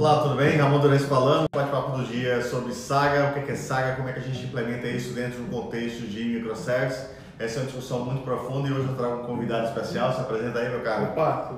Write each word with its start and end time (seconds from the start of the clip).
Olá, 0.00 0.22
tudo 0.22 0.36
bem? 0.36 0.56
Ramon 0.56 0.78
Durez 0.78 1.04
falando. 1.04 1.46
Bate-papo 1.54 1.98
do 1.98 2.06
dia 2.06 2.40
sobre 2.40 2.72
Saga, 2.72 3.38
o 3.38 3.44
que 3.44 3.52
é 3.52 3.54
Saga, 3.54 3.96
como 3.96 4.08
é 4.08 4.14
que 4.14 4.20
a 4.20 4.22
gente 4.22 4.46
implementa 4.46 4.88
isso 4.88 5.12
dentro 5.12 5.42
do 5.42 5.50
contexto 5.50 6.06
de 6.06 6.24
microservices. 6.24 7.10
Essa 7.38 7.58
é 7.58 7.60
uma 7.60 7.66
discussão 7.66 8.06
muito 8.06 8.22
profunda 8.22 8.66
e 8.66 8.72
hoje 8.72 8.88
eu 8.88 8.96
trago 8.96 9.16
um 9.20 9.26
convidado 9.26 9.66
especial. 9.68 10.10
Se 10.14 10.22
apresenta 10.22 10.58
aí, 10.58 10.70
meu 10.70 10.80
caro. 10.80 11.02
Opa! 11.02 11.52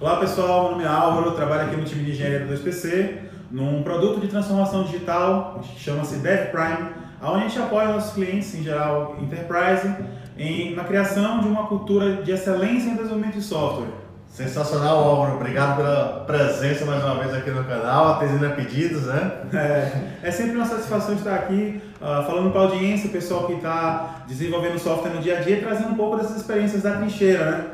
Olá 0.00 0.16
pessoal, 0.16 0.62
meu 0.62 0.72
nome 0.72 0.82
é 0.82 0.88
Álvaro, 0.88 1.30
trabalho 1.36 1.68
aqui 1.68 1.76
no 1.76 1.84
time 1.84 2.02
de 2.02 2.10
engenharia 2.10 2.40
do 2.40 2.52
2PC, 2.52 3.18
num 3.52 3.84
produto 3.84 4.20
de 4.20 4.26
transformação 4.26 4.82
digital 4.82 5.60
que 5.62 5.78
chama-se 5.78 6.16
DevPrime, 6.16 6.90
onde 7.22 7.44
a 7.44 7.48
gente 7.48 7.58
apoia 7.60 7.90
nossos 7.90 8.14
clientes, 8.14 8.52
em 8.52 8.64
geral 8.64 9.16
enterprise, 9.20 9.94
em, 10.36 10.74
na 10.74 10.82
criação 10.82 11.38
de 11.38 11.46
uma 11.46 11.68
cultura 11.68 12.24
de 12.24 12.32
excelência 12.32 12.88
em 12.88 12.96
desenvolvimento 12.96 13.34
de 13.34 13.42
software. 13.42 14.05
Sensacional, 14.36 14.98
Álvaro. 14.98 15.36
Obrigado 15.36 15.76
pela 15.76 16.24
presença 16.26 16.84
mais 16.84 17.02
uma 17.02 17.14
vez 17.14 17.32
aqui 17.32 17.50
no 17.50 17.64
canal, 17.64 18.08
atendendo 18.08 18.44
a 18.44 18.50
pedidos, 18.50 19.06
né? 19.06 19.32
É, 19.54 20.28
é 20.28 20.30
sempre 20.30 20.56
uma 20.56 20.66
satisfação 20.66 21.14
estar 21.14 21.36
aqui 21.36 21.80
uh, 21.94 22.22
falando 22.26 22.50
para 22.50 22.60
a 22.60 22.64
audiência, 22.64 23.08
o 23.08 23.12
pessoal 23.12 23.46
que 23.46 23.54
está 23.54 24.24
desenvolvendo 24.28 24.78
software 24.78 25.12
no 25.12 25.22
dia 25.22 25.38
a 25.38 25.40
dia, 25.40 25.58
trazendo 25.58 25.92
um 25.92 25.94
pouco 25.94 26.18
dessas 26.18 26.36
experiências 26.36 26.82
da 26.82 26.96
trincheira, 26.96 27.50
né? 27.50 27.64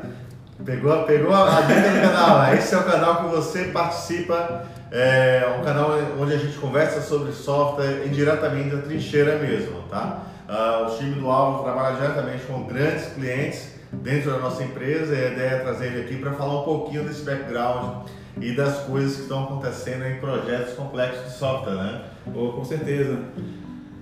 Pegou, 0.63 1.03
pegou 1.03 1.35
a 1.35 1.59
dica 1.59 1.81
do 1.81 2.01
canal. 2.01 2.39
Né? 2.43 2.55
Esse 2.57 2.73
é 2.73 2.77
o 2.77 2.83
canal 2.83 3.15
que 3.17 3.35
você 3.35 3.65
participa, 3.65 4.63
é 4.89 5.57
um 5.59 5.65
canal 5.65 5.89
onde 6.17 6.33
a 6.33 6.37
gente 6.37 6.57
conversa 6.59 7.01
sobre 7.01 7.33
software 7.33 8.07
indiretamente 8.07 8.73
da 8.73 8.81
trincheira 8.81 9.37
mesmo, 9.37 9.81
tá? 9.89 10.19
Uh, 10.47 10.85
o 10.85 10.97
time 10.97 11.15
do 11.15 11.29
Álvaro 11.29 11.65
trabalha 11.65 11.97
diretamente 11.97 12.45
com 12.45 12.63
grandes 12.63 13.07
clientes 13.07 13.72
dentro 14.01 14.31
da 14.31 14.39
nossa 14.39 14.63
empresa 14.63 15.15
e 15.15 15.25
a 15.25 15.31
ideia 15.31 15.49
é 15.49 15.59
trazer 15.59 15.87
ele 15.87 16.01
aqui 16.01 16.15
para 16.17 16.31
falar 16.31 16.61
um 16.61 16.63
pouquinho 16.63 17.03
desse 17.03 17.23
background 17.23 18.07
e 18.39 18.51
das 18.55 18.79
coisas 18.79 19.15
que 19.15 19.21
estão 19.23 19.43
acontecendo 19.43 20.05
em 20.05 20.19
projetos 20.19 20.73
complexos 20.73 21.31
de 21.31 21.37
software, 21.37 21.75
né? 21.75 22.01
Oh, 22.33 22.53
com 22.53 22.65
certeza. 22.65 23.19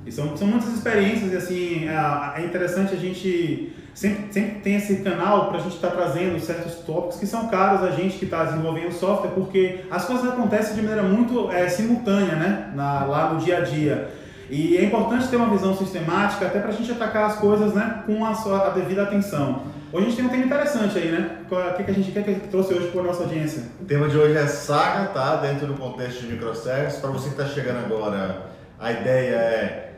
E 0.06 0.12
são, 0.12 0.36
são 0.36 0.48
muitas 0.48 0.74
experiências 0.74 1.32
e 1.32 1.36
assim, 1.36 1.88
é, 1.88 2.42
é 2.42 2.46
interessante 2.46 2.94
a 2.94 2.98
gente 2.98 3.74
sempre, 3.94 4.34
sempre 4.34 4.60
tem 4.62 4.76
esse 4.76 4.98
canal 4.98 5.50
para 5.50 5.60
a 5.60 5.62
gente 5.62 5.76
estar 5.76 5.90
tá 5.90 5.96
trazendo 5.96 6.40
certos 6.40 6.76
tópicos 6.76 7.18
que 7.18 7.28
são 7.28 7.50
caros 7.50 7.84
a 7.84 7.92
gente 7.92 8.18
que 8.18 8.26
está 8.26 8.46
desenvolvendo 8.46 8.92
software, 8.92 9.32
porque 9.32 9.82
as 9.92 10.06
coisas 10.06 10.28
acontecem 10.28 10.76
de 10.76 10.82
maneira 10.82 11.04
muito 11.04 11.52
é, 11.52 11.68
simultânea, 11.68 12.36
né? 12.36 12.72
Na, 12.74 13.06
lá 13.06 13.34
no 13.34 13.40
dia 13.40 13.58
a 13.58 13.62
dia. 13.62 14.21
E 14.52 14.76
é 14.76 14.84
importante 14.84 15.30
ter 15.30 15.38
uma 15.38 15.50
visão 15.50 15.74
sistemática 15.78 16.46
até 16.46 16.60
para 16.60 16.70
a 16.70 16.74
gente 16.74 16.92
atacar 16.92 17.24
as 17.24 17.38
coisas 17.38 17.74
né, 17.74 18.04
com 18.06 18.26
a, 18.26 18.36
sua, 18.36 18.68
a 18.68 18.70
devida 18.72 19.04
atenção. 19.04 19.64
Hoje 19.94 20.06
a 20.06 20.10
gente 20.10 20.18
tem 20.18 20.26
um 20.26 20.30
tema 20.30 20.44
interessante 20.44 20.98
aí, 20.98 21.10
né? 21.10 21.38
O 21.50 21.74
que, 21.78 21.84
que 21.86 21.92
a 21.92 21.94
gente 21.94 22.12
quer 22.12 22.24
que 22.24 22.36
trouxe 22.50 22.74
hoje 22.74 22.88
para 22.88 23.00
a 23.00 23.04
nossa 23.06 23.24
audiência? 23.24 23.64
O 23.80 23.86
tema 23.86 24.10
de 24.10 24.18
hoje 24.18 24.38
é 24.38 24.46
saga, 24.48 25.08
tá? 25.08 25.38
Dentro 25.38 25.68
do 25.68 25.76
contexto 25.76 26.20
de 26.22 26.34
microservices. 26.34 27.00
Para 27.00 27.12
você 27.12 27.30
que 27.30 27.42
está 27.42 27.46
chegando 27.46 27.86
agora, 27.86 28.48
a 28.78 28.92
ideia 28.92 29.36
é 29.36 29.94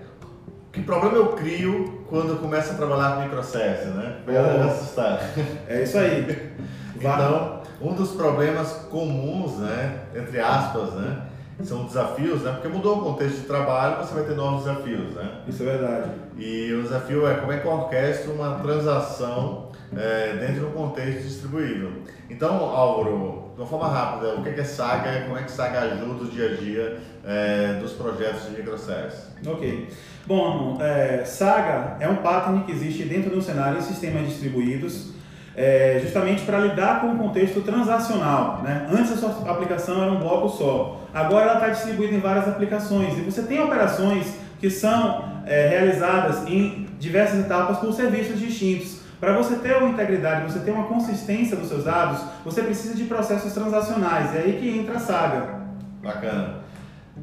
que 0.71 0.81
problema 0.83 1.15
eu 1.15 1.29
crio 1.29 2.05
quando 2.07 2.29
eu 2.29 2.37
começo 2.37 2.73
a 2.73 2.75
trabalhar 2.75 3.15
com 3.15 3.21
microservices, 3.23 3.93
né? 3.95 4.17
Para 4.23 4.65
assustar. 4.65 5.19
É 5.67 5.81
isso 5.81 5.97
aí. 5.97 6.51
então, 6.95 7.61
um 7.81 7.93
dos 7.93 8.11
problemas 8.11 8.71
comuns, 8.91 9.57
né? 9.57 9.99
Entre 10.15 10.39
aspas, 10.39 10.93
né? 10.93 11.21
São 11.61 11.85
desafios, 11.85 12.41
né? 12.41 12.51
Porque 12.53 12.67
mudou 12.67 12.99
o 12.99 13.03
contexto 13.03 13.41
de 13.41 13.47
trabalho, 13.47 13.97
você 13.97 14.13
vai 14.13 14.23
ter 14.23 14.35
novos 14.35 14.65
desafios, 14.65 15.13
né? 15.13 15.41
Isso 15.47 15.61
é 15.63 15.65
verdade. 15.65 16.11
E 16.37 16.73
o 16.73 16.81
desafio 16.81 17.27
é 17.27 17.35
como 17.35 17.51
é 17.51 17.59
que 17.59 17.65
eu 17.65 17.71
orquestro 17.71 18.33
uma 18.33 18.59
transação 18.59 19.69
é, 19.95 20.37
dentro 20.37 20.61
de 20.61 20.65
um 20.65 20.71
contexto 20.71 21.23
distribuído. 21.23 21.91
Então, 22.29 22.55
Álvaro, 22.55 23.51
de 23.55 23.61
uma 23.61 23.67
forma 23.67 23.87
rápida, 23.87 24.35
o 24.35 24.43
que 24.43 24.49
é 24.49 24.63
Saga 24.63 25.21
como 25.25 25.37
é 25.37 25.43
que 25.43 25.51
Saga 25.51 25.81
ajuda 25.81 26.23
o 26.23 26.27
dia 26.27 26.51
a 26.51 26.55
dia 26.55 26.97
é, 27.23 27.73
dos 27.79 27.93
projetos 27.93 28.45
de 28.45 28.57
microservices? 28.57 29.27
Ok. 29.45 29.89
Bom, 30.25 30.77
é, 30.81 31.23
Saga 31.25 31.97
é 31.99 32.07
um 32.07 32.17
pattern 32.17 32.63
que 32.63 32.71
existe 32.71 33.03
dentro 33.03 33.29
de 33.29 33.37
um 33.37 33.41
cenário 33.41 33.77
em 33.77 33.81
sistemas 33.81 34.27
distribuídos 34.27 35.12
é, 35.55 35.99
justamente 36.01 36.43
para 36.43 36.59
lidar 36.59 37.01
com 37.01 37.07
o 37.07 37.17
contexto 37.17 37.61
transacional. 37.61 38.61
Né? 38.63 38.87
Antes 38.91 39.11
a 39.11 39.17
sua 39.17 39.51
aplicação 39.51 40.01
era 40.01 40.11
um 40.11 40.19
bloco 40.19 40.49
só, 40.49 41.01
agora 41.13 41.45
ela 41.45 41.53
está 41.55 41.69
distribuída 41.69 42.15
em 42.15 42.19
várias 42.19 42.47
aplicações 42.47 43.17
e 43.17 43.21
você 43.21 43.43
tem 43.43 43.61
operações 43.61 44.35
que 44.59 44.69
são 44.69 45.25
é, 45.45 45.67
realizadas 45.67 46.47
em 46.47 46.87
diversas 46.99 47.39
etapas 47.39 47.77
por 47.77 47.93
serviços 47.93 48.39
distintos. 48.39 49.03
Para 49.19 49.37
você 49.37 49.55
ter 49.55 49.77
uma 49.77 49.89
integridade, 49.89 50.51
você 50.51 50.59
ter 50.59 50.71
uma 50.71 50.85
consistência 50.85 51.55
dos 51.55 51.69
seus 51.69 51.85
dados, 51.85 52.19
você 52.43 52.61
precisa 52.61 52.93
de 52.93 53.05
processos 53.05 53.53
transacionais. 53.53 54.35
É 54.35 54.39
aí 54.39 54.57
que 54.59 54.79
entra 54.79 54.97
a 54.97 54.99
saga. 54.99 55.61
Bacana. 56.01 56.55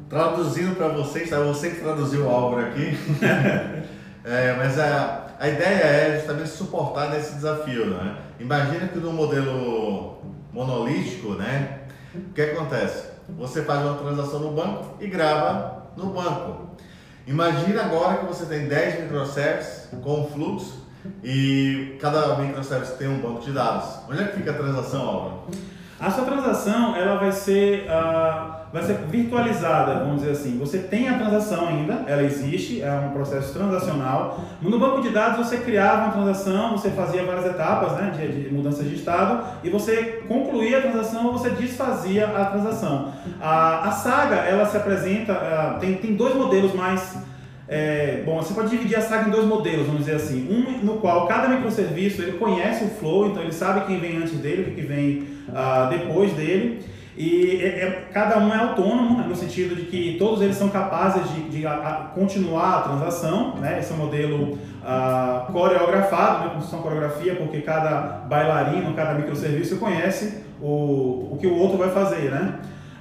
Traduzindo 0.09 0.75
para 0.75 0.87
vocês, 0.87 1.29
tá? 1.29 1.39
Você 1.41 1.69
que 1.69 1.81
traduziu 1.81 2.25
o 2.25 2.29
Álvaro 2.29 2.65
aqui. 2.65 2.97
é, 4.25 4.55
mas 4.57 4.79
a, 4.79 5.27
a 5.41 5.49
ideia 5.49 5.83
é 5.83 6.17
justamente 6.19 6.49
suportar 6.49 7.09
nesse 7.09 7.33
desafio, 7.33 7.87
né? 7.87 8.15
Imagina 8.39 8.87
que 8.87 8.99
no 8.99 9.11
modelo 9.11 10.21
monolítico, 10.53 11.29
né? 11.33 11.79
O 12.13 12.31
que 12.31 12.43
acontece? 12.43 13.07
Você 13.39 13.63
faz 13.63 13.83
uma 13.83 13.95
transação 13.95 14.39
no 14.39 14.51
banco 14.51 14.97
e 14.99 15.07
grava 15.07 15.87
no 15.97 16.13
banco. 16.13 16.75
Imagina 17.25 17.85
agora 17.85 18.19
que 18.19 18.25
você 18.25 18.45
tem 18.45 18.67
10 18.67 19.01
microservices 19.01 19.89
com 20.03 20.27
fluxo 20.27 20.85
e 21.23 21.97
cada 21.99 22.35
microservice 22.35 22.95
tem 22.97 23.07
um 23.07 23.19
banco 23.19 23.41
de 23.41 23.51
dados. 23.51 23.97
Onde 24.07 24.21
é 24.21 24.27
que 24.27 24.37
fica 24.37 24.51
a 24.51 24.53
transação, 24.53 25.01
Álvaro? 25.01 25.47
A 26.01 26.09
sua 26.09 26.25
transação 26.25 26.95
ela 26.95 27.17
vai 27.17 27.31
ser 27.31 27.85
uh 27.87 28.61
vai 28.71 28.83
ser 28.83 28.93
virtualizada, 29.09 29.95
vamos 29.95 30.21
dizer 30.21 30.31
assim. 30.31 30.57
Você 30.57 30.77
tem 30.77 31.09
a 31.09 31.17
transação 31.17 31.67
ainda, 31.67 32.05
ela 32.07 32.23
existe, 32.23 32.81
é 32.81 32.91
um 32.91 33.09
processo 33.09 33.53
transacional. 33.53 34.39
No 34.61 34.79
banco 34.79 35.01
de 35.01 35.09
dados 35.09 35.45
você 35.45 35.57
criava 35.57 36.05
uma 36.05 36.13
transação, 36.13 36.71
você 36.71 36.89
fazia 36.91 37.23
várias 37.23 37.45
etapas 37.45 37.93
né, 37.93 38.13
de, 38.15 38.43
de 38.43 38.53
mudança 38.53 38.83
de 38.83 38.95
estado 38.95 39.43
e 39.63 39.69
você 39.69 40.23
concluía 40.27 40.77
a 40.77 40.81
transação 40.81 41.27
ou 41.27 41.33
você 41.33 41.49
desfazia 41.49 42.27
a 42.27 42.45
transação. 42.45 43.11
A, 43.41 43.89
a 43.89 43.91
saga 43.91 44.35
ela 44.35 44.65
se 44.65 44.77
apresenta, 44.77 45.33
uh, 45.33 45.79
tem, 45.79 45.95
tem 45.95 46.15
dois 46.15 46.33
modelos 46.35 46.73
mais 46.73 47.17
é, 47.73 48.21
bom, 48.25 48.35
você 48.35 48.53
pode 48.53 48.69
dividir 48.69 48.97
a 48.97 49.01
saga 49.01 49.29
em 49.29 49.31
dois 49.31 49.45
modelos, 49.45 49.85
vamos 49.85 50.01
dizer 50.01 50.17
assim. 50.17 50.45
Um 50.51 50.85
no 50.85 50.97
qual 50.97 51.25
cada 51.25 51.47
microserviço 51.47 52.21
ele 52.21 52.33
conhece 52.33 52.83
o 52.83 52.89
flow, 52.89 53.27
então 53.27 53.41
ele 53.41 53.53
sabe 53.53 53.87
quem 53.87 53.97
vem 53.97 54.17
antes 54.17 54.33
dele, 54.33 54.71
o 54.71 54.75
que 54.75 54.81
vem 54.81 55.25
uh, 55.47 55.89
depois 55.89 56.33
dele. 56.33 56.83
E 57.17 57.61
é, 57.61 57.67
é, 57.67 58.07
cada 58.11 58.39
um 58.39 58.53
é 58.53 58.57
autônomo, 58.57 59.17
né, 59.17 59.25
no 59.25 59.35
sentido 59.37 59.73
de 59.73 59.83
que 59.83 60.17
todos 60.19 60.41
eles 60.41 60.57
são 60.57 60.67
capazes 60.67 61.23
de, 61.31 61.43
de 61.43 61.65
a, 61.65 61.71
a 61.71 61.93
continuar 62.13 62.79
a 62.79 62.81
transação. 62.81 63.55
Né? 63.55 63.79
Esse 63.79 63.93
é 63.93 63.95
um 63.95 63.99
modelo 63.99 64.57
ah, 64.83 65.47
coreografado, 65.49 66.43
né? 66.43 66.53
construção 66.53 66.81
coreografia, 66.81 67.35
porque 67.35 67.61
cada 67.61 68.25
bailarino, 68.27 68.93
cada 68.95 69.13
microserviço 69.13 69.77
conhece 69.77 70.43
o, 70.61 71.29
o 71.31 71.37
que 71.39 71.47
o 71.47 71.55
outro 71.55 71.77
vai 71.77 71.89
fazer. 71.89 72.31
Né? 72.31 72.53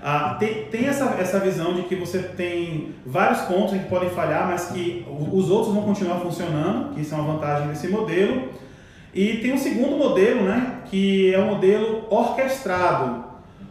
Ah, 0.02 0.36
tem, 0.38 0.64
tem 0.64 0.86
essa, 0.86 1.16
essa 1.18 1.38
visão 1.38 1.74
de 1.74 1.82
que 1.82 1.94
você 1.94 2.18
tem 2.20 2.94
vários 3.04 3.40
pontos 3.42 3.76
que 3.76 3.84
podem 3.88 4.08
falhar, 4.10 4.48
mas 4.48 4.66
que 4.66 5.04
os 5.30 5.50
outros 5.50 5.74
vão 5.74 5.82
continuar 5.82 6.20
funcionando, 6.20 6.94
que 6.94 7.02
isso 7.02 7.14
é 7.14 7.18
uma 7.18 7.34
vantagem 7.34 7.68
desse 7.68 7.88
modelo. 7.88 8.48
E 9.12 9.38
tem 9.38 9.52
um 9.52 9.58
segundo 9.58 9.96
modelo, 9.96 10.42
né, 10.42 10.78
que 10.86 11.34
é 11.34 11.38
o 11.38 11.46
modelo 11.46 12.06
orquestrado, 12.08 13.30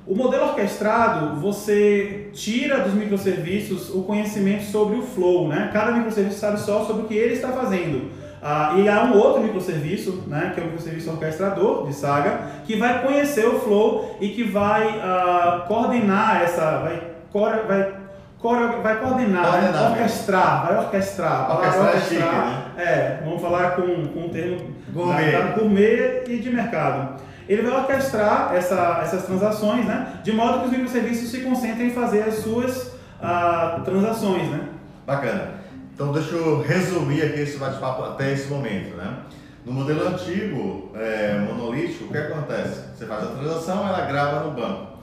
o 0.10 0.16
modelo 0.16 0.46
orquestrado, 0.46 1.40
você 1.40 2.30
tira 2.34 2.80
dos 2.80 2.96
microserviços 2.96 3.94
o 3.94 4.02
conhecimento 4.02 4.64
sobre 4.64 4.98
o 4.98 5.04
flow, 5.04 5.48
né? 5.48 5.70
Cada 5.72 5.92
microserviço 5.92 6.40
sabe 6.40 6.60
só 6.60 6.84
sobre 6.84 7.04
o 7.04 7.06
que 7.06 7.14
ele 7.14 7.36
está 7.36 7.50
fazendo. 7.50 8.10
Ah, 8.42 8.74
e 8.78 8.88
há 8.88 9.04
um 9.04 9.18
outro 9.18 9.42
microserviço, 9.42 10.24
né, 10.28 10.52
que 10.54 10.62
é 10.62 10.64
o 10.64 10.68
microserviço 10.68 11.10
orquestrador 11.12 11.88
de 11.88 11.94
Saga, 11.94 12.40
que 12.66 12.76
vai 12.78 13.02
conhecer 13.02 13.46
o 13.46 13.60
flow 13.60 14.18
e 14.22 14.30
que 14.30 14.44
vai 14.44 15.00
ah, 15.02 15.66
coordenar 15.68 16.42
essa, 16.42 16.80
vai, 16.80 17.02
core, 17.32 17.60
vai, 17.68 17.94
core, 18.40 18.82
vai 18.82 19.00
coordenar, 19.00 19.62
né? 19.62 19.90
orquestrar, 19.90 20.68
vai 20.68 20.78
orquestrar. 20.78 21.52
Orquestrar, 21.52 21.86
orquestrar 21.86 21.96
é, 21.96 22.00
chique, 22.00 22.22
né? 22.22 22.64
é, 22.78 23.20
vamos 23.26 23.42
falar 23.42 23.72
com, 23.72 24.08
com 24.08 24.20
um 24.22 24.30
termo 24.30 24.58
gourmet. 24.94 25.32
Da, 25.32 25.40
da 25.40 25.52
gourmet 25.52 26.24
e 26.28 26.38
de 26.38 26.50
mercado 26.50 27.20
ele 27.50 27.64
vai 27.64 27.80
orquestrar 27.80 28.54
essa, 28.54 29.00
essas 29.02 29.26
transações, 29.26 29.84
né? 29.84 30.20
De 30.24 30.32
modo 30.32 30.60
que 30.60 30.66
os 30.66 30.72
microserviços 30.72 31.32
se 31.32 31.42
concentrem 31.42 31.88
em 31.88 31.94
fazer 31.94 32.22
as 32.22 32.36
suas 32.36 32.92
ah, 33.20 33.82
transações, 33.84 34.48
né? 34.52 34.60
Bacana. 35.04 35.59
Então 36.00 36.14
deixa 36.14 36.34
eu 36.34 36.62
resumir 36.62 37.22
aqui 37.24 37.42
esse 37.42 37.58
bate-papo 37.58 38.04
até 38.04 38.32
esse 38.32 38.48
momento, 38.48 38.96
né? 38.96 39.18
No 39.66 39.74
modelo 39.74 40.08
antigo, 40.08 40.94
é, 40.96 41.38
monolítico, 41.40 42.06
o 42.06 42.08
que 42.08 42.18
acontece? 42.18 42.84
Você 42.96 43.06
faz 43.06 43.26
a 43.26 43.32
transação, 43.32 43.86
ela 43.86 44.06
grava 44.06 44.46
no 44.46 44.52
banco. 44.52 44.94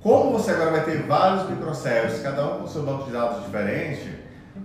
Como 0.00 0.30
você 0.38 0.52
agora 0.52 0.70
vai 0.70 0.84
ter 0.84 1.02
vários 1.02 1.50
microservices, 1.50 2.22
cada 2.22 2.46
um 2.46 2.60
com 2.60 2.68
seu 2.68 2.84
banco 2.84 3.06
de 3.06 3.10
dados 3.10 3.42
diferente, 3.46 4.14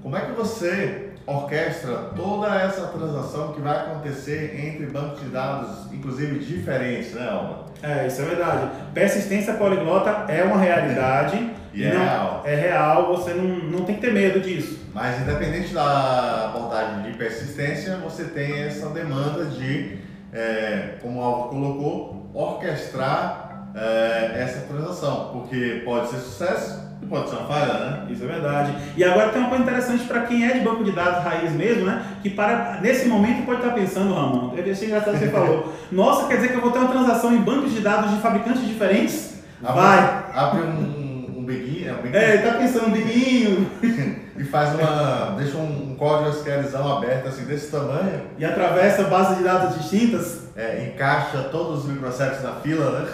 como 0.04 0.16
é 0.16 0.22
que 0.22 0.34
você 0.34 1.10
orquestra 1.26 2.12
toda 2.16 2.54
essa 2.54 2.86
transação 2.90 3.54
que 3.54 3.62
vai 3.62 3.76
acontecer 3.76 4.56
entre 4.64 4.86
bancos 4.86 5.22
de 5.22 5.30
dados, 5.30 5.92
inclusive 5.92 6.38
diferentes, 6.38 7.14
né, 7.14 7.28
Alba? 7.28 7.66
É, 7.82 8.06
isso 8.06 8.22
é 8.22 8.26
verdade. 8.26 8.70
Persistência 8.94 9.56
poliglota 9.56 10.32
é 10.32 10.44
uma 10.44 10.58
realidade. 10.58 11.52
E 11.74 11.84
é 11.84 11.94
não- 11.94 12.00
real. 12.02 12.42
É 12.46 12.56
real, 12.56 13.08
você 13.16 13.34
não, 13.34 13.44
não 13.70 13.86
tem 13.86 13.96
que 13.96 14.02
ter 14.02 14.14
medo 14.14 14.40
disso. 14.40 14.80
Mas 14.94 15.20
independente 15.22 15.74
da 15.74 16.46
abordagem 16.54 17.02
de 17.04 17.18
persistência, 17.18 17.98
você 17.98 18.26
tem 18.26 18.62
essa 18.64 18.90
demanda 18.90 19.46
de, 19.46 19.98
é, 20.32 20.96
como 21.02 21.20
o 21.20 21.24
Alvo 21.24 21.50
colocou, 21.50 22.30
orquestrar 22.34 23.70
é, 23.76 24.34
essa 24.44 24.62
transação, 24.68 25.30
porque 25.34 25.82
pode 25.84 26.10
ser 26.10 26.18
sucesso 26.18 26.84
e 27.02 27.06
pode 27.06 27.30
ser 27.30 27.36
uma 27.38 27.48
falha, 27.48 27.74
né? 27.74 28.06
Isso 28.10 28.24
é 28.24 28.28
verdade. 28.28 28.74
E 28.96 29.04
agora 29.04 29.30
tem 29.30 29.40
uma 29.42 29.50
coisa 29.50 29.64
interessante 29.64 30.04
para 30.06 30.22
quem 30.22 30.46
é 30.48 30.54
de 30.54 30.60
banco 30.60 30.84
de 30.84 30.92
dados 30.92 31.24
raiz 31.24 31.52
mesmo, 31.52 31.86
né? 31.86 32.06
Que 32.22 32.30
para, 32.30 32.80
nesse 32.82 33.08
momento 33.08 33.46
pode 33.46 33.62
estar 33.62 33.74
pensando, 33.74 34.14
Ramon, 34.14 34.54
eu 34.56 34.72
achei 34.72 34.88
engraçado 34.88 35.14
que 35.14 35.20
você 35.26 35.30
falou, 35.32 35.74
nossa, 35.92 36.28
quer 36.28 36.36
dizer 36.36 36.50
que 36.50 36.56
eu 36.56 36.62
vou 36.62 36.72
ter 36.72 36.80
uma 36.80 36.90
transação 36.92 37.34
em 37.34 37.42
bancos 37.42 37.74
de 37.74 37.82
dados 37.82 38.12
de 38.12 38.18
fabricantes 38.18 38.66
diferentes? 38.68 39.34
Vai! 39.62 40.26
Abre 40.34 40.62
um, 40.62 41.03
um 41.44 41.46
biguinho, 41.46 41.90
é 41.90 41.94
um 41.94 41.98
biguinho 41.98 42.16
É, 42.16 42.34
ele 42.34 42.44
tá 42.44 42.58
pensando, 42.58 42.92
biguinho, 42.92 43.70
e 44.38 44.44
faz 44.46 44.74
uma. 44.74 45.36
deixa 45.38 45.58
um, 45.58 45.92
um 45.92 45.96
código 45.96 46.30
SQLzão 46.30 46.98
aberto 46.98 47.28
assim 47.28 47.44
desse 47.44 47.70
tamanho, 47.70 48.22
e 48.38 48.46
atravessa 48.46 49.04
bases 49.04 49.38
de 49.38 49.44
dados 49.44 49.78
distintas, 49.78 50.44
é, 50.56 50.86
encaixa 50.88 51.50
todos 51.52 51.84
os 51.84 51.92
microservices 51.92 52.44
na 52.44 52.54
fila, 52.56 53.00
né? 53.00 53.08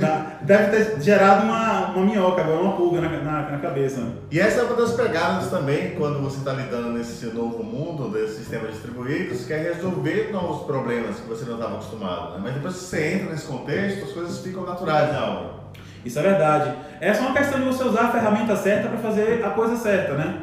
tá? 0.00 0.38
deve 0.42 0.76
ter 0.76 1.00
gerado 1.00 1.44
uma, 1.44 1.90
uma 1.90 2.04
minhoca, 2.04 2.42
agora 2.42 2.60
uma 2.60 2.76
pulga 2.76 3.00
na, 3.00 3.08
na, 3.08 3.50
na 3.50 3.58
cabeça. 3.58 4.02
E 4.30 4.40
essa 4.40 4.60
é 4.60 4.64
uma 4.64 4.74
das 4.74 4.92
pegadas 4.92 5.48
também 5.50 5.94
quando 5.96 6.20
você 6.20 6.38
está 6.38 6.52
lidando 6.52 6.90
nesse 6.90 7.26
novo 7.26 7.62
mundo 7.62 8.08
desses 8.10 8.38
sistemas 8.38 8.72
distribuídos, 8.72 9.44
que 9.44 9.52
é 9.52 9.58
resolver 9.58 10.30
novos 10.32 10.66
problemas 10.66 11.16
que 11.16 11.28
você 11.28 11.44
não 11.44 11.54
estava 11.54 11.74
acostumado. 11.74 12.34
Né? 12.34 12.40
Mas 12.42 12.54
depois 12.54 12.74
que 12.74 12.80
você 12.80 13.14
entra 13.14 13.30
nesse 13.30 13.46
contexto, 13.46 14.04
as 14.04 14.12
coisas 14.12 14.38
ficam 14.38 14.64
naturais, 14.64 15.12
né? 15.12 15.58
Isso 16.04 16.18
é 16.18 16.22
verdade. 16.22 16.72
É 17.00 17.12
só 17.12 17.22
uma 17.22 17.34
questão 17.34 17.58
de 17.60 17.66
você 17.66 17.84
usar 17.84 18.02
a 18.02 18.10
ferramenta 18.12 18.56
certa 18.56 18.88
para 18.88 18.98
fazer 18.98 19.44
a 19.44 19.50
coisa 19.50 19.76
certa, 19.76 20.14
né? 20.14 20.34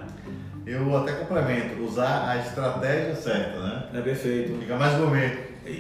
Eu 0.66 0.96
até 0.98 1.12
complemento, 1.14 1.82
usar 1.84 2.28
a 2.28 2.38
estratégia 2.38 3.16
certa, 3.16 3.60
né? 3.60 3.84
É 3.94 4.02
perfeito. 4.02 4.58
Fica 4.60 4.76
mais 4.76 4.94
gourmet. 4.96 5.32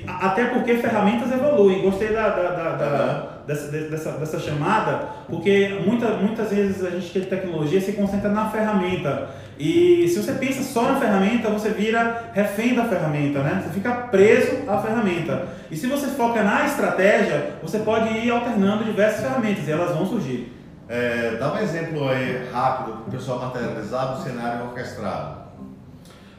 Até 0.07 0.45
porque 0.45 0.77
ferramentas 0.77 1.31
evoluem. 1.31 1.81
Gostei 1.81 2.12
da, 2.13 2.30
da- 2.30 2.51
da- 2.51 2.75
da- 2.75 2.86
Aham. 2.86 3.27
dessa, 3.48 3.72
de- 3.72 3.89
dessa, 3.89 4.12
dessa 4.13 4.39
chamada, 4.39 5.07
porque 5.27 5.80
muita, 5.86 6.10
muitas 6.12 6.50
vezes 6.50 6.83
a 6.83 6.89
gente 6.92 7.12
que 7.12 7.19
é 7.19 7.22
tecnologia 7.22 7.80
se 7.81 7.94
concentra 7.94 8.30
na 8.30 8.50
ferramenta. 8.50 9.30
E 9.57 10.07
se 10.09 10.21
você 10.21 10.33
pensa 10.33 10.63
só 10.63 10.83
na 10.83 10.99
ferramenta, 10.99 11.49
você 11.49 11.69
vira 11.69 12.31
refém 12.33 12.75
da 12.75 12.85
ferramenta, 12.85 13.39
né? 13.39 13.63
Você 13.63 13.73
fica 13.73 13.91
preso 13.91 14.69
à 14.69 14.79
ferramenta. 14.79 15.47
E 15.71 15.77
se 15.77 15.87
você 15.87 16.07
foca 16.07 16.43
na 16.43 16.65
estratégia, 16.65 17.53
você 17.61 17.79
pode 17.79 18.09
ir 18.17 18.29
alternando 18.31 18.83
diversas 18.83 19.21
ferramentas 19.21 19.67
e 19.67 19.71
elas 19.71 19.95
vão 19.95 20.05
surgir. 20.05 20.53
É, 20.89 21.37
dá 21.39 21.53
um 21.53 21.57
exemplo 21.57 22.07
aí 22.07 22.47
rápido 22.51 22.97
para 22.97 23.07
o 23.07 23.11
pessoal 23.11 23.39
materializar 23.39 24.15
do 24.15 24.23
cenário 24.23 24.65
orquestrado. 24.65 25.45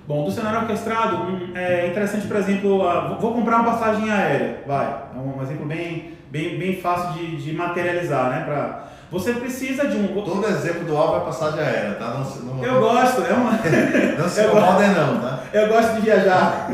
Bom, 0.06 0.24
do 0.24 0.30
cenário 0.30 0.60
orquestrado, 0.60 1.16
hum, 1.16 1.50
é 1.54 1.88
interessante, 1.88 2.28
por 2.28 2.36
exemplo, 2.36 2.78
vou 3.18 3.32
comprar 3.32 3.56
uma 3.56 3.72
passagem 3.72 4.08
aérea, 4.08 4.62
vai, 4.64 4.86
é 4.86 5.18
um 5.18 5.42
exemplo 5.42 5.66
bem, 5.66 6.12
bem, 6.30 6.56
bem 6.56 6.80
fácil 6.80 7.14
de, 7.14 7.36
de 7.38 7.52
materializar, 7.52 8.30
né? 8.30 8.44
Pra, 8.44 8.86
você 9.10 9.32
precisa 9.34 9.86
de 9.86 9.96
um... 9.96 10.08
Todo 10.22 10.46
exemplo 10.46 10.84
do 10.84 10.96
Álvaro 10.96 11.22
é 11.22 11.26
passagem 11.26 11.60
aérea, 11.60 11.94
tá? 11.94 12.08
Não, 12.08 12.54
não, 12.54 12.64
Eu 12.64 12.80
gosto, 12.80 13.22
é 13.22 13.32
uma, 13.32 13.52
não 14.18 14.28
se 14.28 14.42
incomodem 14.44 14.88
não, 14.90 15.20
tá? 15.20 15.40
eu 15.52 15.68
gosto 15.68 15.94
de 15.94 16.00
viajar. 16.02 16.68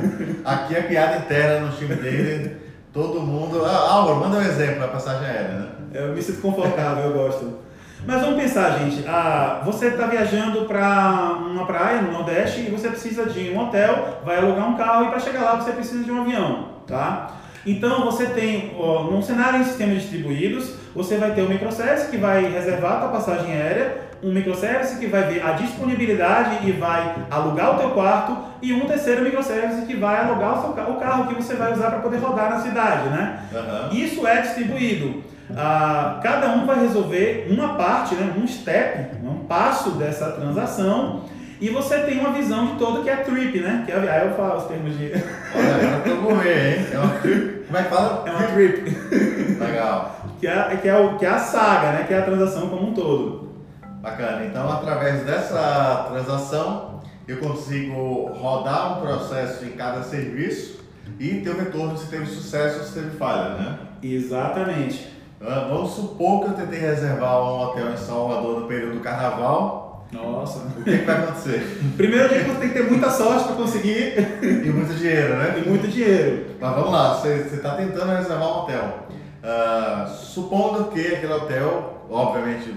Aqui 0.45 0.77
é 0.77 0.83
piada 0.83 1.19
interna 1.19 1.67
no 1.67 1.73
time 1.73 1.95
dele. 1.95 2.57
Todo 2.93 3.21
mundo. 3.21 3.65
Ah, 3.65 3.91
Álvaro, 3.91 4.21
manda 4.21 4.37
um 4.37 4.43
exemplo 4.43 4.81
da 4.81 4.89
passagem 4.89 5.27
aérea, 5.27 5.49
né? 5.49 5.69
Eu 5.95 6.09
me 6.15 6.23
sinto 6.23 6.41
confortável, 6.41 7.05
eu 7.05 7.13
gosto. 7.13 7.59
Mas 8.05 8.21
vamos 8.21 8.41
pensar, 8.41 8.79
gente. 8.79 9.05
Ah, 9.07 9.63
você 9.65 9.89
está 9.89 10.07
viajando 10.07 10.65
para 10.65 11.37
uma 11.39 11.65
praia 11.67 12.03
no 12.03 12.13
Nordeste 12.13 12.61
e 12.63 12.71
você 12.71 12.89
precisa 12.89 13.27
de 13.27 13.51
um 13.51 13.61
hotel, 13.61 14.21
vai 14.25 14.39
alugar 14.39 14.69
um 14.69 14.77
carro 14.77 15.05
e 15.05 15.09
para 15.09 15.21
chegar 15.21 15.43
lá 15.43 15.55
você 15.57 15.73
precisa 15.73 16.03
de 16.03 16.11
um 16.11 16.23
avião, 16.23 16.69
tá? 16.87 17.37
Então 17.65 18.05
você 18.05 18.27
tem, 18.27 18.75
ó, 18.77 19.05
num 19.05 19.23
cenário 19.23 19.61
em 19.61 19.65
sistemas 19.65 20.03
distribuídos, 20.03 20.75
você 20.95 21.17
vai 21.17 21.33
ter 21.33 21.43
um 21.43 21.49
microservice 21.49 22.09
que 22.09 22.17
vai 22.17 22.45
reservar 22.51 22.93
a 22.93 23.01
tua 23.01 23.09
passagem 23.09 23.53
aérea, 23.53 23.97
um 24.23 24.33
microservice 24.33 24.99
que 24.99 25.07
vai 25.07 25.23
ver 25.25 25.45
a 25.45 25.53
disponibilidade 25.53 26.67
e 26.67 26.73
vai 26.73 27.15
alugar 27.31 27.75
o 27.75 27.79
teu 27.79 27.91
quarto 27.91 28.37
e 28.63 28.73
um 28.73 28.87
terceiro 28.87 29.23
microservice 29.23 29.87
que 29.87 29.97
vai 29.97 30.25
alugar 30.25 30.59
o, 30.59 30.75
seu, 30.75 30.85
o 30.85 31.01
carro 31.01 31.27
que 31.27 31.35
você 31.35 31.55
vai 31.55 31.73
usar 31.73 31.91
para 31.91 31.99
poder 31.99 32.19
rodar 32.19 32.51
na 32.51 32.61
cidade, 32.61 33.09
né? 33.09 33.41
Aham. 33.53 33.89
Isso 33.93 34.27
é 34.27 34.43
distribuído. 34.43 35.25
Ah, 35.57 36.21
cada 36.23 36.51
um 36.51 36.67
vai 36.67 36.81
resolver 36.81 37.49
uma 37.51 37.75
parte, 37.75 38.15
né, 38.15 38.33
um 38.37 38.47
step, 38.47 39.17
um 39.23 39.45
passo 39.45 39.91
dessa 39.93 40.31
transação, 40.31 41.25
e 41.61 41.69
você 41.69 41.99
tem 42.01 42.19
uma 42.19 42.33
visão 42.33 42.67
de 42.67 42.73
todo 42.73 43.05
que 43.05 43.11
é 43.11 43.17
trip, 43.17 43.61
né? 43.61 43.85
Que 43.87 43.93
é, 43.93 43.97
aí 43.97 44.27
eu 44.27 44.35
falo 44.35 44.59
os 44.59 44.65
termos 44.65 44.99
de. 44.99 45.13
Olha, 45.55 46.03
eu 46.07 46.17
tô 46.17 46.23
com 46.23 46.35
medo, 46.35 46.49
hein? 46.49 46.87
É 46.93 46.99
uma... 46.99 47.09
Como 47.19 47.79
é 47.79 47.83
que 47.85 47.89
fala? 47.89 48.25
É 48.27 48.31
uma 48.33 48.43
trip. 48.49 49.59
Legal. 49.61 50.22
Que 50.43 50.49
é, 50.49 50.77
que, 50.77 50.89
é 50.89 50.99
o, 50.99 51.17
que 51.19 51.25
é 51.25 51.29
a 51.29 51.39
saga, 51.39 51.93
né? 51.93 52.05
Que 52.05 52.15
é 52.15 52.19
a 52.19 52.23
transação 52.23 52.69
como 52.69 52.89
um 52.89 52.93
todo. 52.93 53.53
Bacana. 54.01 54.45
Então, 54.45 54.69
através 54.69 55.25
dessa 55.25 56.09
transação, 56.11 57.01
eu 57.29 57.37
consigo 57.37 58.27
rodar 58.35 58.99
um 58.99 59.07
processo 59.07 59.65
em 59.65 59.71
cada 59.71 60.03
serviço 60.03 60.81
e 61.21 61.37
ter 61.43 61.51
o 61.51 61.57
retorno 61.57 61.97
se 61.97 62.09
teve 62.09 62.27
sucesso 62.27 62.81
ou 62.81 62.85
se 62.85 62.95
teve 62.95 63.17
falha, 63.17 63.51
né? 63.51 63.79
Exatamente. 64.03 65.13
Ah, 65.41 65.69
Vamos 65.71 65.93
supor 65.93 66.41
que 66.41 66.51
eu 66.51 66.55
tentei 66.55 66.81
reservar 66.81 67.41
um 67.41 67.61
hotel 67.61 67.93
em 67.93 67.97
Salvador 67.97 68.63
no 68.63 68.67
período 68.67 68.95
do 68.95 69.01
carnaval. 69.01 70.09
Nossa. 70.11 70.59
O 70.59 70.83
que, 70.83 70.99
que 70.99 71.05
vai 71.05 71.23
acontecer? 71.23 71.81
Primeiro 71.97 72.29
dia 72.29 72.43
que 72.43 72.51
você 72.51 72.59
tem 72.59 72.69
que 72.71 72.75
ter 72.75 72.91
muita 72.91 73.09
sorte 73.11 73.45
para 73.45 73.55
conseguir 73.55 74.15
E 74.43 74.71
muito 74.71 74.93
dinheiro, 74.93 75.37
né? 75.37 75.63
e 75.65 75.69
muito 75.69 75.87
dinheiro. 75.87 76.47
Mas 76.61 76.75
vamos 76.75 76.91
lá, 76.91 77.15
você 77.15 77.49
está 77.53 77.77
tentando 77.77 78.11
reservar 78.11 78.49
um 78.49 78.59
hotel. 78.65 79.07
Ah, 79.43 80.07
supondo 80.09 80.85
que 80.85 81.01
aquele 81.01 81.33
hotel, 81.33 82.07
obviamente, 82.11 82.75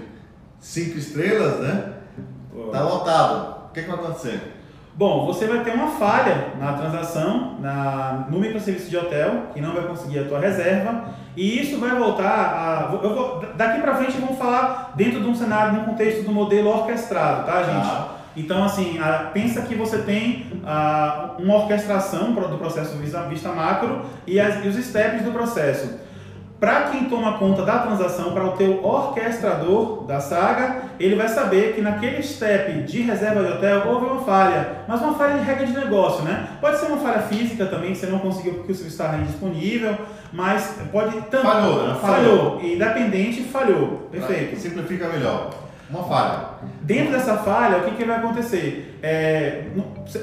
cinco 0.60 0.98
estrelas, 0.98 1.60
né? 1.60 1.92
Está 2.66 2.80
lotado. 2.82 3.56
O 3.68 3.72
que, 3.72 3.82
que 3.82 3.88
vai 3.90 3.98
acontecer? 3.98 4.52
Bom, 4.94 5.26
você 5.26 5.46
vai 5.46 5.62
ter 5.62 5.74
uma 5.74 5.88
falha 5.88 6.48
na 6.58 6.72
transação, 6.72 7.56
na, 7.60 8.26
no 8.30 8.40
microserviço 8.40 8.88
de 8.88 8.96
hotel, 8.96 9.42
que 9.52 9.60
não 9.60 9.74
vai 9.74 9.84
conseguir 9.86 10.20
a 10.20 10.24
tua 10.24 10.40
reserva, 10.40 11.10
e 11.36 11.60
isso 11.60 11.78
vai 11.78 11.94
voltar 11.94 12.24
a. 12.90 12.94
Eu 13.04 13.14
vou, 13.14 13.44
daqui 13.54 13.80
para 13.82 13.94
frente 13.96 14.16
vamos 14.18 14.38
falar 14.38 14.94
dentro 14.96 15.20
de 15.20 15.26
um 15.28 15.34
cenário, 15.34 15.74
num 15.74 15.84
contexto 15.84 16.24
do 16.24 16.32
modelo 16.32 16.70
orquestrado, 16.70 17.44
tá, 17.44 17.62
gente? 17.62 17.86
Tá. 17.86 18.08
Então, 18.34 18.64
assim, 18.64 18.98
a- 18.98 19.30
pensa 19.34 19.60
que 19.62 19.74
você 19.74 19.98
tem 19.98 20.46
ah, 20.64 21.32
uma 21.38 21.56
orquestração 21.56 22.32
do 22.32 22.56
processo 22.58 22.96
vista, 22.96 23.20
vista 23.24 23.50
macro 23.50 24.00
e, 24.26 24.40
as- 24.40 24.64
e 24.64 24.68
os 24.68 24.76
steps 24.76 25.22
do 25.22 25.30
processo. 25.30 26.05
Para 26.58 26.84
quem 26.84 27.04
toma 27.04 27.36
conta 27.38 27.62
da 27.62 27.80
transação, 27.80 28.32
para 28.32 28.46
o 28.46 28.52
teu 28.52 28.82
orquestrador 28.82 30.04
da 30.04 30.20
saga, 30.20 30.84
ele 30.98 31.14
vai 31.14 31.28
saber 31.28 31.74
que 31.74 31.82
naquele 31.82 32.22
step 32.22 32.82
de 32.82 33.02
reserva 33.02 33.44
de 33.44 33.52
hotel 33.52 33.82
houve 33.86 34.06
uma 34.06 34.22
falha, 34.22 34.78
mas 34.88 35.02
uma 35.02 35.14
falha 35.14 35.38
de 35.38 35.44
regra 35.44 35.66
de 35.66 35.72
negócio, 35.74 36.24
né? 36.24 36.48
Pode 36.58 36.78
ser 36.78 36.86
uma 36.86 36.96
falha 36.96 37.20
física 37.20 37.66
também, 37.66 37.92
que 37.92 37.98
você 37.98 38.06
não 38.06 38.20
conseguiu 38.20 38.54
porque 38.54 38.72
o 38.72 38.74
serviço 38.74 38.96
estava 38.96 39.18
indisponível, 39.18 39.96
mas 40.32 40.78
pode 40.90 41.20
também... 41.22 41.52
Falhou, 41.52 41.88
né? 41.88 41.96
Falhou. 42.00 42.60
Independente, 42.62 43.42
falhou. 43.42 44.08
Perfeito. 44.10 44.58
Simplifica 44.58 45.08
melhor. 45.08 45.65
Uma 45.88 46.02
falha. 46.02 46.56
Dentro 46.82 47.12
dessa 47.12 47.36
falha, 47.38 47.78
o 47.78 47.84
que, 47.84 47.92
que 47.92 48.04
vai 48.04 48.16
acontecer? 48.16 48.98
É, 49.02 49.64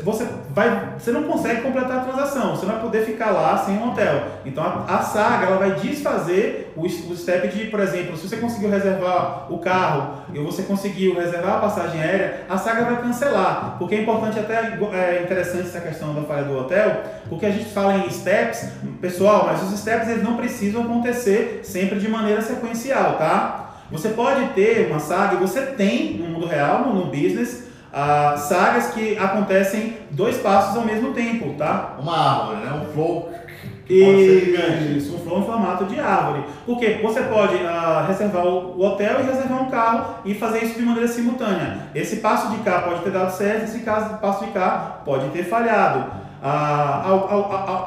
você, 0.03 0.27
vai, 0.49 0.93
você 0.97 1.11
não 1.11 1.23
consegue 1.23 1.61
completar 1.61 1.99
a 1.99 2.03
transação, 2.03 2.55
você 2.55 2.65
não 2.65 2.73
vai 2.73 2.81
poder 2.81 3.05
ficar 3.05 3.31
lá 3.31 3.57
sem 3.57 3.77
um 3.77 3.89
hotel. 3.89 4.23
Então 4.45 4.61
a, 4.61 4.97
a 4.97 5.01
saga 5.01 5.47
ela 5.47 5.57
vai 5.57 5.75
desfazer 5.75 6.73
o, 6.75 6.81
o 6.81 7.15
step 7.15 7.47
de, 7.47 7.65
por 7.65 7.79
exemplo, 7.79 8.17
se 8.17 8.27
você 8.27 8.37
conseguiu 8.37 8.69
reservar 8.69 9.51
o 9.51 9.59
carro 9.59 10.23
e 10.33 10.39
você 10.39 10.63
conseguiu 10.63 11.15
reservar 11.15 11.55
a 11.55 11.59
passagem 11.59 12.01
aérea, 12.01 12.41
a 12.49 12.57
saga 12.57 12.83
vai 12.83 13.01
cancelar. 13.01 13.77
Porque 13.79 13.95
é 13.95 14.01
importante, 14.01 14.39
até 14.39 14.77
é 14.93 15.21
interessante 15.23 15.67
essa 15.67 15.79
questão 15.79 16.13
da 16.13 16.23
falha 16.23 16.43
do 16.43 16.57
hotel, 16.57 17.03
porque 17.29 17.45
a 17.45 17.51
gente 17.51 17.65
fala 17.65 17.97
em 17.97 18.09
steps, 18.09 18.69
pessoal, 18.99 19.45
mas 19.47 19.63
os 19.63 19.79
steps 19.79 20.09
eles 20.09 20.23
não 20.23 20.35
precisam 20.35 20.83
acontecer 20.83 21.61
sempre 21.63 21.99
de 21.99 22.09
maneira 22.09 22.41
sequencial, 22.41 23.17
tá? 23.17 23.62
Você 23.91 24.09
pode 24.09 24.45
ter 24.49 24.87
uma 24.89 24.99
saga, 24.99 25.37
você 25.37 25.61
tem 25.61 26.17
no 26.17 26.27
mundo 26.29 26.47
real, 26.47 26.93
no, 26.93 27.05
business, 27.05 27.67
ah, 27.91 28.35
sagas 28.37 28.87
que 28.87 29.17
acontecem 29.17 29.97
dois 30.11 30.37
passos 30.37 30.75
ao 30.75 30.83
mesmo 30.83 31.13
tempo, 31.13 31.53
tá? 31.57 31.97
Uma 31.99 32.17
árvore, 32.17 32.65
né? 32.65 32.81
Um 32.81 32.93
flow. 32.93 33.31
E 33.89 34.95
isso, 34.97 35.15
um 35.15 35.19
flow 35.19 35.39
em 35.39 35.45
formato 35.45 35.85
de 35.85 35.99
árvore. 35.99 36.43
Porque 36.65 36.99
você 37.01 37.21
pode 37.23 37.55
uh, 37.55 38.07
reservar 38.07 38.45
o, 38.45 38.81
hotel 38.81 39.19
e 39.19 39.23
reservar 39.23 39.61
um 39.61 39.69
carro 39.69 40.15
e 40.25 40.33
fazer 40.33 40.63
isso 40.63 40.79
de 40.79 40.85
maneira 40.85 41.07
simultânea. 41.07 41.79
Esse 41.93 42.17
passo 42.17 42.49
de 42.51 42.57
cá 42.59 42.79
pode 42.81 43.01
ter 43.01 43.11
dado 43.11 43.31
certo, 43.31 43.65
esse 43.65 43.79
caso, 43.79 44.17
passo 44.17 44.45
de 44.45 44.51
cá 44.51 45.01
pode 45.03 45.27
ter 45.29 45.43
falhado. 45.43 46.23
Ah, 46.41 47.03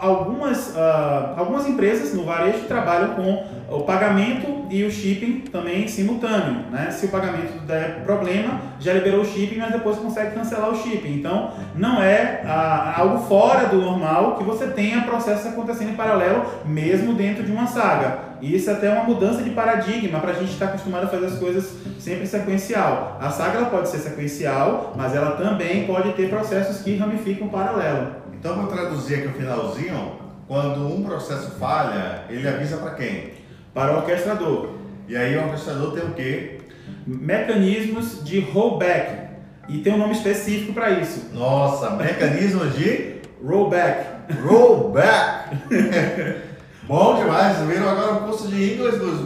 algumas, 0.02 0.76
ah, 0.76 1.34
algumas 1.36 1.66
empresas 1.66 2.14
no 2.14 2.24
varejo 2.24 2.64
trabalham 2.66 3.14
com 3.14 3.44
o 3.70 3.80
pagamento 3.82 4.55
e 4.70 4.85
o 4.85 4.90
shipping 4.90 5.40
também 5.52 5.87
simultâneo. 5.88 6.70
Né? 6.70 6.90
Se 6.90 7.06
o 7.06 7.08
pagamento 7.08 7.58
der 7.66 8.02
problema, 8.04 8.61
já 8.80 8.92
liberou 8.92 9.23
o 9.23 9.25
shipping, 9.25 9.58
mas 9.58 9.73
depois 9.73 9.96
consegue 9.99 10.35
cancelar 10.35 10.70
o 10.70 10.76
shipping. 10.76 11.14
Então, 11.14 11.52
não 11.75 12.02
é 12.02 12.42
ah, 12.44 12.94
algo 12.99 13.26
fora 13.26 13.68
do 13.68 13.80
normal 13.80 14.37
que 14.37 14.44
você 14.44 14.66
tenha 14.68 15.02
processos 15.02 15.46
acontecendo 15.46 15.90
em 15.90 15.94
paralelo, 15.94 16.44
mesmo 16.64 17.14
dentro 17.14 17.42
de 17.42 17.52
uma 17.52 17.66
saga. 17.66 18.26
E 18.40 18.54
isso 18.54 18.68
é 18.68 18.75
até 18.75 18.90
uma 18.90 19.04
mudança 19.04 19.42
de 19.42 19.50
paradigma 19.50 20.20
para 20.20 20.32
a 20.32 20.35
gente 20.35 20.52
estar 20.52 20.66
tá 20.66 20.73
acostumado 20.73 21.04
a 21.04 21.08
fazer 21.08 21.26
as 21.26 21.38
coisas 21.38 21.73
sempre 21.99 22.26
sequencial. 22.26 23.18
A 23.20 23.30
saga 23.30 23.58
ela 23.58 23.66
pode 23.66 23.88
ser 23.88 23.99
sequencial, 23.99 24.92
mas 24.96 25.14
ela 25.14 25.32
também 25.32 25.87
pode 25.87 26.12
ter 26.12 26.28
processos 26.28 26.82
que 26.82 26.96
ramificam 26.96 27.49
paralelo. 27.49 28.08
Então, 28.38 28.56
vou 28.56 28.66
traduzir 28.66 29.16
aqui 29.16 29.28
o 29.28 29.32
finalzinho. 29.32 30.26
Quando 30.46 30.87
um 30.87 31.02
processo 31.02 31.52
falha, 31.58 32.23
ele 32.30 32.46
avisa 32.46 32.76
para 32.76 32.92
quem? 32.92 33.32
Para 33.76 33.92
o 33.92 33.97
orquestrador. 33.99 34.71
E 35.06 35.14
aí 35.14 35.37
o 35.37 35.42
orquestrador 35.42 35.92
tem 35.92 36.02
o 36.02 36.14
quê? 36.14 36.61
Mecanismos 37.06 38.25
de 38.25 38.40
rollback. 38.40 39.28
E 39.68 39.80
tem 39.80 39.92
um 39.92 39.99
nome 39.99 40.14
específico 40.14 40.73
para 40.73 40.92
isso. 40.92 41.28
Nossa, 41.35 41.90
mecanismos 41.90 42.75
de 42.75 43.16
rollback. 43.45 44.33
Rollback. 44.42 45.56
Bom 46.88 47.16
demais, 47.18 47.59
viram 47.68 47.90
agora 47.90 48.14
o 48.14 48.21
curso 48.21 48.49
de 48.49 48.73
inglês 48.73 48.99
dos 48.99 49.21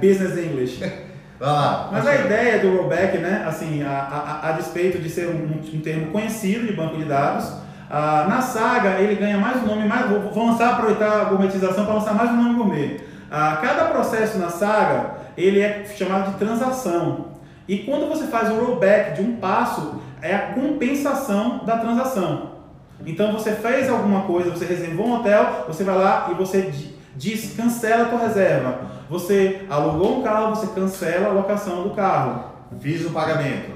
Business 0.00 0.38
English. 0.38 0.78
Vai 1.40 1.48
lá. 1.48 1.88
Mas 1.90 2.06
a 2.06 2.14
ideia 2.14 2.60
do 2.60 2.76
rollback, 2.76 3.18
né, 3.18 3.42
assim, 3.44 3.82
a, 3.82 3.90
a, 3.90 4.50
a 4.50 4.52
despeito 4.52 5.00
de 5.00 5.10
ser 5.10 5.26
um, 5.26 5.60
um, 5.74 5.80
termo 5.80 6.12
conhecido 6.12 6.64
de 6.64 6.72
banco 6.72 6.96
de 6.96 7.06
dados, 7.06 7.54
ah, 7.90 8.26
na 8.28 8.40
saga 8.40 9.00
ele 9.00 9.14
ganha 9.16 9.38
mais 9.38 9.62
um 9.62 9.66
nome, 9.66 9.86
mais, 9.86 10.08
vou 10.08 10.46
lançar, 10.46 10.72
aproveitar 10.72 11.20
a 11.20 11.24
gourmetização 11.24 11.84
para 11.84 11.94
lançar 11.94 12.14
mais 12.14 12.30
um 12.30 12.36
nome 12.36 12.54
gourmet. 12.54 13.00
Ah, 13.30 13.58
cada 13.60 13.86
processo 13.86 14.38
na 14.38 14.48
saga 14.48 15.14
ele 15.36 15.60
é 15.60 15.84
chamado 15.96 16.32
de 16.32 16.38
transação. 16.38 17.26
E 17.66 17.78
quando 17.78 18.08
você 18.08 18.26
faz 18.26 18.50
o 18.50 18.54
rollback 18.54 19.16
de 19.16 19.22
um 19.22 19.36
passo, 19.36 20.00
é 20.20 20.34
a 20.34 20.52
compensação 20.52 21.64
da 21.64 21.78
transação. 21.78 22.52
Então 23.04 23.32
você 23.32 23.52
fez 23.52 23.88
alguma 23.88 24.22
coisa, 24.22 24.50
você 24.50 24.64
reservou 24.64 25.06
um 25.06 25.14
hotel, 25.14 25.64
você 25.66 25.84
vai 25.84 25.96
lá 25.96 26.28
e 26.30 26.34
você 26.34 26.72
diz 27.16 27.54
cancela 27.54 28.04
a 28.04 28.08
tua 28.08 28.20
reserva. 28.20 28.80
Você 29.08 29.62
alugou 29.68 30.20
um 30.20 30.22
carro, 30.22 30.54
você 30.54 30.66
cancela 30.68 31.28
a 31.28 31.32
locação 31.32 31.82
do 31.82 31.90
carro. 31.90 32.44
Fiz 32.80 33.04
o 33.04 33.10
pagamento. 33.10 33.70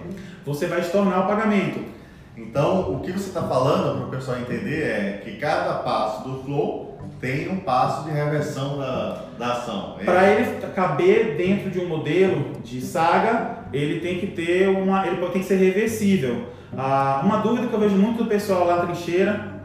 Você 0.45 0.67
vai 0.67 0.81
estornar 0.81 1.25
o 1.25 1.27
pagamento. 1.27 1.98
Então, 2.39 2.93
o 2.95 3.01
que 3.01 3.13
você 3.13 3.29
está 3.29 3.43
falando 3.43 3.99
para 3.99 4.07
o 4.07 4.11
pessoal 4.11 4.39
entender 4.39 4.83
é 4.83 5.21
que 5.25 5.37
cada 5.37 5.75
passo 5.75 6.29
do 6.29 6.43
flow 6.43 6.99
tem 7.21 7.49
um 7.49 7.61
passo 7.61 8.05
de 8.05 8.11
reversão 8.11 8.79
da, 8.79 9.25
da 9.39 9.53
ação. 9.55 9.97
É 10.01 10.05
para 10.05 10.29
ele 10.29 10.67
caber 10.75 11.37
dentro 11.37 11.71
de 11.71 11.81
um 11.81 11.89
modelo 11.89 12.53
de 12.63 12.81
saga, 12.81 13.65
ele 13.73 14.01
tem 14.01 14.19
que 14.19 14.29
ter 14.29 14.69
uma, 14.69 15.07
ele 15.07 15.17
tem 15.17 15.43
que 15.43 15.49
ser 15.49 15.57
reversível. 15.57 16.47
Ah, 16.77 17.21
uma 17.25 17.39
dúvida 17.39 17.67
que 17.67 17.75
eu 17.75 17.81
vejo 17.81 17.97
muito 17.97 18.23
do 18.23 18.29
pessoal 18.29 18.67
lá 18.67 18.87
trincheira 18.87 19.59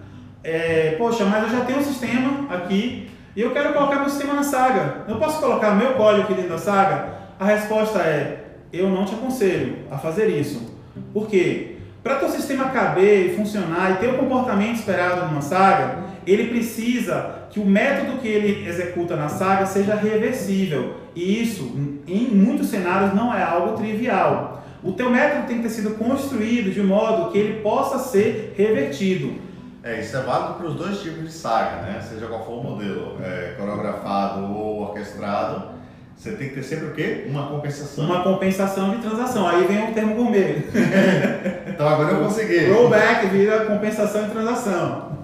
é, 0.44 0.96
poxa, 0.98 1.24
mas 1.24 1.44
eu 1.44 1.58
já 1.58 1.66
tenho 1.66 1.80
um 1.80 1.84
sistema 1.84 2.54
aqui 2.54 3.10
e 3.36 3.42
eu 3.42 3.52
quero 3.52 3.74
colocar 3.74 3.96
meu 3.96 4.10
sistema 4.10 4.34
na 4.34 4.44
saga. 4.44 5.06
Eu 5.08 5.16
posso 5.16 5.40
colocar 5.40 5.72
meu 5.72 5.94
código 5.94 6.24
aqui 6.24 6.34
dentro 6.34 6.52
da 6.52 6.58
saga? 6.58 7.14
A 7.40 7.46
resposta 7.46 8.00
é: 8.00 8.44
eu 8.72 8.90
não 8.90 9.06
te 9.06 9.16
aconselho 9.16 9.78
a 9.90 9.98
fazer 9.98 10.28
isso. 10.28 10.78
Por 11.14 11.28
quê? 11.28 11.73
Para 12.04 12.16
teu 12.16 12.30
sistema 12.30 12.66
caber 12.66 13.28
e 13.28 13.36
funcionar 13.36 13.92
e 13.92 13.96
ter 13.96 14.10
o 14.10 14.18
comportamento 14.18 14.76
esperado 14.76 15.26
numa 15.26 15.42
saga, 15.42 16.04
ele 16.28 16.50
precisa 16.50 17.44
que 17.50 17.62
o 17.62 17.66
método 17.66 18.18
que 18.18 18.28
ele 18.28 18.68
executa 18.68 19.16
na 19.16 19.30
saga 19.30 19.66
seja 19.66 19.96
reversível. 19.96 20.98
E 21.16 21.42
isso, 21.42 21.64
em 22.06 22.28
muitos 22.28 22.68
cenários, 22.68 23.14
não 23.14 23.34
é 23.34 23.42
algo 23.42 23.78
trivial. 23.78 24.64
O 24.84 24.92
teu 24.92 25.10
método 25.10 25.48
tem 25.48 25.58
que 25.58 25.64
ter 25.64 25.70
sido 25.70 25.92
construído 25.92 26.74
de 26.74 26.82
modo 26.82 27.32
que 27.32 27.38
ele 27.38 27.62
possa 27.62 27.98
ser 28.00 28.54
revertido. 28.58 29.36
É, 29.82 30.02
isso 30.02 30.18
é 30.18 30.22
válido 30.22 30.56
para 30.56 30.68
os 30.68 30.76
dois 30.76 31.00
tipos 31.02 31.24
de 31.24 31.32
saga, 31.32 31.84
né? 31.84 32.02
Seja 32.02 32.28
qual 32.28 32.46
for 32.46 32.60
o 32.60 32.64
modelo, 32.64 33.18
é, 33.22 33.54
coreografado 33.58 34.44
ou 34.46 34.82
orquestrado, 34.82 35.74
você 36.16 36.32
tem 36.32 36.50
que 36.50 36.56
ter 36.56 36.64
sempre 36.64 36.86
o 36.88 36.92
quê? 36.92 37.26
Uma 37.28 37.48
compensação. 37.48 38.06
Uma 38.06 38.24
compensação 38.24 38.92
de 38.92 39.02
transação. 39.02 39.48
Aí 39.48 39.66
vem 39.66 39.90
o 39.90 39.94
termo 39.94 40.16
gourmet. 40.16 40.64
então 41.74 41.88
agora 41.88 42.12
eu 42.12 42.24
consegui. 42.24 42.72
Rollback 42.72 43.28
vira 43.28 43.66
compensação 43.66 44.26
de 44.26 44.32
transação. 44.32 45.18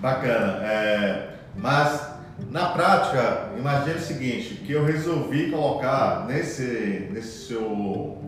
Bacana. 0.00 0.64
É, 0.64 1.28
mas 1.54 2.08
na 2.50 2.66
prática, 2.66 3.50
imagine 3.56 3.96
o 3.96 4.00
seguinte, 4.00 4.54
que 4.66 4.72
eu 4.72 4.84
resolvi 4.84 5.50
colocar 5.50 6.26
nesse, 6.26 7.08
nesse 7.12 7.46
seu 7.46 7.62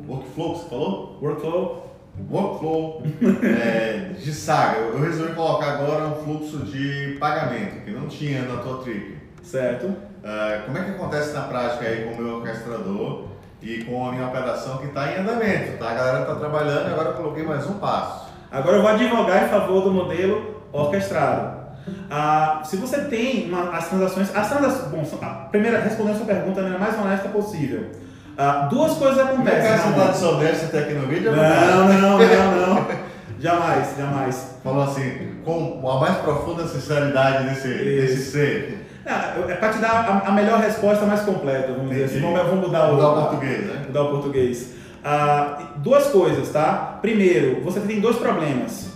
workflow 0.06 0.54
que 0.54 0.60
você 0.60 0.68
falou? 0.68 1.18
Workflow 1.20 1.84
workflow 2.30 3.02
é, 3.42 4.12
de 4.18 4.32
saga. 4.32 4.78
Eu 4.78 5.00
resolvi 5.00 5.34
colocar 5.34 5.72
agora 5.72 6.06
um 6.06 6.14
fluxo 6.22 6.58
de 6.58 7.16
pagamento 7.18 7.84
que 7.84 7.90
não 7.90 8.06
tinha 8.06 8.42
na 8.42 8.62
tua 8.62 8.82
trip. 8.82 9.18
Certo. 9.42 9.86
Uh, 9.86 10.64
como 10.64 10.78
é 10.78 10.84
que 10.84 10.90
acontece 10.92 11.34
na 11.34 11.42
prática 11.42 11.84
aí 11.84 12.04
com 12.04 12.12
o 12.12 12.24
meu 12.24 12.36
orquestrador 12.36 13.33
e 13.62 13.84
com 13.84 14.08
a 14.08 14.12
minha 14.12 14.26
operação 14.26 14.78
que 14.78 14.86
está 14.86 15.12
em 15.12 15.20
andamento, 15.20 15.78
tá? 15.78 15.90
A 15.90 15.94
galera 15.94 16.20
está 16.20 16.34
trabalhando 16.34 16.88
e 16.88 16.92
agora 16.92 17.10
eu 17.10 17.14
coloquei 17.14 17.44
mais 17.44 17.66
um 17.66 17.74
passo. 17.74 18.26
Agora 18.50 18.76
eu 18.76 18.82
vou 18.82 18.90
advogar 18.90 19.44
em 19.44 19.48
favor 19.48 19.82
do 19.82 19.90
modelo 19.90 20.62
orquestrado. 20.72 21.64
Ah, 22.10 22.60
se 22.64 22.76
você 22.76 23.02
tem 23.04 23.48
uma, 23.48 23.70
as 23.76 23.88
transações, 23.88 24.34
as 24.34 24.48
transações, 24.48 24.90
bom, 24.90 25.18
a 25.22 25.28
primeira 25.50 25.80
respondendo 25.80 26.14
a 26.14 26.18
sua 26.18 26.26
pergunta 26.26 26.62
da 26.62 26.68
maneira 26.68 26.78
mais 26.78 26.98
honesta 26.98 27.28
possível. 27.28 27.90
Ah, 28.36 28.68
duas 28.70 28.94
coisas 28.94 29.18
acontecem. 29.18 29.60
Não 29.60 29.76
é 29.78 29.94
que 29.94 30.00
essa 30.00 30.12
soubesse 30.14 30.64
até 30.66 30.80
aqui 30.80 30.94
no 30.94 31.06
vídeo? 31.06 31.34
Não, 31.34 31.88
não, 31.88 32.18
não, 32.18 32.74
não. 32.74 32.86
jamais, 33.38 33.96
jamais. 33.96 34.56
Falou 34.62 34.84
assim, 34.84 35.40
com 35.44 35.88
a 35.88 36.00
mais 36.00 36.16
profunda 36.18 36.66
sinceridade 36.66 37.48
desse, 37.48 37.68
desse 37.68 38.30
ser. 38.30 38.86
É, 39.06 39.52
é 39.52 39.54
para 39.56 39.68
te 39.70 39.78
dar 39.78 40.22
a, 40.26 40.32
melhor 40.32 40.60
resposta 40.60 41.04
mais 41.04 41.20
completa, 41.20 41.72
vamos 41.72 41.90
Entendi. 41.90 42.04
dizer 42.04 42.18
assim. 42.18 42.20
Vamos, 42.20 42.50
vamos 42.50 42.66
mudar, 42.66 42.92
mudar 42.92 43.08
o, 43.08 43.12
o 43.12 43.22
português, 43.22 43.66
né? 43.66 43.82
Mudar 43.86 44.02
o 44.02 44.10
português. 44.10 44.74
Ah, 45.04 45.58
duas 45.76 46.06
coisas, 46.06 46.48
tá? 46.50 46.98
Primeiro, 47.02 47.60
você 47.62 47.80
tem 47.80 48.00
dois 48.00 48.16
problemas. 48.16 48.94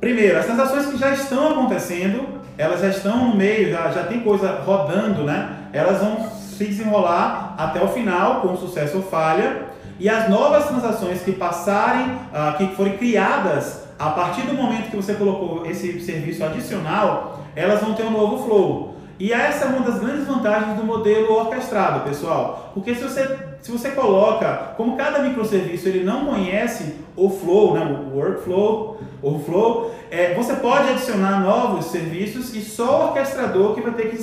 Primeiro, 0.00 0.38
as 0.38 0.46
transações 0.46 0.86
que 0.86 0.96
já 0.96 1.10
estão 1.10 1.50
acontecendo, 1.50 2.26
elas 2.56 2.80
já 2.80 2.88
estão 2.88 3.28
no 3.28 3.36
meio, 3.36 3.70
já, 3.70 3.90
já 3.90 4.04
tem 4.04 4.20
coisa 4.20 4.62
rodando, 4.64 5.24
né? 5.24 5.68
Elas 5.72 6.00
vão 6.00 6.30
se 6.30 6.64
desenrolar 6.64 7.54
até 7.58 7.82
o 7.82 7.88
final 7.88 8.40
com 8.40 8.56
sucesso 8.56 8.98
ou 8.98 9.02
falha. 9.02 9.64
E 9.98 10.08
as 10.08 10.28
novas 10.28 10.66
transações 10.66 11.22
que 11.22 11.32
passarem, 11.32 12.06
uh, 12.06 12.56
que 12.56 12.74
forem 12.74 12.96
criadas 12.96 13.86
a 13.98 14.10
partir 14.10 14.42
do 14.42 14.54
momento 14.54 14.90
que 14.90 14.96
você 14.96 15.14
colocou 15.14 15.64
esse 15.66 16.00
serviço 16.00 16.44
adicional, 16.44 17.45
elas 17.56 17.80
vão 17.80 17.94
ter 17.94 18.04
um 18.04 18.10
novo 18.10 18.44
flow. 18.44 18.96
E 19.18 19.32
essa 19.32 19.64
é 19.64 19.68
uma 19.68 19.80
das 19.80 19.98
grandes 19.98 20.26
vantagens 20.26 20.76
do 20.76 20.84
modelo 20.84 21.32
orquestrado, 21.32 22.00
pessoal. 22.00 22.70
Porque 22.74 22.94
se 22.94 23.02
você, 23.02 23.38
se 23.62 23.72
você 23.72 23.90
coloca, 23.92 24.74
como 24.76 24.96
cada 24.96 25.20
microserviço 25.20 25.88
ele 25.88 26.04
não 26.04 26.26
conhece 26.26 26.96
o 27.16 27.30
flow, 27.30 27.72
né, 27.74 27.82
o 27.82 28.14
workflow, 28.14 29.00
o 29.22 29.38
flow, 29.38 29.94
é, 30.10 30.34
você 30.34 30.54
pode 30.56 30.90
adicionar 30.90 31.40
novos 31.40 31.86
serviços 31.86 32.54
e 32.54 32.60
só 32.60 33.00
o 33.00 33.04
orquestrador 33.06 33.74
que 33.74 33.80
vai 33.80 33.94
ter 33.94 34.10
que 34.10 34.18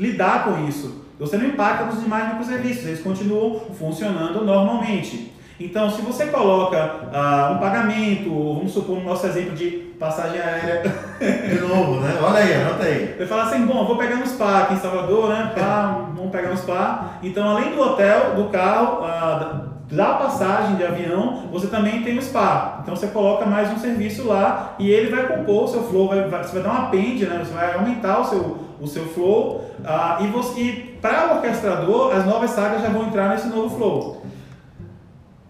lidar 0.00 0.44
com 0.44 0.68
isso. 0.68 1.04
Você 1.18 1.36
não 1.36 1.46
impacta 1.46 1.86
nos 1.86 2.00
demais 2.00 2.28
microserviços, 2.28 2.86
eles 2.86 3.02
continuam 3.02 3.58
funcionando 3.76 4.44
normalmente. 4.44 5.36
Então, 5.60 5.90
se 5.90 6.00
você 6.02 6.26
coloca 6.26 6.76
uh, 7.06 7.54
um 7.54 7.58
pagamento, 7.58 8.30
vamos 8.30 8.72
supor 8.72 8.98
no 8.98 9.04
nosso 9.04 9.26
exemplo 9.26 9.56
de 9.56 9.70
passagem 9.98 10.40
aérea. 10.40 10.82
De 11.20 11.60
novo, 11.60 12.00
né? 12.00 12.16
Olha 12.22 12.38
aí, 12.38 12.54
anota 12.54 12.84
aí. 12.84 13.16
Você 13.18 13.26
fala 13.26 13.42
assim, 13.42 13.66
bom, 13.66 13.84
vou 13.84 13.96
pegar 13.96 14.16
no 14.16 14.26
spa 14.26 14.60
aqui 14.60 14.74
em 14.74 14.78
Salvador, 14.78 15.30
né? 15.30 15.52
Pá, 15.58 16.10
vamos 16.14 16.30
pegar 16.30 16.50
no 16.50 16.56
spa. 16.56 17.18
Então, 17.24 17.48
além 17.48 17.74
do 17.74 17.80
hotel, 17.80 18.36
do 18.36 18.44
carro, 18.50 19.04
uh, 19.04 19.68
da 19.90 20.14
passagem 20.14 20.76
de 20.76 20.84
avião, 20.84 21.44
você 21.50 21.66
também 21.66 22.02
tem 22.02 22.18
o 22.18 22.22
spa. 22.22 22.80
Então 22.82 22.94
você 22.94 23.08
coloca 23.08 23.46
mais 23.46 23.72
um 23.72 23.78
serviço 23.78 24.28
lá 24.28 24.74
e 24.78 24.90
ele 24.90 25.10
vai 25.10 25.26
compor 25.26 25.64
o 25.64 25.68
seu 25.68 25.82
flow, 25.82 26.08
vai, 26.08 26.28
vai, 26.28 26.44
você 26.44 26.60
vai 26.60 26.62
dar 26.62 26.70
um 26.70 26.84
append, 26.86 27.26
né? 27.26 27.42
Você 27.42 27.52
vai 27.52 27.74
aumentar 27.74 28.20
o 28.20 28.24
seu, 28.24 28.58
o 28.80 28.86
seu 28.86 29.06
flow. 29.06 29.64
Uh, 29.80 30.56
e, 30.56 30.60
e 30.60 30.72
para 31.00 31.32
o 31.32 31.36
orquestrador, 31.36 32.14
as 32.14 32.26
novas 32.26 32.50
sagas 32.50 32.82
já 32.82 32.90
vão 32.90 33.06
entrar 33.06 33.30
nesse 33.30 33.48
novo 33.48 33.74
flow. 33.76 34.22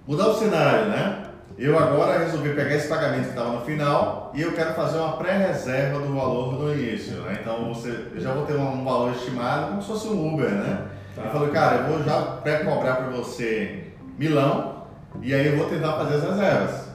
Mudar 0.08 0.28
o 0.28 0.34
cenário, 0.34 0.86
né? 0.86 1.24
eu 1.58 1.78
agora 1.78 2.20
resolvi 2.20 2.54
pegar 2.54 2.74
esse 2.74 2.88
pagamento 2.88 3.24
que 3.24 3.28
estava 3.28 3.50
no 3.50 3.60
final 3.60 4.32
e 4.34 4.40
eu 4.40 4.52
quero 4.52 4.72
fazer 4.72 4.96
uma 4.96 5.18
pré-reserva 5.18 5.98
do 5.98 6.14
valor 6.14 6.54
no 6.54 6.72
início. 6.72 7.16
Né? 7.16 7.40
Então 7.42 7.74
você, 7.74 8.06
eu 8.14 8.18
já 8.18 8.32
vou 8.32 8.46
ter 8.46 8.54
um 8.54 8.82
valor 8.84 9.12
estimado 9.12 9.66
como 9.66 9.82
se 9.82 9.88
fosse 9.88 10.08
um 10.08 10.32
Uber, 10.32 10.48
né? 10.48 10.86
Tá. 11.14 11.24
Eu 11.24 11.30
falei, 11.30 11.50
cara, 11.50 11.76
eu 11.76 11.92
vou 11.92 12.02
já 12.02 12.22
pré-cobrar 12.42 12.94
para 12.94 13.08
você 13.08 13.88
Milão 14.18 14.84
e 15.20 15.34
aí 15.34 15.46
eu 15.46 15.58
vou 15.58 15.68
tentar 15.68 15.92
fazer 15.92 16.14
as 16.14 16.22
reservas. 16.22 16.88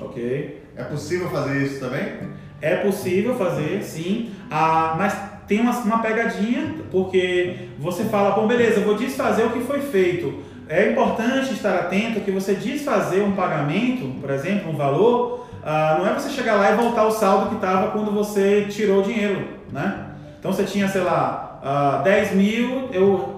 Ok. 0.00 0.62
É 0.76 0.84
possível 0.84 1.28
fazer 1.28 1.62
isso 1.62 1.80
também? 1.80 2.20
É 2.62 2.76
possível 2.76 3.34
fazer, 3.34 3.82
sim. 3.82 4.32
Ah, 4.48 4.94
mas 4.96 5.18
tem 5.48 5.58
uma, 5.58 5.72
uma 5.72 5.98
pegadinha, 5.98 6.76
porque 6.92 7.70
você 7.80 8.04
fala, 8.04 8.30
bom, 8.30 8.46
beleza, 8.46 8.78
eu 8.78 8.84
vou 8.84 8.96
desfazer 8.96 9.44
o 9.44 9.50
que 9.50 9.60
foi 9.60 9.80
feito. 9.80 10.48
É 10.70 10.88
importante 10.88 11.52
estar 11.52 11.74
atento 11.74 12.20
que 12.20 12.30
você 12.30 12.54
desfazer 12.54 13.24
um 13.24 13.32
pagamento, 13.32 14.20
por 14.20 14.30
exemplo, 14.30 14.70
um 14.70 14.76
valor, 14.76 15.48
ah, 15.64 15.96
não 15.98 16.06
é 16.06 16.14
você 16.14 16.30
chegar 16.30 16.54
lá 16.54 16.70
e 16.70 16.76
voltar 16.76 17.06
o 17.06 17.10
saldo 17.10 17.48
que 17.48 17.56
estava 17.56 17.90
quando 17.90 18.12
você 18.12 18.68
tirou 18.70 19.00
o 19.00 19.02
dinheiro, 19.02 19.48
né? 19.72 20.06
Então 20.38 20.52
você 20.52 20.62
tinha, 20.62 20.86
sei 20.86 21.00
lá, 21.00 21.58
ah, 21.60 22.00
10 22.04 22.34
mil, 22.36 22.88
eu 22.92 23.34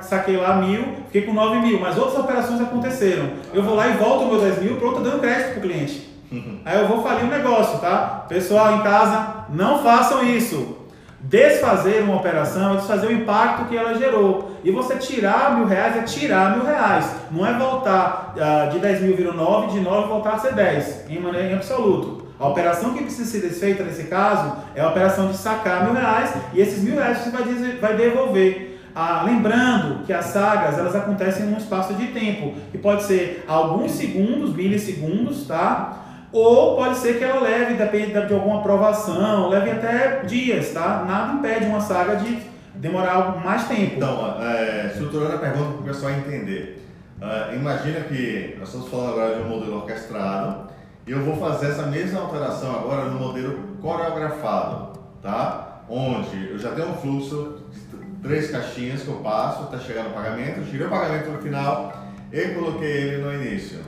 saquei 0.00 0.38
lá 0.38 0.56
mil, 0.56 0.94
fiquei 1.08 1.20
com 1.20 1.34
9 1.34 1.58
mil, 1.58 1.78
mas 1.78 1.98
outras 1.98 2.18
operações 2.18 2.62
aconteceram. 2.62 3.28
Eu 3.52 3.62
vou 3.62 3.74
lá 3.74 3.88
e 3.88 3.98
volto 3.98 4.24
o 4.24 4.28
meu 4.28 4.40
10 4.40 4.62
mil, 4.62 4.76
pronto, 4.76 5.02
dando 5.02 5.20
crédito 5.20 5.50
para 5.50 5.58
o 5.58 5.60
cliente. 5.60 6.08
Aí 6.64 6.80
eu 6.80 6.88
vou 6.88 7.02
falir 7.02 7.24
o 7.24 7.26
um 7.26 7.30
negócio, 7.30 7.78
tá? 7.78 8.24
Pessoal 8.26 8.76
em 8.76 8.82
casa, 8.82 9.44
não 9.50 9.82
façam 9.82 10.24
isso. 10.24 10.79
Desfazer 11.22 12.02
uma 12.02 12.16
operação 12.16 12.74
é 12.74 12.76
desfazer 12.78 13.08
o 13.08 13.12
impacto 13.12 13.68
que 13.68 13.76
ela 13.76 13.94
gerou. 13.94 14.58
E 14.64 14.70
você 14.70 14.96
tirar 14.96 15.56
mil 15.56 15.66
reais 15.66 15.96
é 15.96 16.02
tirar 16.02 16.56
mil 16.56 16.64
reais. 16.64 17.10
Não 17.30 17.46
é 17.46 17.52
voltar 17.52 18.34
uh, 18.36 18.70
de 18.72 18.78
10 18.78 19.02
mil 19.02 19.16
virou 19.16 19.34
9, 19.34 19.78
de 19.78 19.80
9 19.80 20.08
voltar 20.08 20.34
a 20.34 20.38
ser 20.38 20.54
10, 20.54 21.10
em 21.10 21.20
maneira 21.20 21.48
em 21.48 21.54
absoluto. 21.54 22.26
A 22.38 22.48
operação 22.48 22.94
que 22.94 23.02
precisa 23.02 23.30
ser 23.30 23.46
desfeita 23.46 23.82
nesse 23.82 24.04
caso 24.04 24.56
é 24.74 24.80
a 24.80 24.88
operação 24.88 25.28
de 25.28 25.36
sacar 25.36 25.84
mil 25.84 25.92
reais 25.92 26.32
e 26.54 26.60
esses 26.60 26.82
mil 26.82 26.94
reais 26.94 27.18
você 27.18 27.76
vai 27.78 27.94
devolver. 27.94 28.80
Ah, 28.94 29.22
lembrando 29.24 30.04
que 30.04 30.12
as 30.12 30.26
sagas 30.26 30.78
elas 30.78 30.96
acontecem 30.96 31.44
num 31.44 31.58
espaço 31.58 31.94
de 31.94 32.08
tempo 32.08 32.54
que 32.72 32.78
pode 32.78 33.04
ser 33.04 33.44
alguns 33.46 33.92
segundos, 33.92 34.54
milissegundos, 34.54 35.46
tá? 35.46 36.06
Ou 36.32 36.76
pode 36.76 36.96
ser 36.98 37.18
que 37.18 37.24
ela 37.24 37.40
leve, 37.40 37.74
depende 37.74 38.12
de 38.12 38.34
alguma 38.34 38.60
aprovação, 38.60 39.48
leve 39.48 39.70
até 39.70 40.22
dias, 40.22 40.72
tá? 40.72 41.04
Nada 41.06 41.32
impede 41.34 41.66
uma 41.66 41.80
saga 41.80 42.16
de 42.16 42.38
demorar 42.76 43.44
mais 43.44 43.66
tempo. 43.66 43.96
Então, 43.96 44.36
é, 44.40 44.86
estruturando 44.92 45.34
a 45.34 45.38
pergunta 45.38 45.72
para 45.72 45.80
o 45.80 45.84
pessoal 45.84 46.12
entender. 46.12 46.80
Uh, 47.20 47.54
imagina 47.54 48.00
que 48.00 48.56
nós 48.58 48.68
estamos 48.68 48.88
falando 48.88 49.10
agora 49.10 49.34
de 49.34 49.42
um 49.42 49.48
modelo 49.48 49.76
orquestrado 49.76 50.70
e 51.06 51.10
eu 51.10 51.22
vou 51.22 51.36
fazer 51.36 51.72
essa 51.72 51.82
mesma 51.82 52.20
alteração 52.20 52.74
agora 52.74 53.10
no 53.10 53.20
modelo 53.20 53.76
coreografado, 53.82 54.98
tá? 55.20 55.82
Onde 55.86 56.50
eu 56.50 56.58
já 56.58 56.70
tenho 56.70 56.88
um 56.88 56.94
fluxo 56.94 57.58
de 57.70 58.22
três 58.22 58.50
caixinhas 58.50 59.02
que 59.02 59.08
eu 59.08 59.16
passo 59.16 59.64
até 59.64 59.78
chegar 59.78 60.04
no 60.04 60.10
pagamento, 60.10 60.64
tirei 60.70 60.86
o 60.86 60.90
pagamento 60.90 61.28
no 61.30 61.38
final 61.38 61.92
e 62.32 62.40
coloquei 62.54 62.90
ele 62.90 63.22
no 63.22 63.34
início. 63.34 63.80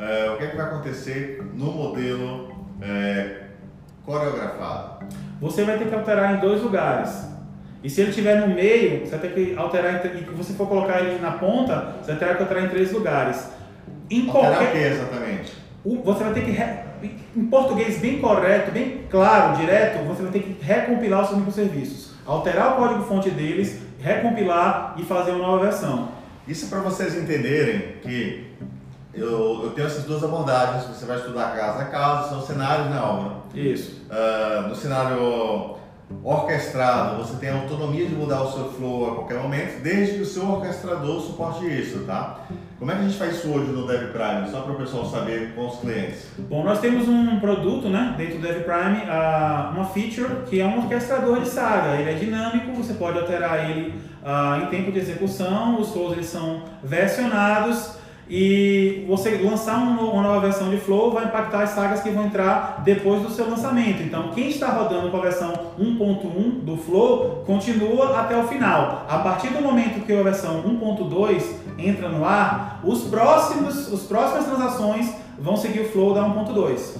É, 0.00 0.30
o 0.30 0.38
que, 0.38 0.44
é 0.44 0.46
que 0.46 0.56
vai 0.56 0.64
acontecer 0.64 1.42
no 1.52 1.66
modelo 1.66 2.48
é, 2.80 3.42
coreografado? 4.06 5.04
Você 5.42 5.62
vai 5.62 5.76
ter 5.76 5.88
que 5.88 5.94
alterar 5.94 6.36
em 6.36 6.40
dois 6.40 6.62
lugares. 6.62 7.28
E 7.84 7.90
se 7.90 8.00
ele 8.00 8.10
estiver 8.10 8.40
no 8.40 8.54
meio, 8.54 9.00
você 9.00 9.16
vai 9.16 9.20
ter 9.20 9.34
que 9.34 9.56
alterar, 9.56 10.04
e 10.06 10.18
se 10.18 10.24
você 10.24 10.52
for 10.54 10.66
colocar 10.66 11.00
ele 11.00 11.18
na 11.18 11.32
ponta, 11.32 11.96
você 12.00 12.12
vai 12.12 12.18
ter 12.18 12.36
que 12.36 12.42
alterar 12.42 12.64
em 12.64 12.68
três 12.68 12.92
lugares. 12.92 13.50
Em 14.10 14.26
alterar 14.26 14.56
qualquer... 14.56 14.68
o 14.68 14.72
que 14.72 14.78
exatamente? 14.78 15.60
você 16.04 16.24
vai 16.24 16.32
ter 16.34 16.44
que, 16.44 17.16
em 17.36 17.44
português 17.46 17.98
bem 17.98 18.20
correto, 18.20 18.70
bem 18.70 19.04
claro, 19.10 19.56
direto, 19.56 20.04
você 20.06 20.22
vai 20.22 20.32
ter 20.32 20.40
que 20.40 20.62
recompilar 20.62 21.22
os 21.22 21.28
seus 21.28 21.38
microserviços, 21.38 22.14
alterar 22.26 22.72
o 22.72 22.76
código-fonte 22.76 23.30
deles, 23.30 23.80
recompilar 23.98 24.94
e 24.98 25.04
fazer 25.04 25.32
uma 25.32 25.46
nova 25.46 25.64
versão. 25.64 26.08
Isso 26.46 26.66
é 26.66 26.68
para 26.68 26.80
vocês 26.80 27.16
entenderem 27.16 27.96
que 28.02 28.50
eu, 29.20 29.64
eu, 29.64 29.70
tenho 29.74 29.86
essas 29.86 30.04
duas 30.04 30.24
abordagens, 30.24 30.84
você 30.84 31.04
vai 31.04 31.18
estudar 31.18 31.54
casa 31.54 31.82
a 31.82 31.84
casa, 31.86 32.28
são 32.30 32.42
cenários 32.42 32.90
na 32.90 33.04
obra. 33.04 33.32
Isso. 33.54 34.02
Uh, 34.10 34.68
no 34.68 34.74
cenário 34.74 35.78
orquestrado, 36.24 37.22
você 37.22 37.36
tem 37.36 37.50
a 37.50 37.60
autonomia 37.60 38.04
de 38.06 38.14
mudar 38.14 38.42
o 38.42 38.52
seu 38.52 38.72
flow 38.72 39.10
a 39.10 39.14
qualquer 39.16 39.38
momento, 39.38 39.80
desde 39.82 40.14
que 40.16 40.22
o 40.22 40.26
seu 40.26 40.50
orquestrador 40.50 41.20
suporte 41.20 41.64
isso, 41.66 42.00
tá? 42.00 42.40
Como 42.78 42.90
é 42.90 42.94
que 42.94 43.00
a 43.00 43.04
gente 43.04 43.18
faz 43.18 43.36
isso 43.36 43.48
hoje 43.48 43.70
no 43.70 43.86
Dev 43.86 44.10
Prime, 44.10 44.50
só 44.50 44.62
para 44.62 44.72
o 44.72 44.76
pessoal 44.76 45.06
saber 45.06 45.54
com 45.54 45.68
os 45.68 45.76
clientes? 45.76 46.26
Bom, 46.38 46.64
nós 46.64 46.80
temos 46.80 47.06
um 47.06 47.38
produto, 47.38 47.88
né, 47.88 48.14
dentro 48.16 48.38
do 48.38 48.42
Dev 48.42 48.64
Prime, 48.64 49.02
uh, 49.04 49.70
uma 49.72 49.84
feature 49.84 50.44
que 50.48 50.60
é 50.60 50.66
um 50.66 50.78
orquestrador 50.78 51.40
de 51.40 51.48
saga. 51.48 52.00
Ele 52.00 52.10
é 52.10 52.14
dinâmico, 52.14 52.72
você 52.72 52.94
pode 52.94 53.18
alterar 53.18 53.70
ele 53.70 53.94
uh, 54.22 54.64
em 54.64 54.66
tempo 54.66 54.90
de 54.90 54.98
execução, 54.98 55.78
os 55.78 55.92
flows 55.92 56.12
eles 56.12 56.26
são 56.26 56.62
versionados 56.82 57.99
e 58.30 59.04
você 59.08 59.30
lançar 59.42 59.76
uma 59.78 60.22
nova 60.22 60.40
versão 60.40 60.70
de 60.70 60.76
Flow 60.76 61.12
vai 61.12 61.24
impactar 61.24 61.64
as 61.64 61.70
sagas 61.70 62.00
que 62.00 62.10
vão 62.10 62.26
entrar 62.26 62.80
depois 62.84 63.22
do 63.22 63.30
seu 63.30 63.50
lançamento. 63.50 64.04
Então, 64.04 64.30
quem 64.30 64.50
está 64.50 64.68
rodando 64.68 65.10
com 65.10 65.16
a 65.16 65.20
versão 65.20 65.52
1.1 65.76 66.60
do 66.60 66.76
Flow 66.76 67.42
continua 67.44 68.20
até 68.20 68.36
o 68.36 68.46
final. 68.46 69.04
A 69.08 69.18
partir 69.18 69.48
do 69.48 69.60
momento 69.60 70.06
que 70.06 70.12
a 70.12 70.22
versão 70.22 70.62
1.2 70.62 71.42
entra 71.76 72.08
no 72.08 72.24
ar, 72.24 72.80
os 72.84 73.02
próximos, 73.02 73.92
os 73.92 74.04
próximas 74.04 74.44
transações 74.44 75.12
vão 75.36 75.56
seguir 75.56 75.80
o 75.80 75.88
Flow 75.88 76.14
da 76.14 76.22
1.2. 76.22 76.98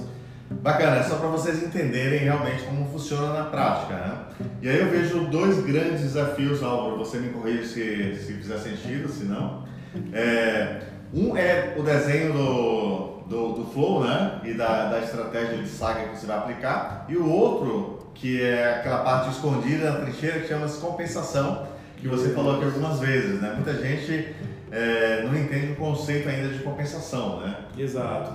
Bacana, 0.61 0.97
é 0.97 1.03
só 1.03 1.15
para 1.15 1.29
vocês 1.29 1.63
entenderem 1.63 2.19
realmente 2.19 2.63
como 2.63 2.85
funciona 2.89 3.31
na 3.31 3.45
prática. 3.45 3.93
Né? 3.93 4.15
E 4.61 4.67
aí 4.67 4.79
eu 4.79 4.89
vejo 4.89 5.21
dois 5.27 5.63
grandes 5.63 6.01
desafios, 6.01 6.61
Álvaro, 6.61 6.97
você 6.97 7.19
me 7.19 7.29
corrija 7.29 7.63
se, 7.63 8.15
se 8.17 8.33
fizer 8.33 8.57
sentido, 8.57 9.07
se 9.07 9.23
não. 9.23 9.63
É, 10.13 10.90
um 11.13 11.35
é 11.35 11.75
o 11.77 11.83
desenho 11.83 12.33
do, 12.33 13.23
do, 13.27 13.53
do 13.53 13.65
flow, 13.73 14.03
né? 14.03 14.39
E 14.43 14.53
da, 14.53 14.89
da 14.89 14.99
estratégia 14.99 15.57
de 15.57 15.67
saga 15.67 16.07
que 16.07 16.17
você 16.17 16.25
vai 16.25 16.37
aplicar. 16.37 17.05
E 17.09 17.17
o 17.17 17.29
outro, 17.29 18.07
que 18.13 18.41
é 18.41 18.75
aquela 18.75 18.99
parte 18.99 19.29
escondida 19.29 19.91
na 19.91 19.99
trincheira 20.01 20.39
que 20.39 20.47
chama-se 20.47 20.79
compensação, 20.79 21.67
que 21.97 22.07
você 22.07 22.29
falou 22.29 22.55
aqui 22.55 22.65
algumas 22.65 22.99
vezes, 22.99 23.41
né? 23.41 23.53
Muita 23.55 23.73
gente 23.73 24.35
é, 24.71 25.23
não 25.23 25.37
entende 25.37 25.73
o 25.73 25.75
conceito 25.75 26.29
ainda 26.29 26.49
de 26.49 26.59
compensação, 26.59 27.41
né? 27.41 27.55
Exato. 27.77 28.31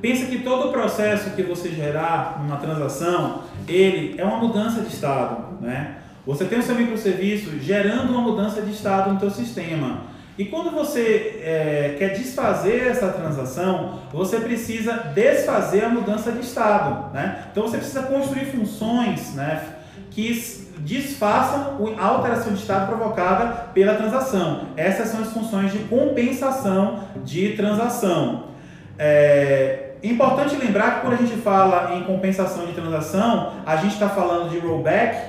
Pensa 0.00 0.26
que 0.26 0.38
todo 0.38 0.68
o 0.68 0.72
processo 0.72 1.30
que 1.30 1.42
você 1.42 1.70
gerar 1.70 2.38
numa 2.40 2.56
transação, 2.56 3.42
ele 3.68 4.14
é 4.18 4.24
uma 4.24 4.38
mudança 4.38 4.82
de 4.82 4.88
estado, 4.88 5.58
né? 5.60 5.96
Você 6.26 6.44
tem 6.44 6.58
o 6.58 6.62
seu 6.62 6.74
microserviço 6.74 7.58
gerando 7.58 8.10
uma 8.10 8.20
mudança 8.20 8.62
de 8.62 8.70
estado 8.72 9.12
no 9.12 9.18
teu 9.18 9.30
sistema. 9.30 10.09
E 10.40 10.46
quando 10.46 10.70
você 10.70 11.38
é, 11.44 11.96
quer 11.98 12.14
desfazer 12.14 12.86
essa 12.86 13.08
transação, 13.08 13.98
você 14.10 14.40
precisa 14.40 14.94
desfazer 15.14 15.84
a 15.84 15.90
mudança 15.90 16.32
de 16.32 16.40
estado. 16.40 17.12
Né? 17.12 17.44
Então 17.52 17.64
você 17.64 17.76
precisa 17.76 18.04
construir 18.04 18.46
funções 18.46 19.34
né, 19.34 19.62
que 20.10 20.32
desfaçam 20.78 21.94
a 21.98 22.06
alteração 22.06 22.54
de 22.54 22.58
estado 22.58 22.86
provocada 22.86 23.68
pela 23.74 23.96
transação. 23.96 24.68
Essas 24.78 25.08
são 25.08 25.20
as 25.20 25.30
funções 25.30 25.72
de 25.72 25.80
compensação 25.80 27.04
de 27.22 27.50
transação. 27.50 28.44
É 28.98 29.90
importante 30.02 30.56
lembrar 30.56 30.94
que 30.94 31.00
quando 31.02 31.12
a 31.12 31.16
gente 31.16 31.36
fala 31.42 31.96
em 31.96 32.04
compensação 32.04 32.64
de 32.64 32.72
transação, 32.72 33.56
a 33.66 33.76
gente 33.76 33.92
está 33.92 34.08
falando 34.08 34.48
de 34.48 34.58
rollback. 34.58 35.22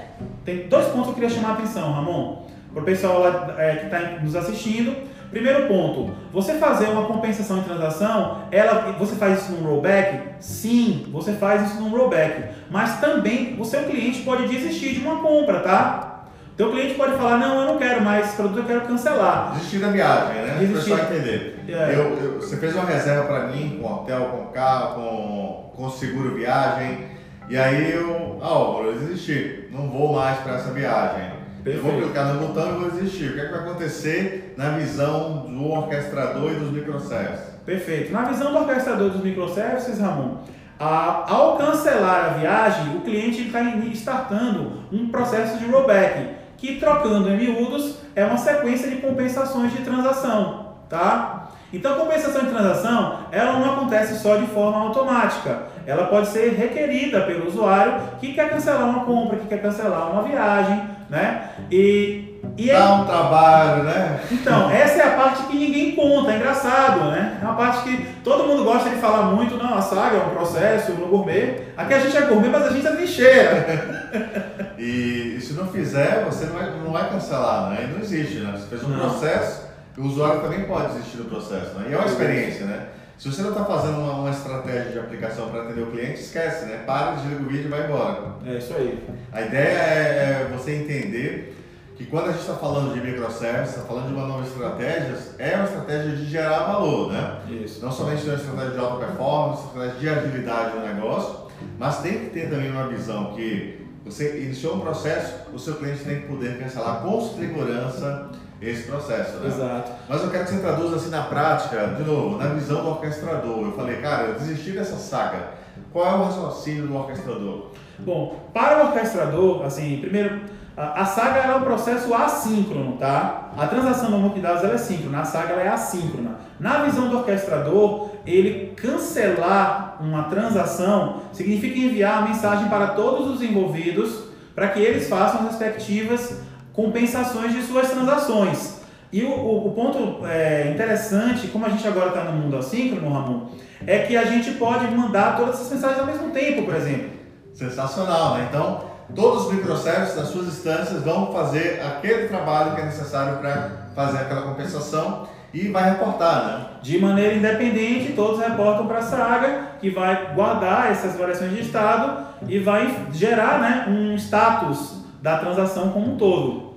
Tem 0.46 0.70
dois 0.70 0.86
pontos 0.86 1.08
que 1.08 1.10
eu 1.10 1.16
queria 1.16 1.30
chamar 1.30 1.50
a 1.50 1.54
atenção, 1.56 1.92
Ramon 1.92 2.50
para 2.74 2.82
o 2.82 2.86
pessoal 2.86 3.20
lá, 3.20 3.56
é, 3.58 3.76
que 3.76 3.86
está 3.86 4.00
nos 4.22 4.36
assistindo. 4.36 4.96
Primeiro 5.30 5.68
ponto, 5.68 6.14
você 6.34 6.56
fazer 6.56 6.88
uma 6.88 7.06
compensação 7.06 7.60
de 7.60 7.66
transação, 7.66 8.42
ela, 8.52 8.92
você 9.00 9.16
faz 9.16 9.42
isso 9.42 9.54
num 9.54 9.66
rollback? 9.66 10.36
Sim, 10.42 11.08
você 11.10 11.32
faz 11.34 11.70
isso 11.70 11.82
num 11.82 11.90
rollback. 11.90 12.50
Mas 12.70 13.00
também 13.00 13.56
o 13.58 13.64
seu 13.64 13.84
cliente 13.84 14.24
pode 14.24 14.48
desistir 14.50 14.94
de 14.94 15.00
uma 15.00 15.22
compra, 15.22 15.62
tá? 15.62 16.26
Teu 16.58 16.70
cliente 16.70 16.96
pode 16.96 17.16
falar, 17.16 17.38
não, 17.38 17.62
eu 17.62 17.66
não 17.66 17.78
quero 17.78 18.02
mais 18.02 18.28
esse 18.28 18.36
produto, 18.36 18.60
eu 18.60 18.66
quero 18.66 18.82
cancelar. 18.82 19.54
Desistir 19.54 19.80
da 19.80 19.88
viagem, 19.88 20.42
né? 20.42 20.56
Para 20.58 20.66
o 20.66 20.74
pessoal 20.74 21.00
entender. 21.00 21.64
É. 21.68 21.96
Eu, 21.96 22.18
eu, 22.18 22.42
você 22.42 22.58
fez 22.58 22.76
uma 22.76 22.84
reserva 22.84 23.24
para 23.24 23.48
mim, 23.48 23.80
com 23.82 23.92
hotel, 23.92 24.26
com 24.26 24.52
carro, 24.52 24.96
com, 24.96 25.72
com 25.76 25.90
seguro 25.90 26.36
viagem, 26.36 27.06
e 27.50 27.58
aí 27.58 27.94
eu, 27.94 28.40
ah, 28.42 28.84
eu 28.86 28.94
desisti, 28.94 29.68
não 29.72 29.90
vou 29.90 30.14
mais 30.14 30.40
para 30.40 30.56
essa 30.56 30.72
viagem. 30.72 31.41
Perfeito. 31.64 31.88
Eu 31.88 31.92
vou 31.92 32.02
clicar 32.02 32.34
no 32.34 32.48
botão 32.48 32.70
e 32.70 32.80
vou 32.80 32.88
existir. 32.88 33.30
O 33.30 33.34
que, 33.34 33.40
é 33.40 33.46
que 33.46 33.52
vai 33.52 33.60
acontecer 33.62 34.56
na 34.58 34.70
visão 34.72 35.46
do 35.48 35.72
orquestrador 35.72 36.52
e 36.52 36.56
dos 36.56 36.72
microservices? 36.72 37.46
Perfeito. 37.66 38.12
Na 38.12 38.24
visão 38.24 38.52
do 38.52 38.58
orquestrador 38.58 39.08
e 39.08 39.10
dos 39.12 39.24
microservices, 39.24 40.00
Ramon, 40.00 40.38
a, 40.80 41.32
ao 41.32 41.58
cancelar 41.58 42.26
a 42.26 42.38
viagem, 42.40 42.96
o 42.98 43.02
cliente 43.02 43.42
está 43.44 43.62
startando 43.94 44.84
um 44.92 45.10
processo 45.10 45.60
de 45.60 45.66
rollback, 45.66 46.30
que 46.58 46.80
trocando 46.80 47.30
em 47.30 47.38
miúdos 47.38 47.98
é 48.16 48.26
uma 48.26 48.38
sequência 48.38 48.90
de 48.90 48.98
compensações 48.98 49.72
de 49.72 49.84
transação, 49.84 50.78
tá? 50.90 51.50
Então, 51.74 51.98
compensação 51.98 52.44
de 52.44 52.50
transação, 52.50 53.20
ela 53.32 53.54
não 53.54 53.74
acontece 53.74 54.20
só 54.20 54.36
de 54.36 54.46
forma 54.48 54.82
automática. 54.82 55.68
Ela 55.86 56.08
pode 56.08 56.28
ser 56.28 56.50
requerida 56.50 57.22
pelo 57.22 57.48
usuário 57.48 58.02
que 58.20 58.34
quer 58.34 58.50
cancelar 58.50 58.90
uma 58.90 59.06
compra, 59.06 59.38
que 59.38 59.48
quer 59.48 59.62
cancelar 59.62 60.12
uma 60.12 60.24
viagem, 60.24 60.82
né? 61.12 61.52
E 61.70 62.32
e 62.58 62.68
Dá 62.68 62.96
um 62.96 63.06
trabalho, 63.06 63.84
né? 63.84 64.20
Então, 64.32 64.70
essa 64.70 65.02
é 65.02 65.08
a 65.08 65.16
parte 65.16 65.44
que 65.44 65.58
ninguém 65.58 65.96
conta, 65.96 66.32
é 66.32 66.36
engraçado, 66.36 67.12
né? 67.12 67.40
É 67.42 67.46
uma 67.46 67.56
parte 67.56 67.84
que 67.84 68.06
todo 68.24 68.46
mundo 68.46 68.64
gosta 68.64 68.90
de 68.90 68.98
falar 68.98 69.24
muito, 69.24 69.56
não, 69.58 69.76
a 69.76 69.82
saga 69.82 70.18
é 70.18 70.26
um 70.26 70.32
processo 70.32 70.92
no 70.94 71.08
gourmet. 71.08 71.62
Aqui 71.78 71.94
a 71.94 72.00
gente 72.00 72.18
é 72.18 72.22
gourmet, 72.22 72.50
mas 72.50 72.66
a 72.66 72.70
gente 72.72 72.86
é 72.86 72.92
lixeira. 72.92 74.76
e, 74.78 75.36
e, 75.38 75.42
se 75.42 75.54
não 75.54 75.68
fizer, 75.68 76.26
você 76.26 76.46
não 76.46 76.54
vai, 76.54 76.72
não 76.72 76.92
vai 76.92 77.10
cancelar, 77.10 77.70
né? 77.70 77.84
E 77.84 77.94
não 77.94 78.00
existe, 78.00 78.40
né? 78.40 78.52
Você 78.54 78.68
fez 78.68 78.84
um 78.84 78.90
não. 78.90 79.00
processo, 79.00 79.68
o 79.98 80.02
usuário 80.04 80.42
também 80.42 80.64
pode 80.64 80.94
desistir 80.94 81.18
do 81.18 81.26
processo, 81.26 81.76
né? 81.76 81.88
E 81.90 81.94
é 81.94 81.98
uma 81.98 82.08
experiência, 82.08 82.66
né? 82.66 82.88
Se 83.18 83.32
você 83.32 83.42
não 83.42 83.50
está 83.50 83.66
fazendo 83.66 84.00
uma, 84.00 84.14
uma, 84.14 84.30
estratégia 84.32 84.92
de 84.92 85.00
aplicação 85.00 85.50
para 85.50 85.64
atender 85.64 85.82
o 85.82 85.92
cliente, 85.92 86.22
esquece, 86.22 86.66
né? 86.66 86.84
Para, 86.86 87.12
desliga 87.12 87.42
o 87.42 87.46
vídeo 87.46 87.66
e 87.66 87.70
vai 87.70 87.86
embora. 87.86 88.36
É 88.46 88.58
isso 88.58 88.74
aí. 88.74 89.00
A 89.32 89.42
ideia 89.42 89.78
é, 89.78 90.48
é 90.50 90.58
você 90.58 90.76
entender 90.76 91.56
que 91.96 92.06
quando 92.06 92.30
a 92.30 92.32
gente 92.32 92.42
está 92.42 92.56
falando 92.56 92.94
de 92.94 93.00
microservices, 93.00 93.76
está 93.76 93.88
falando 93.88 94.08
de 94.08 94.14
uma 94.14 94.26
nova 94.26 94.44
estratégia, 94.44 95.16
é 95.38 95.56
uma 95.56 95.66
estratégia 95.66 96.16
de 96.16 96.26
gerar 96.26 96.60
valor, 96.60 97.12
né? 97.12 97.42
Isso. 97.64 97.84
Não 97.86 97.92
somente 97.92 98.24
uma 98.24 98.36
estratégia 98.36 98.72
de 98.72 98.80
alta 98.80 99.06
performance, 99.06 99.62
uma 99.62 99.86
estratégia 99.86 100.00
de 100.00 100.10
agilidade 100.10 100.76
no 100.78 100.86
negócio, 100.88 101.52
mas 101.78 102.00
tem 102.00 102.20
que 102.20 102.30
ter 102.32 102.50
também 102.50 102.72
uma 102.72 102.88
visão 102.88 103.34
que 103.36 103.86
você 104.04 104.42
iniciou 104.42 104.78
um 104.78 104.80
processo, 104.80 105.52
o 105.54 105.60
seu 105.60 105.76
cliente 105.76 106.04
tem 106.04 106.22
que 106.22 106.28
poder 106.28 106.58
cancelar 106.58 107.02
com 107.02 107.22
segurança 107.38 108.32
esse 108.62 108.84
processo, 108.84 109.38
né? 109.38 109.48
Exato. 109.48 109.92
Mas 110.08 110.22
eu 110.22 110.30
quero 110.30 110.46
que 110.46 110.52
você 110.52 110.60
traduza 110.60 110.96
assim 110.98 111.10
na 111.10 111.24
prática, 111.24 111.88
de 111.98 112.04
novo, 112.04 112.38
na 112.38 112.48
visão 112.50 112.84
do 112.84 112.90
orquestrador. 112.90 113.60
Eu 113.60 113.72
falei, 113.72 113.98
cara, 113.98 114.28
eu 114.28 114.34
desisti 114.36 114.72
dessa 114.72 114.98
saga. 114.98 115.62
Qual 115.92 116.06
é 116.06 116.16
o 116.16 116.24
raciocínio 116.24 116.88
do 116.88 116.96
orquestrador? 116.96 117.72
Bom, 118.00 118.50
para 118.54 118.84
o 118.84 118.88
orquestrador, 118.88 119.66
assim, 119.66 119.98
primeiro 120.00 120.42
a, 120.76 121.06
saga 121.06 121.40
é 121.40 121.56
um 121.56 121.62
processo 121.62 122.14
assíncrono, 122.14 122.98
tá? 122.98 123.52
A 123.58 123.68
transação 123.68 124.10
no 124.10 124.22
banco 124.22 124.36
de 124.36 124.42
dados 124.42 124.64
é 124.64 124.78
síncrona, 124.78 125.20
a 125.20 125.26
saga 125.26 125.56
é 125.56 125.68
assíncrona. 125.68 126.38
Na 126.60 126.84
visão 126.84 127.10
do 127.10 127.18
orquestrador, 127.18 128.10
ele 128.26 128.74
cancelar 128.76 129.98
uma 130.00 130.24
transação 130.24 131.24
significa 131.34 131.78
enviar 131.78 132.24
a 132.24 132.28
mensagem 132.28 132.70
para 132.70 132.88
todos 132.88 133.30
os 133.30 133.42
envolvidos 133.42 134.24
para 134.56 134.70
que 134.70 134.80
eles 134.80 135.10
façam 135.10 135.42
as 135.42 135.48
respectivas 135.48 136.42
compensações 136.82 137.54
de 137.54 137.62
suas 137.62 137.90
transações. 137.90 138.82
E 139.12 139.24
o, 139.24 139.30
o, 139.30 139.68
o 139.68 139.72
ponto 139.72 140.26
é, 140.26 140.72
interessante, 140.72 141.48
como 141.50 141.66
a 141.66 141.70
gente 141.70 141.86
agora 141.88 142.10
está 142.10 142.24
no 142.24 142.32
mundo 142.34 142.58
assíncrono, 142.58 143.14
Ramon, 143.14 143.48
é 143.86 144.00
que 144.00 144.16
a 144.16 144.26
gente 144.26 144.52
pode 144.52 144.88
mandar 144.96 145.38
todas 145.38 145.56
essas 145.56 145.72
mensagens 145.72 146.00
ao 146.00 146.06
mesmo 146.06 146.30
tempo, 146.32 146.64
por 146.64 146.76
exemplo. 146.76 147.10
Sensacional, 147.54 148.36
né? 148.36 148.48
Então, 148.50 148.86
todos 149.14 149.48
os 149.48 149.54
microservices 149.54 150.16
das 150.16 150.30
suas 150.30 150.48
instâncias 150.48 151.04
vão 151.04 151.32
fazer 151.32 151.82
aquele 151.82 152.30
trabalho 152.30 152.74
que 152.76 152.82
é 152.82 152.86
necessário 152.86 153.40
para 153.40 153.90
fazer 153.94 154.20
aquela 154.20 154.44
compensação 154.44 155.28
e 155.54 155.68
vai 155.68 155.90
reportar, 155.90 156.46
né? 156.46 156.66
De 156.82 156.98
maneira 156.98 157.36
independente, 157.36 158.14
todos 158.14 158.40
reportam 158.40 158.88
para 158.88 159.00
a 159.00 159.02
Saga, 159.02 159.72
que 159.82 159.90
vai 159.90 160.34
guardar 160.34 160.90
essas 160.90 161.18
variações 161.18 161.52
de 161.52 161.62
estado 161.62 162.26
e 162.48 162.60
vai 162.60 163.08
gerar 163.12 163.60
né, 163.60 163.86
um 163.90 164.16
status 164.16 165.02
da 165.22 165.38
transação 165.38 165.90
como 165.90 166.14
um 166.14 166.18
todo. 166.18 166.71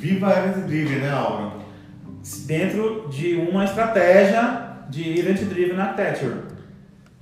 Viva 0.00 0.30
Event 0.30 0.64
Driven, 0.66 1.00
né, 1.00 1.10
Álvaro? 1.10 1.60
Dentro 2.46 3.08
de 3.10 3.34
uma 3.36 3.64
estratégia 3.64 4.86
de 4.88 5.20
Event 5.20 5.42
Driven 5.42 5.78
Architecture. 5.78 6.36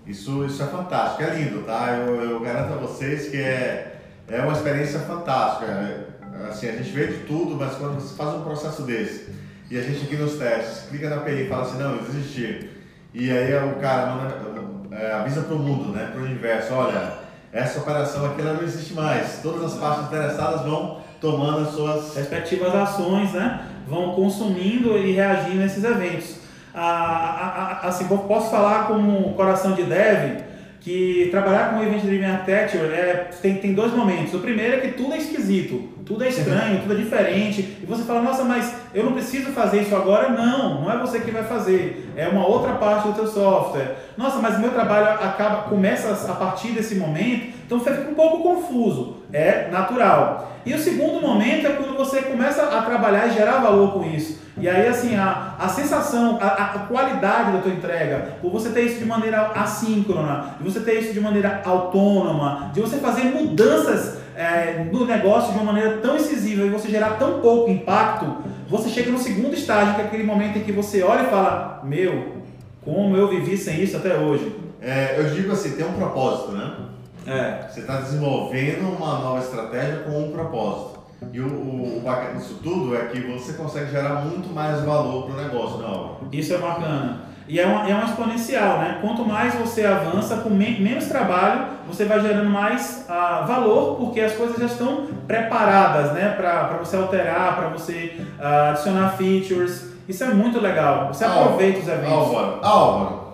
Isso, 0.06 0.44
isso 0.44 0.62
é 0.62 0.66
fantástico, 0.66 1.24
é 1.24 1.34
lindo, 1.34 1.64
tá? 1.64 1.88
Eu, 1.90 2.14
eu 2.22 2.40
garanto 2.40 2.74
a 2.74 2.76
vocês 2.76 3.28
que 3.28 3.36
é 3.36 3.96
é 4.28 4.42
uma 4.42 4.52
experiência 4.52 5.00
fantástica. 5.00 6.06
Assim, 6.48 6.68
a 6.68 6.72
gente 6.72 6.90
vê 6.90 7.08
de 7.08 7.24
tudo, 7.24 7.56
mas 7.56 7.74
quando 7.74 8.00
você 8.00 8.14
faz 8.14 8.34
um 8.34 8.42
processo 8.42 8.82
desse 8.82 9.34
e 9.70 9.76
a 9.76 9.82
gente 9.82 10.04
aqui 10.04 10.16
nos 10.16 10.36
testes 10.36 10.88
clica 10.88 11.10
na 11.10 11.16
API 11.16 11.42
e 11.42 11.48
fala 11.48 11.62
assim, 11.62 11.78
não, 11.78 11.96
desisti. 11.98 12.70
E 13.12 13.30
aí 13.30 13.54
o 13.56 13.74
cara 13.80 14.14
manda, 14.14 14.96
é, 14.96 15.12
avisa 15.14 15.40
para 15.40 15.54
o 15.54 15.58
mundo, 15.58 15.92
né, 15.92 16.10
para 16.12 16.20
o 16.20 16.24
universo, 16.24 16.74
olha, 16.74 17.14
essa 17.52 17.80
operação 17.80 18.24
aqui 18.26 18.40
ela 18.40 18.54
não 18.54 18.62
existe 18.62 18.94
mais. 18.94 19.40
Todas 19.42 19.72
as 19.72 19.78
partes 19.78 20.04
interessadas 20.04 20.62
vão 20.62 21.00
tomando 21.20 21.60
as 21.60 21.74
suas 21.74 22.16
respectivas 22.16 22.74
ações, 22.74 23.32
né? 23.32 23.60
Vão 23.86 24.14
consumindo 24.14 24.96
e 24.98 25.12
reagindo 25.12 25.62
a 25.62 25.66
esses 25.66 25.82
eventos. 25.82 26.36
Ah, 26.74 27.80
assim, 27.82 28.06
posso 28.06 28.50
falar 28.50 28.86
como 28.86 29.34
coração 29.34 29.72
de 29.72 29.82
dev, 29.82 30.42
que 30.80 31.28
trabalhar 31.30 31.70
com 31.70 31.82
Event 31.82 32.02
Driven 32.02 32.30
Architecture 32.30 32.84
é, 32.84 33.30
tem, 33.42 33.56
tem 33.56 33.74
dois 33.74 33.92
momentos. 33.92 34.32
O 34.34 34.38
primeiro 34.38 34.76
é 34.76 34.80
que 34.80 34.92
tudo 34.92 35.12
é 35.12 35.18
esquisito, 35.18 35.88
tudo 36.06 36.24
é 36.24 36.28
estranho, 36.28 36.80
tudo 36.80 36.94
é 36.94 36.96
diferente. 36.96 37.78
E 37.82 37.86
você 37.86 38.04
fala, 38.04 38.22
nossa, 38.22 38.44
mas 38.44 38.74
eu 38.94 39.04
não 39.04 39.12
preciso 39.12 39.50
fazer 39.50 39.82
isso 39.82 39.94
agora. 39.94 40.30
Não, 40.30 40.82
não 40.82 40.92
é 40.92 40.96
você 40.98 41.20
que 41.20 41.30
vai 41.30 41.42
fazer. 41.42 42.12
É 42.16 42.28
uma 42.28 42.46
outra 42.46 42.74
parte 42.74 43.08
do 43.08 43.14
teu 43.14 43.26
software. 43.26 43.96
Nossa, 44.16 44.38
mas 44.38 44.58
meu 44.58 44.70
trabalho 44.70 45.08
acaba, 45.22 45.62
começa 45.62 46.10
a 46.30 46.34
partir 46.34 46.68
desse 46.68 46.94
momento, 46.94 47.52
então 47.66 47.78
você 47.78 47.92
fica 47.94 48.10
um 48.10 48.14
pouco 48.14 48.42
confuso. 48.42 49.16
É 49.32 49.68
natural. 49.70 50.57
E 50.68 50.74
o 50.74 50.78
segundo 50.78 51.18
momento 51.18 51.66
é 51.66 51.70
quando 51.70 51.96
você 51.96 52.20
começa 52.20 52.62
a 52.62 52.82
trabalhar 52.82 53.26
e 53.26 53.32
gerar 53.32 53.60
valor 53.60 53.94
com 53.94 54.04
isso. 54.04 54.38
E 54.60 54.68
aí, 54.68 54.86
assim, 54.86 55.16
a, 55.16 55.54
a 55.58 55.66
sensação, 55.66 56.36
a, 56.38 56.46
a 56.46 56.78
qualidade 56.80 57.52
da 57.52 57.58
tua 57.60 57.72
entrega, 57.72 58.34
por 58.42 58.52
você 58.52 58.68
ter 58.68 58.82
isso 58.82 58.98
de 58.98 59.06
maneira 59.06 59.52
assíncrona, 59.54 60.56
de 60.60 60.70
você 60.70 60.80
ter 60.80 61.00
isso 61.00 61.14
de 61.14 61.20
maneira 61.20 61.62
autônoma, 61.64 62.70
de 62.74 62.82
você 62.82 62.98
fazer 62.98 63.22
mudanças 63.24 64.18
é, 64.36 64.86
no 64.92 65.06
negócio 65.06 65.54
de 65.54 65.58
uma 65.58 65.72
maneira 65.72 65.96
tão 66.02 66.16
incisiva 66.16 66.66
e 66.66 66.68
você 66.68 66.90
gerar 66.90 67.12
tão 67.12 67.40
pouco 67.40 67.70
impacto, 67.70 68.26
você 68.68 68.90
chega 68.90 69.10
no 69.10 69.18
segundo 69.18 69.54
estágio, 69.54 69.94
que 69.94 70.02
é 70.02 70.04
aquele 70.04 70.24
momento 70.24 70.58
em 70.58 70.64
que 70.64 70.72
você 70.72 71.02
olha 71.02 71.22
e 71.22 71.30
fala: 71.30 71.80
Meu, 71.82 72.42
como 72.84 73.16
eu 73.16 73.28
vivi 73.28 73.56
sem 73.56 73.80
isso 73.80 73.96
até 73.96 74.18
hoje. 74.18 74.54
É, 74.82 75.14
eu 75.18 75.30
digo 75.34 75.50
assim: 75.50 75.70
tem 75.70 75.86
um 75.86 75.94
propósito, 75.94 76.52
né? 76.52 76.87
É. 77.28 77.68
Você 77.68 77.80
está 77.80 77.96
desenvolvendo 77.96 78.96
uma 78.96 79.18
nova 79.18 79.38
estratégia 79.40 79.98
com 79.98 80.24
um 80.24 80.32
propósito. 80.32 80.98
E 81.32 81.40
o, 81.40 81.46
o, 81.46 81.98
o 81.98 82.00
bacana 82.00 82.38
disso 82.38 82.60
tudo 82.62 82.96
é 82.96 83.06
que 83.06 83.20
você 83.20 83.54
consegue 83.54 83.90
gerar 83.90 84.24
muito 84.24 84.52
mais 84.54 84.80
valor 84.82 85.26
para 85.26 85.34
o 85.34 85.42
negócio, 85.42 85.78
não? 85.78 86.18
Isso 86.32 86.54
é 86.54 86.58
bacana. 86.58 87.28
E 87.48 87.58
é 87.58 87.66
uma, 87.66 87.88
é 87.88 87.94
uma 87.94 88.04
exponencial, 88.04 88.78
né? 88.78 88.98
Quanto 89.00 89.24
mais 89.24 89.54
você 89.54 89.84
avança, 89.84 90.36
com 90.36 90.50
me, 90.50 90.78
menos 90.80 91.06
trabalho, 91.06 91.66
você 91.86 92.04
vai 92.04 92.20
gerando 92.20 92.50
mais 92.50 93.06
uh, 93.08 93.46
valor, 93.46 93.96
porque 93.96 94.20
as 94.20 94.34
coisas 94.34 94.58
já 94.58 94.66
estão 94.66 95.06
preparadas, 95.26 96.12
né? 96.12 96.34
Para 96.36 96.76
você 96.78 96.96
alterar, 96.96 97.56
para 97.56 97.68
você 97.68 98.20
uh, 98.38 98.70
adicionar 98.70 99.16
features. 99.16 99.88
Isso 100.06 100.22
é 100.24 100.28
muito 100.28 100.60
legal. 100.60 101.08
Você 101.08 101.24
aproveita 101.24 101.80
os 101.80 101.88
eventos. 101.88 102.12
Álvaro, 102.12 102.58
Álvaro 102.62 103.28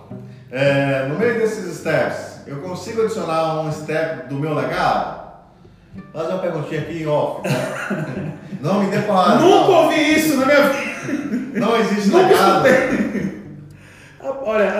é, 0.54 1.06
no 1.08 1.18
meio 1.18 1.34
desses 1.34 1.78
steps, 1.78 2.33
eu 2.46 2.58
consigo 2.58 3.02
adicionar 3.02 3.60
um 3.60 3.72
step 3.72 4.28
do 4.28 4.36
meu 4.36 4.54
legado? 4.54 5.24
Fazer 6.12 6.32
uma 6.32 6.38
perguntinha 6.40 6.80
aqui 6.80 7.02
em 7.02 7.06
off, 7.06 7.42
tá? 7.42 7.50
Não 8.60 8.80
me 8.80 8.90
dê 8.90 8.98
porrada. 9.00 9.40
Nunca 9.40 9.68
não. 9.68 9.84
ouvi 9.84 10.14
isso 10.14 10.36
na 10.38 10.46
minha 10.46 10.68
vida. 10.68 11.60
Não 11.60 11.76
existe 11.76 12.10
legado. 12.10 12.64
Olha, 14.20 14.72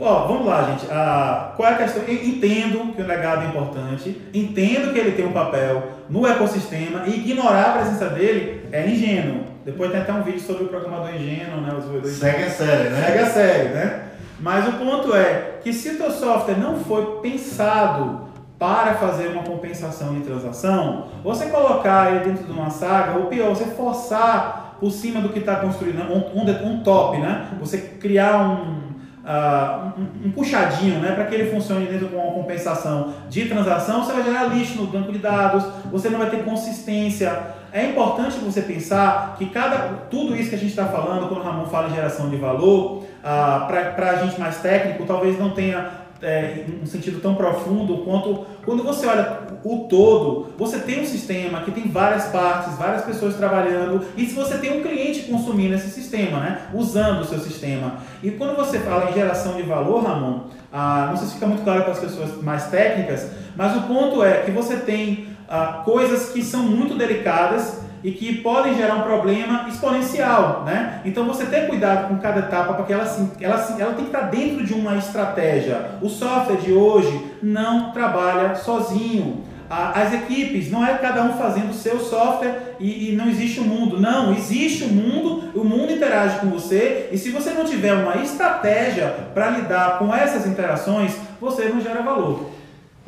ó, 0.00 0.26
vamos 0.26 0.46
lá, 0.46 0.70
gente. 0.70 0.90
Ah, 0.90 1.52
qual 1.56 1.68
é 1.68 1.74
a 1.74 1.78
questão? 1.78 2.02
Eu 2.02 2.14
entendo 2.14 2.94
que 2.94 3.02
o 3.02 3.06
legado 3.06 3.44
é 3.44 3.48
importante, 3.48 4.20
entendo 4.32 4.92
que 4.92 4.98
ele 4.98 5.12
tem 5.12 5.26
um 5.26 5.32
papel 5.32 5.82
no 6.08 6.26
ecossistema 6.26 7.04
e 7.06 7.20
ignorar 7.20 7.70
a 7.70 7.72
presença 7.78 8.08
dele 8.08 8.66
é 8.72 8.88
ingênuo. 8.88 9.44
Depois 9.64 9.90
tem 9.90 10.00
até 10.00 10.12
um 10.12 10.22
vídeo 10.22 10.40
sobre 10.40 10.64
o 10.64 10.68
programador 10.68 11.14
ingênuo, 11.14 11.60
né? 11.60 11.74
Os 11.74 12.10
Segue 12.10 12.44
a 12.44 12.50
série, 12.50 12.88
né? 12.88 13.04
Segue 13.04 13.18
a 13.18 13.26
série, 13.26 13.68
né? 13.68 14.02
Mas 14.42 14.66
o 14.66 14.72
ponto 14.72 15.14
é 15.14 15.60
que 15.62 15.72
se 15.72 15.90
o 15.90 15.96
teu 15.96 16.10
software 16.10 16.58
não 16.58 16.76
foi 16.80 17.20
pensado 17.22 18.22
para 18.58 18.94
fazer 18.94 19.28
uma 19.28 19.44
compensação 19.44 20.14
de 20.14 20.20
transação, 20.20 21.06
você 21.22 21.46
colocar 21.46 22.10
ele 22.10 22.24
dentro 22.24 22.44
de 22.44 22.52
uma 22.52 22.68
saga, 22.68 23.18
ou 23.18 23.26
pior, 23.26 23.50
você 23.50 23.66
forçar 23.66 24.76
por 24.80 24.90
cima 24.90 25.20
do 25.20 25.28
que 25.28 25.38
está 25.38 25.56
construído, 25.56 25.96
né? 25.98 26.06
um, 26.10 26.70
um, 26.70 26.82
top, 26.82 27.18
né? 27.18 27.46
Você 27.60 27.78
criar 27.78 28.38
um, 28.38 28.92
uh, 29.24 29.92
um, 29.96 30.26
um, 30.26 30.32
puxadinho 30.32 30.98
né? 30.98 31.12
para 31.12 31.24
que 31.26 31.36
ele 31.36 31.50
funcione 31.52 31.86
dentro 31.86 32.08
de 32.08 32.14
uma 32.16 32.32
compensação 32.32 33.14
de 33.28 33.44
transação, 33.44 34.04
você 34.04 34.12
vai 34.12 34.24
gerar 34.24 34.44
lixo 34.46 34.76
no 34.80 34.88
banco 34.88 35.12
de 35.12 35.18
dados, 35.18 35.64
você 35.90 36.08
não 36.08 36.18
vai 36.18 36.30
ter 36.30 36.44
consistência. 36.44 37.40
É 37.72 37.86
importante 37.86 38.38
você 38.38 38.60
pensar 38.60 39.36
que 39.38 39.46
cada 39.46 39.78
tudo 40.10 40.36
isso 40.36 40.50
que 40.50 40.56
a 40.56 40.58
gente 40.58 40.70
está 40.70 40.86
falando, 40.86 41.28
quando 41.28 41.40
o 41.40 41.44
Ramon 41.44 41.66
fala 41.66 41.88
em 41.88 41.94
geração 41.94 42.28
de 42.28 42.36
valor, 42.36 43.04
ah, 43.22 43.66
para 43.68 44.10
a 44.10 44.16
gente 44.24 44.38
mais 44.40 44.58
técnico, 44.58 45.04
talvez 45.06 45.38
não 45.38 45.50
tenha 45.50 46.02
é, 46.22 46.64
um 46.80 46.86
sentido 46.86 47.20
tão 47.20 47.34
profundo 47.34 47.98
quanto 47.98 48.46
quando 48.64 48.84
você 48.84 49.06
olha 49.06 49.40
o 49.64 49.86
todo, 49.88 50.52
você 50.56 50.78
tem 50.78 51.02
um 51.02 51.04
sistema 51.04 51.60
que 51.60 51.70
tem 51.70 51.88
várias 51.88 52.26
partes, 52.26 52.76
várias 52.76 53.04
pessoas 53.04 53.36
trabalhando, 53.36 54.04
e 54.16 54.26
se 54.26 54.34
você 54.34 54.58
tem 54.58 54.78
um 54.78 54.82
cliente 54.82 55.22
consumindo 55.22 55.74
esse 55.74 55.90
sistema, 55.90 56.38
né? 56.38 56.62
usando 56.74 57.20
o 57.20 57.24
seu 57.24 57.38
sistema. 57.38 57.94
E 58.22 58.30
quando 58.32 58.56
você 58.56 58.78
fala 58.80 59.10
em 59.10 59.14
geração 59.14 59.54
de 59.54 59.62
valor, 59.62 60.04
Ramon, 60.04 60.44
ah, 60.72 61.08
não 61.10 61.16
sei 61.16 61.28
se 61.28 61.34
fica 61.34 61.46
muito 61.46 61.64
claro 61.64 61.82
para 61.82 61.92
as 61.92 61.98
pessoas 61.98 62.42
mais 62.42 62.66
técnicas, 62.66 63.30
mas 63.56 63.76
o 63.76 63.82
ponto 63.82 64.24
é 64.24 64.40
que 64.40 64.50
você 64.50 64.76
tem 64.76 65.28
ah, 65.48 65.82
coisas 65.84 66.30
que 66.30 66.42
são 66.42 66.62
muito 66.62 66.96
delicadas 66.96 67.81
e 68.02 68.10
que 68.10 68.36
podem 68.36 68.74
gerar 68.74 68.96
um 68.96 69.02
problema 69.02 69.66
exponencial, 69.68 70.64
né? 70.64 71.00
Então 71.04 71.24
você 71.26 71.46
tem 71.46 71.66
cuidado 71.66 72.08
com 72.08 72.18
cada 72.18 72.40
etapa 72.40 72.74
porque 72.74 72.92
ela, 72.92 73.04
ela, 73.40 73.76
ela 73.78 73.94
tem 73.94 74.04
que 74.04 74.14
estar 74.14 74.28
dentro 74.28 74.64
de 74.64 74.74
uma 74.74 74.96
estratégia. 74.96 75.92
O 76.00 76.08
software 76.08 76.56
de 76.56 76.72
hoje 76.72 77.24
não 77.42 77.92
trabalha 77.92 78.54
sozinho. 78.56 79.44
As 79.70 80.12
equipes, 80.12 80.70
não 80.70 80.84
é 80.84 80.98
cada 80.98 81.22
um 81.22 81.32
fazendo 81.38 81.70
o 81.70 81.74
seu 81.74 81.98
software 81.98 82.76
e, 82.78 83.10
e 83.10 83.16
não 83.16 83.26
existe 83.26 83.58
o 83.58 83.62
um 83.62 83.66
mundo. 83.66 83.98
Não, 83.98 84.34
existe 84.34 84.84
o 84.84 84.88
um 84.88 84.90
mundo, 84.90 85.50
o 85.54 85.64
mundo 85.64 85.92
interage 85.92 86.40
com 86.40 86.48
você 86.48 87.08
e 87.10 87.16
se 87.16 87.30
você 87.30 87.52
não 87.52 87.64
tiver 87.64 87.94
uma 87.94 88.16
estratégia 88.16 89.08
para 89.32 89.48
lidar 89.48 89.98
com 89.98 90.14
essas 90.14 90.46
interações, 90.46 91.16
você 91.40 91.66
não 91.66 91.80
gera 91.80 92.02
valor. 92.02 92.50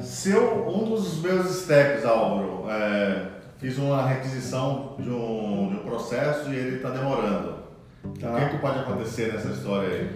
Se 0.00 0.30
eu, 0.30 0.66
um 0.66 0.88
dos 0.88 1.20
meus 1.20 1.50
stacks, 1.50 2.04
Álvaro, 2.04 2.64
é 2.70 3.34
fiz 3.58 3.78
uma 3.78 4.06
requisição 4.06 4.96
de 4.98 5.10
um, 5.10 5.68
de 5.70 5.76
um 5.76 5.84
processo 5.84 6.50
e 6.50 6.56
ele 6.56 6.76
está 6.76 6.90
demorando. 6.90 7.54
Tá. 8.20 8.30
O 8.30 8.36
que, 8.36 8.44
é 8.44 8.48
que 8.48 8.58
pode 8.58 8.78
acontecer 8.80 9.32
nessa 9.32 9.48
história 9.48 9.88
aí? 9.88 10.10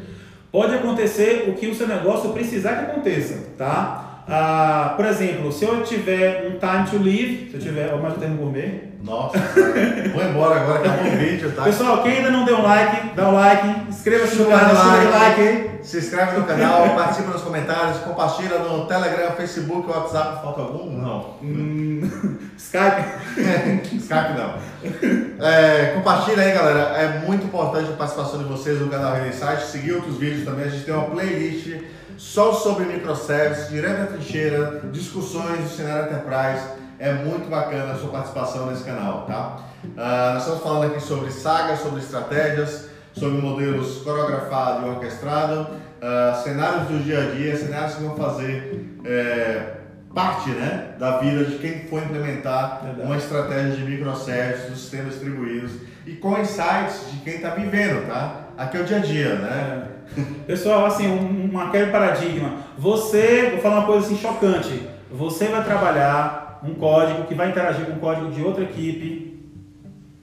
Pode 0.50 0.74
acontecer 0.74 1.48
o 1.48 1.54
que 1.54 1.66
o 1.66 1.74
seu 1.74 1.86
negócio 1.86 2.32
precisar 2.32 2.76
que 2.76 2.90
aconteça, 2.90 3.50
tá? 3.56 4.24
Ah, 4.28 4.94
por 4.96 5.06
exemplo, 5.06 5.50
se 5.50 5.64
eu 5.64 5.82
tiver 5.82 6.48
um 6.48 6.58
time 6.58 6.90
to 6.90 7.02
live, 7.02 7.50
se 7.50 7.54
eu 7.54 7.60
tiver, 7.60 7.96
mais 7.96 8.16
um 8.16 8.20
termo 8.20 8.36
gourmet. 8.36 8.87
Nossa, 9.02 9.38
vou 10.12 10.24
embora 10.24 10.60
agora, 10.60 10.80
acabou 10.80 11.12
o 11.12 11.16
vídeo, 11.16 11.52
tá? 11.52 11.62
Pessoal, 11.62 12.02
quem 12.02 12.18
ainda 12.18 12.30
não 12.30 12.44
deu 12.44 12.58
um 12.58 12.62
like, 12.62 13.14
dá 13.14 13.28
um 13.28 13.34
like, 13.34 13.88
inscreva-se 13.88 14.36
no 14.36 14.46
canal, 14.46 14.74
like, 14.74 15.12
like 15.12 15.40
aí. 15.40 15.78
Se 15.82 15.98
inscreve 15.98 16.36
no 16.38 16.44
canal, 16.44 16.96
participa 16.96 17.30
nos 17.30 17.42
comentários, 17.42 17.98
compartilha 17.98 18.58
no 18.58 18.86
Telegram, 18.86 19.30
Facebook, 19.32 19.88
WhatsApp, 19.88 20.42
falta 20.42 20.62
algum? 20.62 20.90
Não. 20.90 21.36
Hum, 21.40 22.10
Skype? 22.58 23.04
Skype 23.96 24.34
não. 24.36 25.46
É, 25.46 25.92
compartilha 25.94 26.42
aí, 26.42 26.52
galera. 26.52 26.80
É 26.96 27.20
muito 27.24 27.44
importante 27.44 27.90
a 27.90 27.96
participação 27.96 28.38
de 28.38 28.44
vocês 28.44 28.80
no 28.80 28.88
canal 28.88 29.14
Rede 29.14 29.28
Insight. 29.28 29.62
Seguir 29.62 29.92
outros 29.92 30.16
vídeos 30.16 30.44
também. 30.44 30.66
A 30.66 30.68
gente 30.68 30.84
tem 30.84 30.92
uma 30.92 31.04
playlist 31.04 31.76
só 32.16 32.52
sobre 32.52 32.84
microservices, 32.84 33.68
direto 33.68 33.98
da 34.00 34.06
trincheira, 34.06 34.82
discussões 34.92 35.60
do 35.60 35.68
cenário 35.68 36.06
enterprise. 36.06 36.87
É 36.98 37.12
muito 37.12 37.48
bacana 37.48 37.92
a 37.92 37.96
sua 37.96 38.10
participação 38.10 38.66
nesse 38.66 38.82
canal, 38.82 39.22
tá? 39.22 39.58
Uh, 39.84 40.34
nós 40.34 40.42
estamos 40.42 40.62
falando 40.62 40.90
aqui 40.90 41.00
sobre 41.00 41.30
sagas, 41.30 41.78
sobre 41.78 42.00
estratégias, 42.00 42.88
sobre 43.12 43.40
modelos 43.40 44.02
coreografados 44.02 44.84
e 44.84 44.88
orquestrados, 44.90 45.68
uh, 45.68 46.42
cenários 46.42 46.88
do 46.88 47.02
dia 47.04 47.20
a 47.20 47.34
dia, 47.34 47.56
cenários 47.56 47.94
que 47.94 48.02
vão 48.02 48.16
fazer 48.16 48.98
é, 49.04 49.74
parte 50.12 50.50
né, 50.50 50.94
da 50.98 51.18
vida 51.18 51.44
de 51.44 51.58
quem 51.58 51.80
for 51.86 52.02
implementar 52.02 52.80
Verdade. 52.82 53.06
uma 53.06 53.16
estratégia 53.16 53.76
de 53.76 53.82
microservices, 53.84 54.70
dos 54.70 54.80
sistemas 54.80 55.12
distribuídos 55.12 55.72
e 56.06 56.14
com 56.14 56.38
insights 56.38 57.12
de 57.12 57.18
quem 57.18 57.34
está 57.34 57.50
vivendo, 57.50 58.08
tá? 58.08 58.48
Aqui 58.56 58.76
é 58.76 58.80
o 58.80 58.84
dia 58.84 58.96
a 58.96 59.00
dia, 59.00 59.34
né? 59.36 59.88
É. 60.16 60.22
Pessoal, 60.46 60.86
assim, 60.86 61.06
um, 61.06 61.54
um, 61.54 61.60
aquele 61.60 61.92
paradigma. 61.92 62.56
Você, 62.76 63.50
vou 63.52 63.60
falar 63.60 63.80
uma 63.80 63.86
coisa 63.86 64.06
assim 64.06 64.16
chocante. 64.16 64.88
Você 65.12 65.46
vai 65.46 65.62
trabalhar 65.62 66.47
um 66.62 66.74
código 66.74 67.24
que 67.24 67.34
vai 67.34 67.50
interagir 67.50 67.86
com 67.86 67.92
o 67.92 67.98
código 67.98 68.30
de 68.30 68.42
outra 68.42 68.64
equipe. 68.64 69.42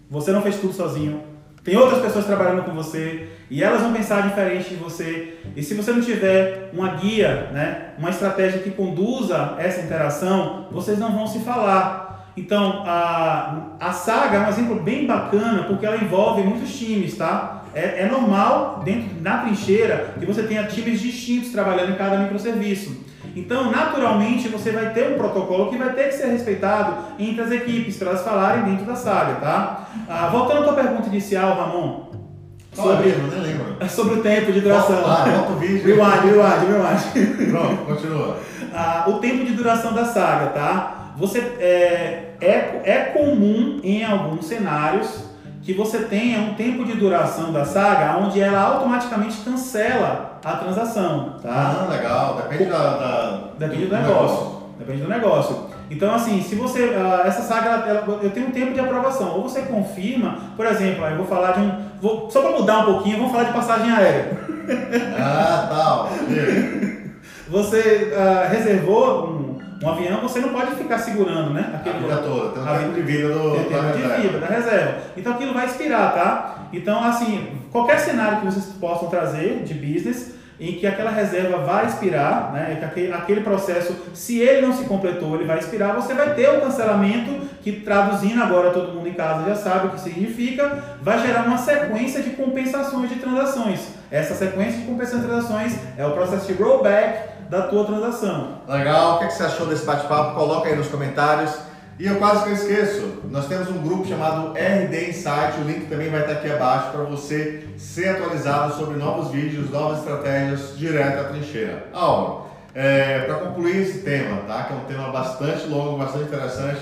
Você 0.10 0.32
não 0.32 0.42
fez 0.42 0.58
tudo 0.58 0.74
sozinho. 0.74 1.24
Tem 1.64 1.76
outras 1.76 2.02
pessoas 2.02 2.26
trabalhando 2.26 2.64
com 2.64 2.72
você 2.74 3.30
e 3.50 3.64
elas 3.64 3.82
vão 3.82 3.92
pensar 3.92 4.22
diferente 4.22 4.70
de 4.70 4.76
você. 4.76 5.40
E 5.56 5.64
se 5.64 5.74
você 5.74 5.92
não 5.92 6.02
tiver 6.02 6.70
uma 6.74 6.90
guia, 6.96 7.50
né, 7.52 7.94
uma 7.98 8.12
estratégia 8.12 8.60
que 8.60 8.70
conduza 8.70 9.56
essa 9.58 9.82
interação, 9.82 10.68
vocês 10.72 11.00
não 11.00 11.12
vão 11.12 11.26
se 11.26 11.40
falar. 11.40 12.32
Então, 12.38 12.84
a, 12.86 13.78
a 13.80 13.92
saga 13.94 14.38
é 14.38 14.40
um 14.42 14.50
exemplo 14.50 14.76
bem 14.82 15.08
bacana 15.08 15.64
porque 15.64 15.86
ela 15.86 15.98
envolve 15.98 16.44
muitos 16.44 16.78
times, 16.78 17.18
tá? 17.18 17.56
é, 17.76 18.04
é 18.04 18.10
normal, 18.10 18.82
dentro 18.86 19.22
na 19.22 19.40
trincheira, 19.40 20.14
que 20.18 20.26
você 20.26 20.44
tenha 20.44 20.64
times 20.64 21.02
distintos 21.02 21.52
trabalhando 21.52 21.92
em 21.92 21.96
cada 21.96 22.18
microserviço. 22.18 23.04
Então, 23.36 23.70
naturalmente, 23.70 24.48
você 24.48 24.72
vai 24.72 24.94
ter 24.94 25.14
um 25.14 25.18
protocolo 25.18 25.70
que 25.70 25.78
vai 25.78 25.94
ter 25.94 26.06
que 26.06 26.14
ser 26.14 26.28
respeitado 26.28 26.96
entre 27.20 27.42
as 27.42 27.52
equipes, 27.52 27.98
para 27.98 28.12
elas 28.12 28.24
falarem 28.24 28.64
dentro 28.64 28.86
da 28.86 28.96
saga, 28.96 29.36
tá? 29.36 29.90
Ah, 30.08 30.30
voltando 30.32 30.62
à 30.62 30.64
tua 30.64 30.74
pergunta 30.74 31.08
inicial, 31.08 31.56
Ramon. 31.58 32.06
Sobre, 32.72 33.10
não, 33.14 33.28
nem 33.28 33.42
lembro. 33.42 33.90
sobre 33.90 34.16
o 34.16 34.24
tempo 34.24 34.52
de 34.52 34.62
duração. 34.62 35.02
Lá, 35.02 35.26
volta 35.26 35.52
o 35.52 35.56
vídeo. 35.58 35.86
Rewind, 35.86 36.26
rewind, 36.26 36.66
rewind. 36.68 37.52
Pronto, 37.52 37.86
continua. 37.86 38.38
Ah, 38.74 39.06
o 39.08 39.14
tempo 39.20 39.46
de 39.46 39.54
duração 39.54 39.94
da 39.94 40.06
saga, 40.06 40.48
tá? 40.48 41.14
Você, 41.18 41.40
é, 41.40 42.36
é, 42.42 42.82
é 42.84 42.98
comum 43.14 43.80
em 43.84 44.04
alguns 44.04 44.46
cenários 44.46 45.24
que 45.66 45.74
você 45.74 46.04
tenha 46.04 46.42
um 46.42 46.54
tempo 46.54 46.86
de 46.86 46.94
duração 46.94 47.52
da 47.52 47.66
saga 47.66 48.20
onde 48.20 48.40
ela 48.40 48.62
automaticamente 48.62 49.38
cancela 49.38 50.40
a 50.44 50.58
transação. 50.58 51.38
Tá? 51.42 51.88
Ah, 51.90 51.92
legal. 51.92 52.36
Depende 52.36 52.66
da, 52.70 52.78
da 52.78 53.40
Depende 53.58 53.86
do, 53.86 53.90
do 53.90 53.96
negócio. 53.96 54.22
negócio. 54.22 54.62
Depende 54.78 55.02
do 55.02 55.10
negócio. 55.10 55.76
Então, 55.90 56.14
assim, 56.14 56.40
se 56.44 56.54
você. 56.54 56.90
Uh, 56.90 57.26
essa 57.26 57.42
saga, 57.42 57.88
ela, 57.88 58.20
eu 58.22 58.30
tenho 58.30 58.48
um 58.48 58.52
tempo 58.52 58.74
de 58.74 58.80
aprovação. 58.80 59.38
Ou 59.38 59.42
você 59.42 59.64
confirma, 59.64 60.38
por 60.56 60.68
exemplo, 60.68 61.04
eu 61.04 61.18
vou 61.18 61.26
falar 61.26 61.54
de 61.54 61.62
um. 61.62 61.72
Vou, 62.00 62.30
só 62.30 62.42
para 62.42 62.60
mudar 62.60 62.80
um 62.80 62.94
pouquinho, 62.94 63.18
vamos 63.18 63.32
falar 63.32 63.46
de 63.46 63.54
passagem 63.54 63.92
aérea. 63.92 64.38
Ah, 65.18 65.68
tal. 65.68 66.10
você 67.50 68.14
uh, 68.14 68.52
reservou 68.52 69.30
um 69.30 69.55
um 69.82 69.90
avião 69.90 70.22
você 70.22 70.40
não 70.40 70.50
pode 70.50 70.76
ficar 70.76 71.00
segurando, 71.00 71.54
né? 71.54 71.72
Aquele, 71.76 71.98
a 71.98 72.00
vida 72.00 72.18
toda, 72.18 72.52
tem 72.52 72.62
um 72.62 72.78
tempo 72.80 72.94
de 72.94 73.02
vida 73.02 73.28
do, 73.30 73.52
tem 73.52 73.66
tempo 73.66 73.98
de 73.98 74.22
vida, 74.22 74.40
da 74.40 74.48
reserva. 74.48 74.98
Então 75.18 75.34
aquilo 75.34 75.54
vai 75.54 75.66
expirar, 75.66 76.14
tá? 76.14 76.56
Então, 76.72 77.04
assim, 77.04 77.60
qualquer 77.72 78.00
cenário 78.00 78.40
que 78.40 78.46
vocês 78.46 78.66
possam 78.80 79.10
trazer 79.10 79.64
de 79.64 79.74
business, 79.74 80.36
em 80.58 80.76
que 80.76 80.88
aquela 80.88 81.12
reserva 81.12 81.58
vai 81.58 81.86
expirar, 81.86 82.54
né? 82.54 82.78
Que 82.80 82.86
aquele, 82.86 83.14
aquele 83.14 83.42
processo, 83.42 83.94
se 84.14 84.40
ele 84.40 84.66
não 84.66 84.74
se 84.74 84.86
completou, 84.86 85.36
ele 85.36 85.44
vai 85.44 85.60
expirar, 85.60 85.94
você 85.94 86.14
vai 86.14 86.34
ter 86.34 86.50
o 86.50 86.62
cancelamento, 86.62 87.46
que 87.62 87.74
traduzindo 87.82 88.42
agora 88.42 88.72
todo 88.72 88.94
mundo 88.94 89.10
em 89.10 89.14
casa 89.14 89.46
já 89.46 89.56
sabe 89.56 89.88
o 89.88 89.90
que 89.92 90.00
significa, 90.00 90.98
vai 91.02 91.20
gerar 91.20 91.44
uma 91.44 91.58
sequência 91.58 92.22
de 92.22 92.30
compensações 92.32 93.10
de 93.10 93.16
transações. 93.16 93.90
Essa 94.10 94.34
sequência 94.36 94.80
de 94.80 94.86
compensações 94.86 95.24
de 95.24 95.28
transações 95.28 95.76
é 95.98 96.06
o 96.06 96.12
processo 96.12 96.48
de 96.48 96.54
rollback 96.62 97.35
da 97.50 97.64
tua 97.64 97.86
transação. 97.86 98.62
Legal, 98.68 99.16
o 99.16 99.18
que, 99.20 99.26
é 99.26 99.28
que 99.28 99.34
você 99.34 99.44
achou 99.44 99.68
desse 99.68 99.86
bate-papo? 99.86 100.36
Coloca 100.36 100.68
aí 100.68 100.76
nos 100.76 100.88
comentários. 100.88 101.54
E 101.98 102.08
eu 102.08 102.18
quase 102.18 102.44
que 102.44 102.52
esqueço, 102.52 103.22
nós 103.32 103.48
temos 103.48 103.70
um 103.70 103.82
grupo 103.82 104.06
chamado 104.06 104.54
RD 104.54 105.12
Insight, 105.12 105.62
o 105.62 105.64
link 105.64 105.88
também 105.88 106.10
vai 106.10 106.22
estar 106.22 106.34
aqui 106.34 106.52
abaixo 106.52 106.92
para 106.92 107.04
você 107.04 107.70
ser 107.78 108.10
atualizado 108.10 108.74
sobre 108.74 108.98
novos 108.98 109.32
vídeos, 109.32 109.70
novas 109.70 110.00
estratégias 110.00 110.78
direto 110.78 111.22
à 111.22 111.24
trincheira. 111.30 111.86
Aula, 111.94 112.48
é, 112.74 113.20
para 113.20 113.36
concluir 113.36 113.78
esse 113.78 114.00
tema, 114.00 114.42
tá? 114.46 114.64
que 114.64 114.74
é 114.74 114.76
um 114.76 114.84
tema 114.84 115.10
bastante 115.10 115.68
longo, 115.68 115.98
bastante 115.98 116.26
interessante, 116.26 116.82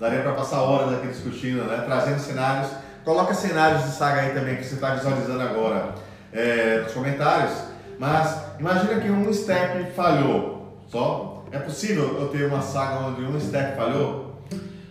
daria 0.00 0.22
para 0.22 0.32
passar 0.32 0.62
horas 0.62 0.94
aqui 0.94 1.08
discutindo, 1.08 1.64
né? 1.64 1.82
trazendo 1.84 2.18
cenários. 2.18 2.70
Coloca 3.04 3.34
cenários 3.34 3.84
de 3.84 3.90
saga 3.90 4.22
aí 4.22 4.30
também 4.32 4.56
que 4.56 4.64
você 4.64 4.76
está 4.76 4.94
visualizando 4.94 5.42
agora 5.42 5.90
é, 6.32 6.80
nos 6.84 6.92
comentários 6.92 7.73
mas 7.98 8.44
imagina 8.58 9.00
que 9.00 9.10
um 9.10 9.32
step 9.32 9.92
falhou. 9.92 10.78
Só 10.88 11.44
é 11.50 11.58
possível 11.58 12.18
eu 12.20 12.28
ter 12.28 12.46
uma 12.46 12.60
saga 12.60 13.06
onde 13.06 13.22
um 13.22 13.38
step 13.38 13.76
falhou? 13.76 14.40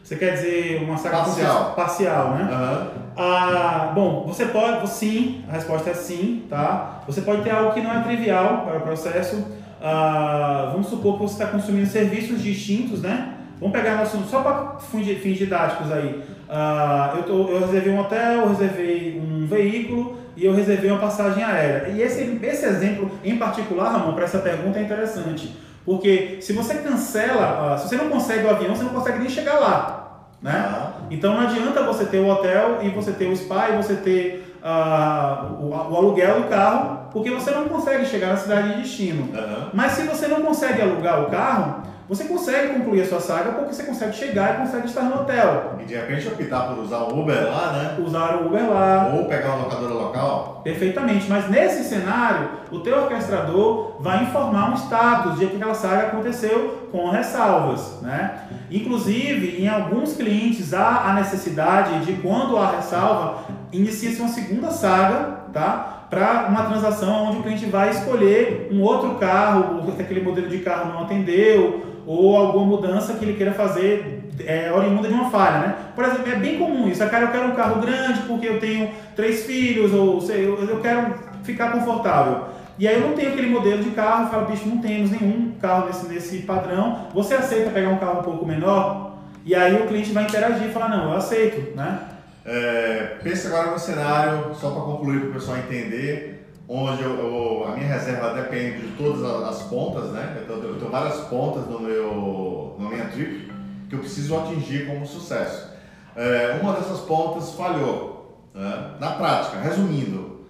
Você 0.03 0.15
quer 0.15 0.33
dizer 0.33 0.83
uma 0.83 0.97
saga 0.97 1.17
parcial, 1.17 1.73
parcial 1.75 2.31
né? 2.31 2.43
Uhum. 2.43 3.03
Ah, 3.15 3.91
bom, 3.93 4.25
você 4.27 4.45
pode, 4.45 4.89
sim, 4.89 5.43
a 5.47 5.53
resposta 5.53 5.91
é 5.91 5.93
sim, 5.93 6.45
tá? 6.49 7.03
Você 7.07 7.21
pode 7.21 7.43
ter 7.43 7.51
algo 7.51 7.73
que 7.73 7.81
não 7.81 7.91
é 7.91 8.01
trivial 8.01 8.63
para 8.65 8.77
o 8.77 8.81
processo. 8.81 9.45
Ah, 9.81 10.69
vamos 10.71 10.87
supor 10.87 11.17
que 11.17 11.23
você 11.23 11.33
está 11.33 11.47
consumindo 11.47 11.87
serviços 11.87 12.41
distintos, 12.41 13.01
né? 13.01 13.33
Vamos 13.59 13.77
pegar 13.77 13.97
nosso, 13.97 14.17
só 14.23 14.41
para 14.41 14.79
fins 14.79 15.37
didáticos 15.37 15.91
aí. 15.91 16.23
Ah, 16.49 17.13
eu, 17.17 17.23
tô, 17.23 17.49
eu 17.49 17.59
reservei 17.61 17.93
um 17.93 17.99
hotel, 17.99 18.41
eu 18.41 18.49
reservei 18.49 19.21
um 19.21 19.45
veículo 19.45 20.17
e 20.35 20.45
eu 20.45 20.53
reservei 20.53 20.89
uma 20.89 20.99
passagem 20.99 21.43
aérea. 21.43 21.89
E 21.89 22.01
esse, 22.01 22.39
esse 22.41 22.65
exemplo 22.65 23.11
em 23.23 23.37
particular, 23.37 23.91
Ramon, 23.91 24.13
para 24.13 24.25
essa 24.25 24.39
pergunta 24.39 24.79
é 24.79 24.83
interessante. 24.83 25.55
Porque 25.85 26.37
se 26.41 26.53
você 26.53 26.75
cancela, 26.75 27.75
uh, 27.75 27.79
se 27.79 27.89
você 27.89 27.95
não 27.95 28.09
consegue 28.09 28.45
o 28.45 28.49
avião, 28.49 28.75
você 28.75 28.83
não 28.83 28.91
consegue 28.91 29.19
nem 29.19 29.29
chegar 29.29 29.59
lá. 29.59 30.27
Né? 30.41 30.51
Ah. 30.51 30.91
Então 31.09 31.33
não 31.33 31.41
adianta 31.41 31.83
você 31.83 32.05
ter 32.05 32.19
o 32.19 32.27
hotel 32.27 32.79
e 32.81 32.89
você 32.89 33.11
ter 33.11 33.27
o 33.27 33.35
spa 33.35 33.69
e 33.69 33.77
você 33.77 33.95
ter 33.95 34.57
uh, 34.63 35.53
o, 35.61 35.69
o, 35.69 35.97
aluguel 35.97 36.41
do 36.41 36.49
carro, 36.49 37.09
porque 37.11 37.29
você 37.29 37.51
não 37.51 37.69
consegue 37.69 38.05
chegar 38.05 38.29
na 38.29 38.37
cidade 38.37 38.73
de 38.73 38.81
destino. 38.81 39.23
Uhum. 39.23 39.69
Mas 39.73 39.93
se 39.93 40.03
você 40.03 40.27
não 40.27 40.41
consegue 40.41 40.81
alugar 40.81 41.21
o 41.21 41.29
carro, 41.29 41.83
você 42.15 42.25
consegue 42.25 42.75
concluir 42.75 43.01
a 43.01 43.07
sua 43.07 43.19
saga 43.19 43.53
porque 43.53 43.73
você 43.73 43.83
consegue 43.83 44.15
chegar 44.15 44.53
e 44.53 44.57
consegue 44.57 44.85
estar 44.85 45.01
no 45.01 45.21
hotel. 45.21 45.73
E 45.79 45.85
de 45.85 45.95
repente 45.95 46.27
optar 46.27 46.67
por 46.67 46.83
usar 46.83 46.99
o 46.99 47.19
Uber 47.19 47.43
lá, 47.45 47.73
né? 47.73 47.97
Usar 48.05 48.35
o 48.35 48.47
Uber 48.47 48.69
lá. 48.69 49.11
Ou 49.15 49.25
pegar 49.25 49.55
uma 49.55 49.63
locadora 49.63 49.93
local. 49.93 50.61
Perfeitamente, 50.63 51.27
mas 51.27 51.49
nesse 51.49 51.83
cenário, 51.83 52.49
o 52.71 52.79
teu 52.79 53.01
orquestrador 53.01 53.97
vai 53.99 54.23
informar 54.23 54.71
um 54.71 54.75
status 54.75 55.39
de 55.39 55.47
que 55.47 55.55
aquela 55.55 55.73
saga 55.73 56.07
aconteceu 56.07 56.89
com 56.91 57.09
ressalvas, 57.09 57.99
né? 58.01 58.41
Inclusive, 58.69 59.61
em 59.61 59.67
alguns 59.67 60.13
clientes 60.15 60.73
há 60.73 61.09
a 61.09 61.13
necessidade 61.13 62.05
de 62.05 62.13
quando 62.21 62.57
há 62.57 62.75
ressalva, 62.75 63.43
inicia-se 63.71 64.19
uma 64.19 64.29
segunda 64.29 64.69
saga, 64.69 65.43
tá? 65.51 66.01
para 66.13 66.45
uma 66.47 66.65
transação 66.65 67.25
onde 67.25 67.39
o 67.39 67.41
cliente 67.41 67.65
vai 67.65 67.89
escolher 67.89 68.69
um 68.71 68.83
outro 68.83 69.15
carro, 69.15 69.91
aquele 69.99 70.21
modelo 70.21 70.47
de 70.47 70.59
carro 70.59 70.93
não 70.93 71.03
atendeu, 71.05 71.92
ou 72.05 72.35
alguma 72.35 72.65
mudança 72.65 73.13
que 73.13 73.25
ele 73.25 73.33
queira 73.33 73.53
fazer 73.53 74.29
é, 74.45 74.71
oriunda 74.71 75.07
de 75.07 75.13
uma 75.13 75.29
falha, 75.29 75.59
né? 75.59 75.75
Por 75.95 76.03
exemplo, 76.03 76.31
é 76.31 76.35
bem 76.35 76.57
comum 76.57 76.87
isso. 76.87 77.07
Cara, 77.07 77.25
eu 77.25 77.31
quero 77.31 77.47
um 77.47 77.55
carro 77.55 77.81
grande 77.81 78.21
porque 78.21 78.47
eu 78.47 78.59
tenho 78.59 78.89
três 79.15 79.45
filhos, 79.45 79.93
ou 79.93 80.19
sei, 80.21 80.45
eu, 80.45 80.57
eu 80.63 80.79
quero 80.79 81.13
ficar 81.43 81.71
confortável. 81.71 82.45
E 82.77 82.87
aí 82.87 82.95
eu 82.95 83.07
não 83.07 83.13
tenho 83.13 83.29
aquele 83.29 83.49
modelo 83.49 83.83
de 83.83 83.91
carro, 83.91 84.25
eu 84.25 84.29
falo, 84.29 84.45
bicho, 84.47 84.67
não 84.67 84.79
temos 84.79 85.11
nenhum 85.11 85.53
carro 85.61 85.85
nesse, 85.85 86.07
nesse 86.07 86.37
padrão. 86.39 87.07
Você 87.13 87.35
aceita 87.35 87.69
pegar 87.69 87.89
um 87.89 87.97
carro 87.97 88.21
um 88.21 88.23
pouco 88.23 88.45
menor? 88.45 89.17
E 89.45 89.53
aí 89.53 89.75
o 89.75 89.87
cliente 89.87 90.11
vai 90.11 90.23
interagir 90.23 90.67
e 90.67 90.71
falar, 90.71 90.89
não, 90.89 91.11
eu 91.11 91.17
aceito, 91.17 91.75
né? 91.75 91.99
É, 92.45 93.17
pense 93.23 93.47
agora 93.47 93.71
no 93.71 93.79
cenário, 93.79 94.53
só 94.55 94.71
para 94.71 94.81
concluir 94.81 95.19
para 95.19 95.29
o 95.29 95.33
pessoal 95.33 95.57
entender, 95.57 96.51
onde 96.67 97.03
eu, 97.03 97.11
eu, 97.11 97.65
a 97.67 97.75
minha 97.75 97.87
reserva 97.87 98.33
depende 98.33 98.87
de 98.87 98.95
todas 98.95 99.23
as 99.23 99.63
pontas, 99.63 100.11
né? 100.11 100.43
Eu, 100.47 100.63
eu 100.63 100.75
tenho 100.75 100.91
várias 100.91 101.19
pontas 101.21 101.65
no 101.67 101.79
meu, 101.79 102.75
na 102.79 102.89
minha 102.89 103.05
trip 103.05 103.51
que 103.89 103.95
eu 103.95 103.99
preciso 103.99 104.37
atingir 104.37 104.87
como 104.87 105.05
sucesso. 105.05 105.71
É, 106.15 106.59
uma 106.61 106.73
dessas 106.73 106.99
pontas 107.01 107.51
falhou. 107.53 108.49
Né? 108.53 108.95
Na 108.99 109.11
prática, 109.11 109.59
resumindo, 109.59 110.45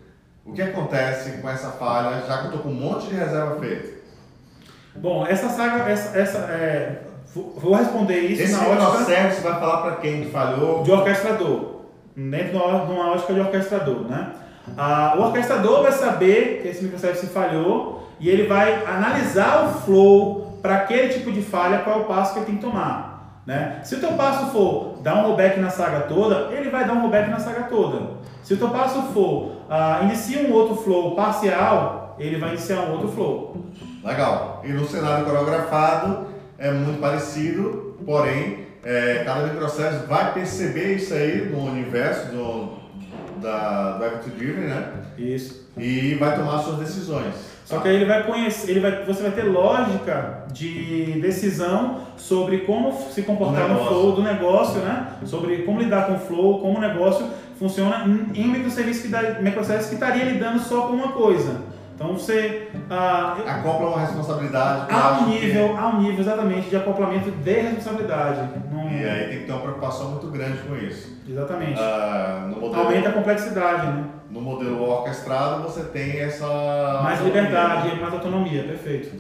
o 0.46 0.54
que 0.54 0.62
acontece 0.62 1.42
com 1.42 1.50
essa 1.50 1.72
falha, 1.72 2.24
já 2.28 2.40
que 2.40 2.44
eu 2.46 2.56
estou 2.56 2.60
com 2.62 2.70
um 2.70 2.74
monte 2.74 3.08
de 3.08 3.16
reserva 3.16 3.60
feita? 3.60 4.04
Bom, 4.96 5.26
essa 5.26 5.50
saga, 5.50 5.90
essa, 5.90 6.18
essa 6.18 6.38
é, 6.38 7.02
vou 7.34 7.74
responder 7.74 8.20
isso 8.20 8.44
Esse 8.44 8.54
na 8.54 8.68
ótica... 8.68 9.12
Esse 9.12 9.42
você 9.42 9.48
vai 9.48 9.60
falar 9.60 9.82
para 9.82 9.96
quem 9.96 10.30
falhou? 10.30 10.84
De 10.84 10.92
orquestrador 10.92 11.74
dentro 12.16 12.52
de 12.52 12.58
uma 12.58 13.12
ótica 13.12 13.34
de 13.34 13.40
orquestrador, 13.40 14.08
né? 14.08 14.34
Ah, 14.78 15.16
o 15.18 15.22
orquestrador 15.22 15.84
vai 15.84 15.92
saber 15.92 16.62
que 16.62 16.70
esse 16.70 16.84
microservice 16.84 17.28
falhou 17.28 18.08
e 18.20 18.30
ele 18.30 18.48
vai 18.48 18.86
analisar 18.86 19.66
o 19.66 19.82
flow 19.82 20.60
para 20.62 20.76
aquele 20.78 21.10
tipo 21.10 21.32
de 21.32 21.42
falha, 21.42 21.80
qual 21.80 22.00
é 22.00 22.02
o 22.02 22.06
passo 22.06 22.34
que 22.34 22.40
ele 22.40 22.46
tem 22.46 22.56
que 22.56 22.62
tomar. 22.62 23.42
Né? 23.46 23.82
Se 23.84 23.96
o 23.96 24.00
teu 24.00 24.14
passo 24.14 24.52
for 24.52 25.00
dar 25.02 25.16
um 25.16 25.24
rollback 25.24 25.60
na 25.60 25.70
saga 25.70 26.02
toda, 26.02 26.54
ele 26.54 26.70
vai 26.70 26.86
dar 26.86 26.94
um 26.94 27.02
rollback 27.02 27.30
na 27.30 27.40
saga 27.40 27.64
toda. 27.64 28.12
Se 28.42 28.54
o 28.54 28.58
teu 28.58 28.70
passo 28.70 29.02
for 29.14 29.52
ah, 29.70 30.00
um 30.48 30.54
outro 30.54 30.78
flow 30.78 31.16
parcial, 31.16 32.16
ele 32.18 32.38
vai 32.38 32.50
iniciar 32.50 32.82
um 32.82 32.94
outro 32.94 33.10
flow. 33.10 33.58
Legal. 34.04 34.62
E 34.64 34.70
no 34.72 34.88
cenário 34.88 35.26
coreografado 35.26 36.28
é 36.58 36.72
muito 36.72 37.02
parecido, 37.02 37.98
porém 38.06 38.68
é, 38.84 39.24
cada 39.26 39.48
microservice 39.48 40.06
vai 40.06 40.34
perceber 40.34 40.96
isso 40.96 41.14
aí 41.14 41.50
no 41.50 41.66
universo 41.66 42.32
do, 42.32 42.83
da, 43.44 43.98
do 43.98 44.06
Event 44.06 44.24
Driven, 44.36 44.66
né? 44.66 44.94
Isso. 45.18 45.68
E 45.78 46.16
vai 46.16 46.36
tomar 46.36 46.60
suas 46.60 46.78
decisões. 46.78 47.54
Só 47.66 47.80
que 47.80 47.88
aí 47.88 47.96
ele 47.96 48.06
vai 48.06 48.24
conhecer, 48.24 48.72
ele 48.72 48.80
vai, 48.82 49.06
você 49.06 49.22
vai 49.22 49.32
ter 49.32 49.44
lógica 49.44 50.44
de 50.52 51.20
decisão 51.22 52.02
sobre 52.18 52.60
como 52.60 52.92
se 53.12 53.22
comportar 53.22 53.70
no 53.70 53.86
flow 53.86 54.12
do 54.14 54.22
negócio, 54.22 54.82
né? 54.82 55.08
Sobre 55.26 55.60
como 55.60 55.80
lidar 55.80 56.08
com 56.08 56.16
o 56.16 56.20
flow, 56.20 56.60
como 56.60 56.78
o 56.78 56.82
negócio 56.82 57.26
funciona 57.58 58.06
em 58.36 58.44
um 58.44 58.52
microserviço 58.52 59.08
que, 59.08 59.42
microservice 59.42 59.90
que 59.90 59.96
estaria 59.96 60.26
lidando 60.26 60.60
só 60.60 60.88
com 60.88 60.94
uma 60.94 61.14
coisa. 61.14 61.62
Então 61.96 62.14
você. 62.14 62.70
Ah, 62.90 63.38
Acopla 63.46 63.90
uma 63.90 64.00
responsabilidade. 64.00 64.92
Há 64.92 65.20
um 65.20 65.30
nível, 65.30 65.78
há 65.78 65.88
um 65.90 66.02
nível 66.02 66.20
exatamente 66.20 66.70
de 66.70 66.76
acoplamento 66.76 67.30
de 67.30 67.52
responsabilidade. 67.52 68.50
Não... 68.72 68.90
E 68.90 69.06
aí 69.06 69.28
tem 69.30 69.40
que 69.40 69.46
ter 69.46 69.52
uma 69.52 69.62
preocupação 69.62 70.12
muito 70.12 70.28
grande 70.28 70.58
com 70.60 70.76
isso. 70.76 71.14
Exatamente. 71.28 71.80
Ah, 71.80 72.50
modelo, 72.50 72.76
Aumenta 72.76 73.10
a 73.10 73.14
complexidade, 73.14 73.88
né? 73.88 74.06
No 74.30 74.42
modelo 74.42 74.82
orquestrado 74.82 75.64
você 75.64 75.84
tem 75.84 76.20
essa. 76.20 77.02
Mais 77.04 77.22
liberdade, 77.22 77.96
mais 78.00 78.14
autonomia, 78.14 78.64
perfeito. 78.64 79.16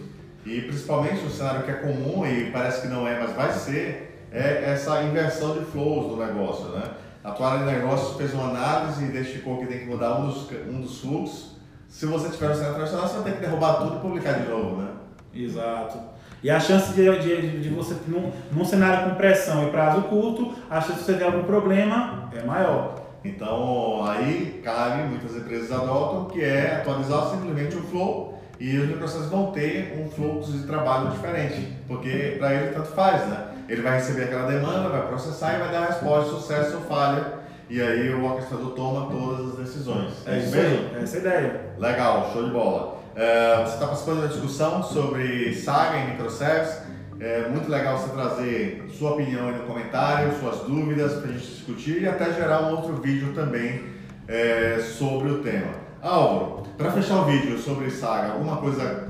E 0.45 0.61
principalmente 0.61 1.23
o 1.25 1.29
cenário 1.29 1.63
que 1.63 1.71
é 1.71 1.75
comum 1.75 2.25
e 2.25 2.51
parece 2.51 2.81
que 2.81 2.87
não 2.87 3.07
é, 3.07 3.17
mas 3.17 3.31
vai 3.33 3.51
ser, 3.53 4.27
é 4.31 4.71
essa 4.71 5.01
inversão 5.03 5.53
de 5.53 5.63
flows 5.65 6.09
do 6.09 6.17
negócio, 6.17 6.69
né? 6.69 6.83
A 7.23 7.29
área 7.29 7.59
de 7.59 7.71
negócios 7.71 8.17
fez 8.17 8.33
uma 8.33 8.49
análise 8.49 9.05
e 9.05 9.07
identificou 9.07 9.59
que 9.59 9.67
tem 9.67 9.79
que 9.79 9.85
mudar 9.85 10.19
um 10.19 10.25
dos, 10.25 10.51
um 10.69 10.81
dos 10.81 10.99
fluxos 10.99 11.52
se 11.93 12.07
você 12.07 12.27
tiver 12.29 12.49
um 12.49 12.55
cenário 12.55 12.73
tradicional, 12.73 13.07
você 13.07 13.13
vai 13.19 13.23
ter 13.25 13.33
que 13.33 13.45
derrubar 13.45 13.75
tudo 13.75 13.97
e 13.97 13.99
publicar 13.99 14.33
de 14.33 14.49
novo, 14.49 14.81
né? 14.81 14.87
Exato. 15.31 15.99
E 16.41 16.49
a 16.49 16.59
chance 16.59 16.91
de, 16.91 17.19
de, 17.19 17.61
de 17.61 17.69
você, 17.69 17.95
num, 18.07 18.31
num 18.51 18.65
cenário 18.65 19.11
com 19.11 19.15
pressão 19.15 19.67
e 19.67 19.69
prazo 19.69 20.01
curto, 20.01 20.55
a 20.71 20.81
chance 20.81 21.01
de 21.01 21.05
você 21.05 21.13
ter 21.13 21.23
algum 21.23 21.43
problema 21.43 22.31
é 22.35 22.43
maior. 22.43 22.95
Então, 23.23 24.03
aí 24.07 24.59
cabe, 24.63 25.03
muitas 25.03 25.35
empresas 25.35 25.71
adotam, 25.71 26.25
que 26.25 26.43
é 26.43 26.77
atualizar 26.77 27.29
simplesmente 27.29 27.75
o 27.75 27.83
flow 27.83 28.41
e 28.59 28.75
os 28.75 28.87
microservices 28.87 29.29
vão 29.29 29.51
ter 29.51 29.95
um 30.01 30.09
fluxo 30.09 30.51
de 30.51 30.65
trabalho 30.65 31.11
diferente, 31.11 31.77
porque 31.87 32.37
para 32.39 32.55
ele 32.55 32.73
tanto 32.73 32.87
faz, 32.87 33.23
né? 33.27 33.49
Ele 33.69 33.83
vai 33.83 33.97
receber 33.97 34.23
aquela 34.23 34.49
demanda, 34.49 34.89
vai 34.89 35.07
processar 35.07 35.53
e 35.53 35.59
vai 35.59 35.71
dar 35.71 35.83
a 35.83 35.85
resposta, 35.85 36.31
sucesso 36.31 36.75
ou 36.77 36.81
falha 36.81 37.42
e 37.73 37.81
aí 37.81 38.13
o 38.13 38.23
orquestrador 38.23 38.69
toma 38.73 39.09
todas 39.09 39.49
as 39.49 39.55
decisões. 39.55 40.13
É, 40.27 40.37
isso 40.37 40.55
aí, 40.55 40.91
é 40.95 40.99
essa 41.01 41.17
a 41.17 41.19
ideia. 41.19 41.61
Legal, 41.79 42.29
show 42.31 42.43
de 42.43 42.51
bola. 42.51 42.99
É, 43.15 43.63
você 43.63 43.73
está 43.73 43.87
participando 43.87 44.21
da 44.21 44.27
discussão 44.27 44.83
sobre 44.83 45.55
saga 45.55 45.97
em 45.97 46.11
microservices. 46.11 46.83
É 47.19 47.49
muito 47.49 47.71
legal 47.71 47.97
você 47.97 48.09
trazer 48.09 48.91
sua 48.95 49.13
opinião 49.13 49.47
aí 49.47 49.55
no 49.55 49.63
comentário, 49.63 50.37
suas 50.39 50.59
dúvidas 50.59 51.13
para 51.13 51.31
a 51.31 51.33
gente 51.33 51.47
discutir 51.47 52.03
e 52.03 52.07
até 52.07 52.31
gerar 52.33 52.61
um 52.61 52.75
outro 52.75 52.93
vídeo 52.97 53.33
também 53.33 53.85
é, 54.27 54.77
sobre 54.79 55.31
o 55.31 55.39
tema. 55.39 55.73
Álvaro, 55.99 56.67
para 56.77 56.91
fechar 56.91 57.21
o 57.21 57.25
vídeo 57.25 57.57
sobre 57.57 57.89
saga, 57.89 58.33
alguma 58.33 58.57
coisa 58.57 59.09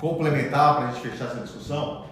complementar 0.00 0.78
para 0.78 0.88
a 0.88 0.90
gente 0.90 1.10
fechar 1.10 1.26
essa 1.26 1.42
discussão? 1.42 2.06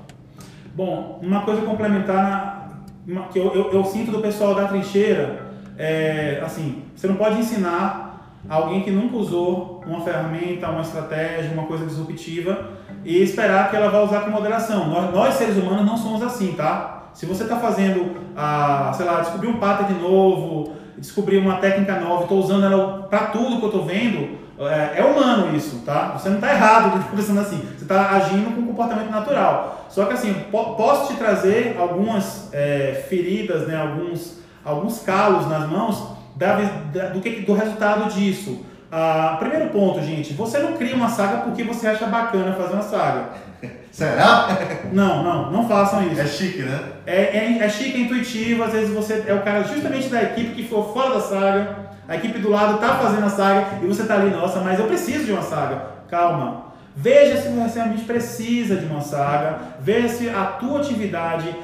Bom, 0.77 1.19
uma 1.21 1.43
coisa 1.43 1.63
complementar 1.63 2.85
que 3.33 3.39
eu, 3.41 3.53
eu, 3.53 3.73
eu 3.73 3.85
sinto 3.85 4.13
do 4.13 4.21
pessoal 4.21 4.55
da 4.55 4.69
trincheira 4.69 5.48
é, 5.79 6.43
assim, 6.45 6.83
você 6.95 7.07
não 7.07 7.15
pode 7.15 7.39
ensinar 7.39 8.35
alguém 8.49 8.83
que 8.83 8.91
nunca 8.91 9.17
usou 9.17 9.83
uma 9.87 10.01
ferramenta, 10.01 10.69
uma 10.69 10.83
estratégia, 10.83 11.53
uma 11.53 11.67
coisa 11.67 11.87
disruptiva 11.87 12.71
e 13.05 13.23
esperar 13.23 13.71
que 13.71 13.77
ela 13.77 13.89
vá 13.89 14.01
usar 14.01 14.21
com 14.21 14.31
moderação. 14.31 14.89
Nós, 14.89 15.15
nós 15.15 15.35
seres 15.35 15.57
humanos 15.57 15.87
não 15.87 15.97
somos 15.97 16.23
assim, 16.23 16.53
tá? 16.53 17.11
Se 17.15 17.27
você 17.27 17.45
está 17.45 17.57
fazendo, 17.57 18.17
ah, 18.37 18.93
sei 18.97 19.07
lá, 19.07 19.21
descobrir 19.21 19.49
um 19.49 19.59
pattern 19.59 20.01
novo, 20.01 20.73
descobrir 20.97 21.39
uma 21.39 21.57
técnica 21.57 21.99
nova, 22.01 22.25
estou 22.25 22.39
usando 22.39 22.65
ela 22.65 23.07
para 23.09 23.27
tudo 23.27 23.59
que 23.59 23.63
eu 23.63 23.69
estou 23.69 23.85
vendo, 23.85 24.39
é, 24.59 24.99
é, 24.99 25.05
humano 25.05 25.57
isso, 25.57 25.83
tá? 25.87 26.17
Você 26.19 26.29
não 26.29 26.37
está 26.37 26.53
errado 26.53 26.99
de 26.99 27.17
pensando 27.17 27.41
assim. 27.41 27.59
Você 27.77 27.85
está 27.85 28.11
agindo 28.11 28.55
com 28.55 28.63
um 28.63 28.67
comportamento 28.67 29.11
natural. 29.11 29.87
Só 29.89 30.07
que 30.07 30.15
assim, 30.15 30.35
posso 30.51 31.13
te 31.13 31.19
trazer 31.19 31.77
algumas 31.79 32.53
é, 32.53 33.05
feridas, 33.09 33.69
né? 33.69 33.81
Alguns 33.81 34.39
alguns 34.69 35.01
calos 35.01 35.49
nas 35.49 35.69
mãos 35.69 36.17
da, 36.37 36.57
da, 36.93 37.09
do, 37.09 37.21
que, 37.21 37.41
do 37.41 37.53
resultado 37.55 38.11
disso. 38.13 38.65
Ah, 38.91 39.37
primeiro 39.39 39.69
ponto, 39.71 40.03
gente, 40.03 40.33
você 40.33 40.59
não 40.59 40.75
cria 40.75 40.95
uma 40.95 41.09
saga 41.09 41.39
porque 41.39 41.63
você 41.63 41.89
acha 41.89 42.07
bacana 42.07 42.55
fazer 42.55 42.75
uma 42.75 42.83
saga. 42.83 43.25
Será? 43.91 44.57
Não, 44.93 45.23
não, 45.23 45.51
não 45.51 45.69
façam 45.69 46.07
isso. 46.07 46.21
É 46.21 46.27
chique, 46.27 46.63
né? 46.63 46.81
É, 47.05 47.37
é, 47.37 47.59
é 47.59 47.69
chique, 47.69 47.99
é 47.99 48.01
intuitivo, 48.01 48.63
às 48.63 48.73
vezes 48.73 48.95
você 48.95 49.25
é 49.27 49.35
o 49.35 49.43
cara 49.43 49.65
justamente 49.65 50.09
da 50.09 50.23
equipe 50.23 50.55
que 50.55 50.69
for 50.69 50.93
fora 50.93 51.15
da 51.15 51.21
saga, 51.21 51.77
a 52.07 52.17
equipe 52.17 52.39
do 52.39 52.51
lado 52.51 52.77
está 52.77 52.97
fazendo 52.97 53.27
a 53.27 53.31
saga 53.31 53.67
e 53.83 53.87
você 53.87 54.03
está 54.03 54.15
ali, 54.15 54.31
nossa, 54.31 54.61
mas 54.61 54.79
eu 54.79 54.87
preciso 54.87 55.25
de 55.25 55.33
uma 55.33 55.43
saga. 55.43 55.83
Calma. 56.09 56.69
Veja 56.97 57.41
se 57.41 57.49
você 57.49 57.79
realmente 57.79 58.05
precisa 58.05 58.77
de 58.77 58.87
uma 58.87 59.01
saga, 59.01 59.59
veja 59.81 60.09
se 60.09 60.29
a 60.29 60.45
tua 60.45 60.81
atividade 60.81 61.55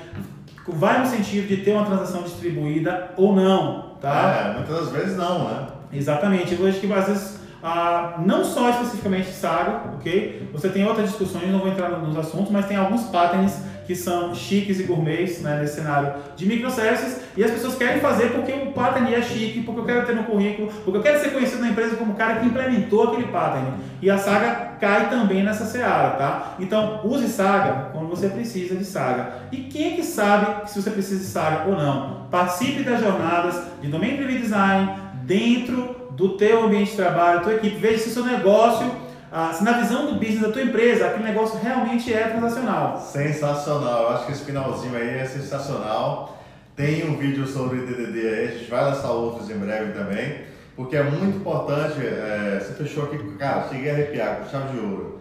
vai 0.68 1.00
no 1.00 1.06
sentido 1.06 1.46
de 1.46 1.58
ter 1.58 1.72
uma 1.72 1.84
transação 1.84 2.22
distribuída 2.22 3.10
ou 3.16 3.34
não, 3.34 3.96
tá? 4.00 4.54
É, 4.54 4.58
muitas 4.58 4.90
vezes 4.90 5.16
não, 5.16 5.44
né? 5.48 5.66
Exatamente. 5.92 6.54
Eu 6.54 6.66
acho 6.66 6.80
que 6.80 6.92
às 6.92 7.06
vezes, 7.06 7.40
ah, 7.62 8.20
não 8.24 8.44
só 8.44 8.70
especificamente 8.70 9.30
Saga, 9.30 9.94
ok? 9.94 10.50
Você 10.52 10.68
tem 10.68 10.86
outras 10.86 11.10
discussões, 11.10 11.50
não 11.50 11.60
vou 11.60 11.68
entrar 11.68 11.90
nos 11.90 12.16
assuntos, 12.16 12.50
mas 12.50 12.66
tem 12.66 12.76
alguns 12.76 13.04
patterns 13.04 13.58
que 13.86 13.94
são 13.94 14.34
chiques 14.34 14.80
e 14.80 14.84
gourmets 14.84 15.40
né, 15.40 15.60
nesse 15.60 15.76
cenário 15.76 16.14
de 16.36 16.46
microservices 16.46 17.20
e 17.36 17.44
as 17.44 17.50
pessoas 17.50 17.74
querem 17.74 18.00
fazer 18.00 18.30
porque 18.30 18.52
o 18.52 18.72
pattern 18.72 19.14
é 19.14 19.22
chique, 19.22 19.62
porque 19.62 19.80
eu 19.80 19.84
quero 19.84 20.06
ter 20.06 20.14
no 20.14 20.24
currículo, 20.24 20.72
porque 20.84 20.98
eu 20.98 21.02
quero 21.02 21.20
ser 21.20 21.32
conhecido 21.32 21.62
na 21.62 21.68
empresa 21.68 21.96
como 21.96 22.12
o 22.12 22.16
cara 22.16 22.40
que 22.40 22.46
implementou 22.46 23.08
aquele 23.08 23.28
pattern. 23.28 23.66
E 24.00 24.10
a 24.10 24.18
Saga 24.18 24.76
cai 24.80 25.10
também 25.10 25.42
nessa 25.42 25.64
seara, 25.64 26.10
tá? 26.10 26.54
Então, 26.58 27.00
use 27.04 27.28
Saga 27.28 27.90
quando 27.92 28.08
você 28.08 28.28
precisa 28.28 28.76
de 28.76 28.84
Saga. 28.84 29.32
E 29.50 29.58
quem 29.58 29.94
é 29.94 29.96
que 29.96 30.02
sabe 30.02 30.70
se 30.70 30.80
você 30.80 30.90
precisa 30.90 31.20
de 31.20 31.26
Saga 31.26 31.68
ou 31.68 31.76
não? 31.76 32.26
Participe 32.30 32.82
das 32.82 33.00
jornadas 33.00 33.60
de 33.80 33.88
Domain 33.88 34.16
Driven 34.16 34.40
Design 34.40 34.92
dentro 35.24 36.04
do 36.10 36.36
teu 36.36 36.64
ambiente 36.64 36.90
de 36.90 36.96
trabalho, 36.96 37.42
tua 37.42 37.54
equipe, 37.54 37.76
veja 37.76 37.98
se 37.98 38.10
seu 38.10 38.24
negócio, 38.24 38.90
ah, 39.36 39.52
se 39.52 39.64
na 39.64 39.72
visão 39.72 40.06
do 40.06 40.12
business 40.12 40.42
da 40.42 40.52
tua 40.52 40.62
empresa, 40.62 41.06
aquele 41.06 41.24
negócio 41.24 41.58
realmente 41.58 42.14
é 42.14 42.28
transacional. 42.28 43.00
Sensacional, 43.00 44.02
eu 44.02 44.08
acho 44.10 44.26
que 44.26 44.32
esse 44.32 44.44
finalzinho 44.44 44.96
aí 44.96 45.18
é 45.18 45.24
sensacional. 45.24 46.40
Tem 46.76 47.04
um 47.10 47.16
vídeo 47.16 47.44
sobre 47.44 47.80
DDD 47.80 48.28
aí, 48.28 48.44
a 48.46 48.50
gente 48.52 48.70
vai 48.70 48.84
lançar 48.84 49.10
outros 49.10 49.50
em 49.50 49.58
breve 49.58 49.90
também, 49.90 50.42
porque 50.76 50.96
é 50.96 51.02
muito 51.02 51.38
importante, 51.38 51.98
é, 51.98 52.60
você 52.60 52.74
fechou 52.74 53.06
aqui, 53.06 53.18
cara, 53.36 53.66
cheguei 53.68 53.90
a 53.90 53.94
arrepiar 53.94 54.36
com 54.36 54.48
chave 54.48 54.72
de 54.72 54.78
ouro. 54.78 55.20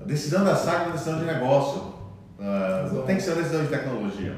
A 0.00 0.06
decisão 0.06 0.42
da 0.42 0.56
SAC 0.56 0.80
é 0.80 0.82
uma 0.84 0.92
decisão 0.92 1.18
de 1.18 1.26
negócio, 1.26 1.94
não 2.94 3.02
tem 3.02 3.16
que 3.16 3.22
ser 3.22 3.32
uma 3.32 3.42
decisão 3.42 3.62
de 3.62 3.68
tecnologia. 3.68 4.36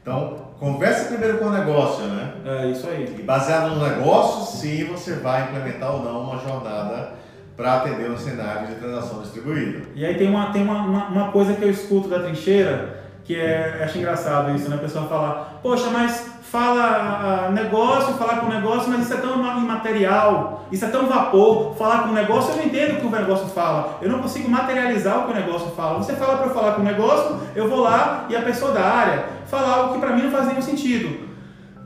Então, 0.00 0.52
converse 0.58 1.08
primeiro 1.08 1.36
com 1.36 1.44
o 1.44 1.52
negócio, 1.52 2.06
né? 2.06 2.32
É 2.46 2.66
isso 2.68 2.88
aí. 2.88 3.14
E 3.18 3.22
baseado 3.22 3.74
no 3.74 3.86
negócio, 3.86 4.58
sim, 4.58 4.84
você 4.84 5.16
vai 5.16 5.42
implementar 5.42 5.94
ou 5.94 6.02
não 6.02 6.22
uma 6.22 6.38
jornada 6.38 7.18
para 7.58 7.78
atender 7.78 8.08
um 8.08 8.16
cenário 8.16 8.68
de 8.68 8.76
transação 8.76 9.20
distribuída. 9.20 9.82
E 9.92 10.06
aí 10.06 10.14
tem 10.14 10.30
uma, 10.30 10.52
tem 10.52 10.62
uma, 10.62 10.80
uma, 10.80 11.04
uma 11.06 11.32
coisa 11.32 11.54
que 11.54 11.64
eu 11.64 11.68
escuto 11.68 12.08
da 12.08 12.20
trincheira, 12.20 13.02
que 13.24 13.34
é, 13.34 13.82
acho 13.82 13.98
engraçado 13.98 14.54
isso, 14.54 14.70
né? 14.70 14.76
A 14.76 14.78
pessoa 14.78 15.08
fala, 15.08 15.58
poxa, 15.60 15.90
mas 15.90 16.38
fala 16.40 17.48
uh, 17.48 17.52
negócio, 17.52 18.14
falar 18.14 18.36
com 18.36 18.46
negócio, 18.46 18.88
mas 18.88 19.02
isso 19.02 19.12
é 19.12 19.16
tão 19.16 19.34
imaterial, 19.58 20.66
isso 20.70 20.84
é 20.84 20.88
tão 20.88 21.06
vapor. 21.08 21.74
Falar 21.74 22.04
com 22.04 22.12
negócio, 22.12 22.52
eu 22.52 22.58
não 22.58 22.64
entendo 22.64 22.92
o 22.92 23.00
que 23.00 23.06
o 23.06 23.10
negócio 23.10 23.48
fala, 23.48 23.98
eu 24.00 24.08
não 24.08 24.20
consigo 24.20 24.48
materializar 24.48 25.18
o 25.18 25.24
que 25.24 25.32
o 25.32 25.34
negócio 25.34 25.72
fala. 25.72 25.98
Você 25.98 26.14
fala 26.14 26.36
para 26.36 26.46
eu 26.46 26.54
falar 26.54 26.74
com 26.74 26.82
o 26.82 26.84
negócio, 26.84 27.40
eu 27.56 27.68
vou 27.68 27.80
lá 27.80 28.26
e 28.28 28.36
a 28.36 28.42
pessoa 28.42 28.70
da 28.70 28.84
área 28.84 29.24
fala 29.46 29.74
algo 29.74 29.94
que 29.94 29.98
para 29.98 30.14
mim 30.14 30.22
não 30.22 30.30
faz 30.30 30.46
nenhum 30.46 30.62
sentido. 30.62 31.27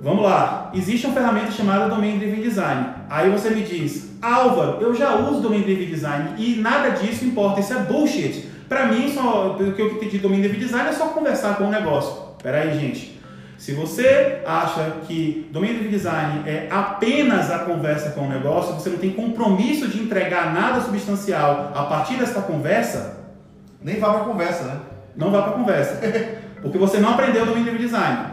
Vamos 0.02 0.24
lá, 0.24 0.72
existe 0.74 1.06
uma 1.06 1.14
ferramenta 1.14 1.52
chamada 1.52 1.88
Domain 1.88 2.18
Driven 2.18 2.42
Design. 2.42 2.86
Aí 3.08 3.30
você 3.30 3.50
me 3.50 3.62
diz, 3.62 4.10
Álvaro, 4.20 4.78
eu 4.80 4.92
já 4.92 5.14
uso 5.14 5.40
Domain 5.40 5.62
Driven 5.62 5.86
Design 5.86 6.30
e 6.38 6.56
nada 6.56 6.90
disso 6.90 7.24
importa, 7.24 7.60
isso 7.60 7.72
é 7.72 7.78
bullshit. 7.78 8.50
Para 8.68 8.86
mim, 8.86 9.12
só, 9.14 9.52
o 9.52 9.72
que 9.72 9.80
eu 9.80 9.92
entendi 9.92 10.16
de 10.16 10.18
Domain 10.18 10.40
Driven 10.40 10.58
Design 10.58 10.88
é 10.88 10.92
só 10.92 11.06
conversar 11.06 11.56
com 11.56 11.64
o 11.64 11.70
negócio. 11.70 12.20
Peraí, 12.42 12.76
gente. 12.80 13.22
Se 13.56 13.72
você 13.74 14.40
acha 14.44 14.90
que 15.06 15.48
domínio 15.52 15.84
de 15.84 15.88
design 15.88 16.42
é 16.50 16.66
apenas 16.68 17.48
a 17.48 17.60
conversa 17.60 18.10
com 18.10 18.22
o 18.22 18.28
negócio, 18.28 18.74
você 18.74 18.90
não 18.90 18.98
tem 18.98 19.12
compromisso 19.12 19.86
de 19.86 20.02
entregar 20.02 20.52
nada 20.52 20.80
substancial 20.80 21.70
a 21.72 21.84
partir 21.84 22.16
dessa 22.16 22.42
conversa, 22.42 23.20
nem 23.80 24.00
vá 24.00 24.10
para 24.14 24.22
a 24.22 24.24
conversa, 24.24 24.64
né? 24.64 24.80
Não 25.14 25.30
vá 25.30 25.42
para 25.42 25.52
a 25.52 25.54
conversa. 25.54 26.00
porque 26.60 26.76
você 26.76 26.98
não 26.98 27.10
aprendeu 27.10 27.46
domínio 27.46 27.70
de 27.74 27.78
design. 27.78 28.32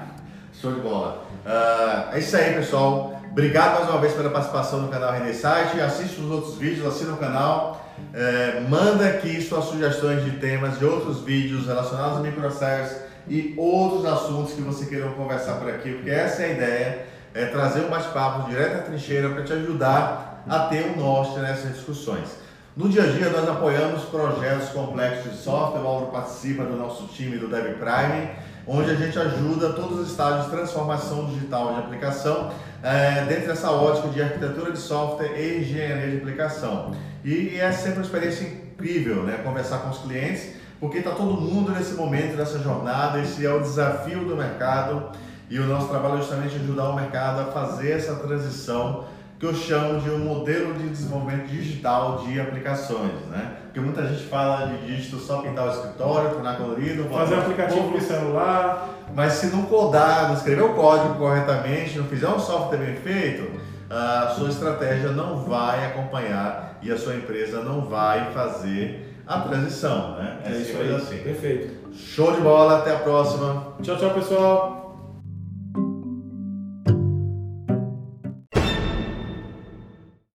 Show 0.51 0.73
de 0.73 0.81
bola. 0.81 1.28
Uh, 1.49 2.13
é 2.13 2.19
isso 2.19 2.37
aí, 2.37 2.53
pessoal. 2.53 3.19
Obrigado 3.31 3.79
mais 3.79 3.89
uma 3.89 3.99
vez 3.99 4.13
pela 4.13 4.29
participação 4.29 4.81
no 4.81 4.87
canal 4.87 5.11
Renesite. 5.13 5.81
Assiste 5.83 6.21
os 6.21 6.29
outros 6.29 6.59
vídeos, 6.59 6.85
assina 6.85 7.13
o 7.13 7.17
canal. 7.17 7.83
É, 8.13 8.63
manda 8.69 9.07
aqui 9.07 9.41
suas 9.41 9.65
sugestões 9.65 10.23
de 10.23 10.31
temas 10.37 10.77
de 10.77 10.85
outros 10.85 11.21
vídeos 11.21 11.65
relacionados 11.65 12.19
a 12.19 12.21
microservices 12.21 12.97
e 13.27 13.55
outros 13.57 14.05
assuntos 14.05 14.53
que 14.53 14.61
você 14.61 14.85
queira 14.85 15.09
conversar 15.09 15.55
por 15.55 15.69
aqui, 15.69 15.91
porque 15.93 16.11
essa 16.11 16.43
é 16.43 16.45
a 16.45 16.49
ideia, 16.49 17.05
é 17.33 17.45
trazer 17.45 17.81
um 17.81 17.89
bate-papo 17.89 18.47
direto 18.47 18.77
à 18.77 18.81
trincheira 18.83 19.29
para 19.29 19.43
te 19.43 19.51
ajudar 19.51 20.43
a 20.47 20.59
ter 20.67 20.85
um 20.85 20.97
norte 20.97 21.39
nessas 21.39 21.73
discussões. 21.73 22.29
No 22.77 22.87
dia 22.87 23.03
a 23.03 23.07
dia 23.07 23.29
nós 23.29 23.49
apoiamos 23.49 24.03
projetos 24.03 24.69
complexos 24.69 25.31
de 25.31 25.37
software, 25.39 25.81
o 25.81 25.87
Álvaro 25.87 26.11
participa 26.11 26.63
do 26.63 26.77
nosso 26.77 27.07
time 27.07 27.37
do 27.37 27.47
Dev 27.47 27.75
Prime, 27.77 28.29
onde 28.69 28.91
a 28.91 28.95
gente 28.95 29.17
ajuda 29.17 29.73
todos 29.73 29.99
os 29.99 30.11
estágios 30.11 30.45
de 30.45 30.51
transformação 30.51 31.25
digital 31.25 31.73
de 31.73 31.79
aplicação 31.79 32.51
é, 32.83 33.25
dentro 33.25 33.47
dessa 33.47 33.71
ótica 33.71 34.09
de 34.09 34.21
arquitetura 34.21 34.71
de 34.71 34.77
software 34.77 35.33
e 35.35 35.61
engenharia 35.61 36.11
de 36.11 36.17
aplicação. 36.17 36.91
E, 37.25 37.55
e 37.55 37.59
é 37.59 37.71
sempre 37.71 37.99
uma 37.99 38.05
experiência 38.05 38.45
incrível, 38.45 39.23
né? 39.23 39.41
Conversar 39.43 39.79
com 39.79 39.89
os 39.89 39.97
clientes 39.97 40.59
porque 40.79 40.99
está 40.99 41.11
todo 41.11 41.33
mundo 41.33 41.71
nesse 41.71 41.93
momento, 41.93 42.37
nessa 42.37 42.57
jornada, 42.59 43.19
esse 43.19 43.45
é 43.45 43.51
o 43.51 43.59
desafio 43.59 44.23
do 44.23 44.35
mercado 44.35 45.09
e 45.49 45.59
o 45.59 45.65
nosso 45.65 45.89
trabalho 45.89 46.15
é 46.15 46.17
justamente 46.19 46.55
ajudar 46.55 46.89
o 46.89 46.95
mercado 46.95 47.41
a 47.41 47.45
fazer 47.45 47.91
essa 47.91 48.15
transição 48.15 49.05
que 49.39 49.45
eu 49.45 49.55
chamo 49.55 50.01
de 50.01 50.09
um 50.09 50.19
modelo 50.19 50.73
de 50.73 50.89
desenvolvimento 50.89 51.47
digital 51.47 52.17
de 52.25 52.41
aplicações, 52.41 53.13
né? 53.29 53.53
Porque 53.63 53.79
muita 53.79 54.05
gente 54.05 54.25
fala 54.25 54.67
de 54.67 54.85
dígito 54.85 55.17
só 55.17 55.41
pintar 55.41 55.67
o 55.67 55.71
escritório, 55.71 56.31
tornar 56.31 56.57
colorido, 56.57 57.05
fazer 57.05 57.35
um 57.35 57.39
aplicativo 57.39 57.89
no 57.89 58.01
celular, 58.01 58.89
mas 59.15 59.33
se 59.33 59.47
não 59.47 59.63
codar, 59.63 60.27
não 60.27 60.35
escrever 60.35 60.63
o 60.63 60.73
código 60.73 61.15
corretamente, 61.15 61.97
não 61.97 62.05
fizer 62.05 62.27
um 62.27 62.39
software 62.39 62.79
bem 62.79 62.95
feito, 62.97 63.49
a 63.89 64.33
sua 64.35 64.49
estratégia 64.49 65.11
não 65.11 65.37
vai 65.45 65.85
acompanhar 65.85 66.77
e 66.81 66.91
a 66.91 66.97
sua 66.97 67.15
empresa 67.15 67.63
não 67.63 67.85
vai 67.85 68.33
fazer 68.33 69.15
a 69.25 69.39
transição, 69.39 70.17
né? 70.17 70.39
É, 70.43 70.49
é 70.49 70.57
isso 70.57 70.77
aí. 70.77 70.93
Assim. 70.93 71.17
Perfeito. 71.17 71.93
Show 71.93 72.33
de 72.33 72.41
bola, 72.41 72.79
até 72.79 72.93
a 72.93 72.99
próxima. 72.99 73.73
Tchau, 73.81 73.95
tchau, 73.95 74.09
pessoal. 74.09 74.78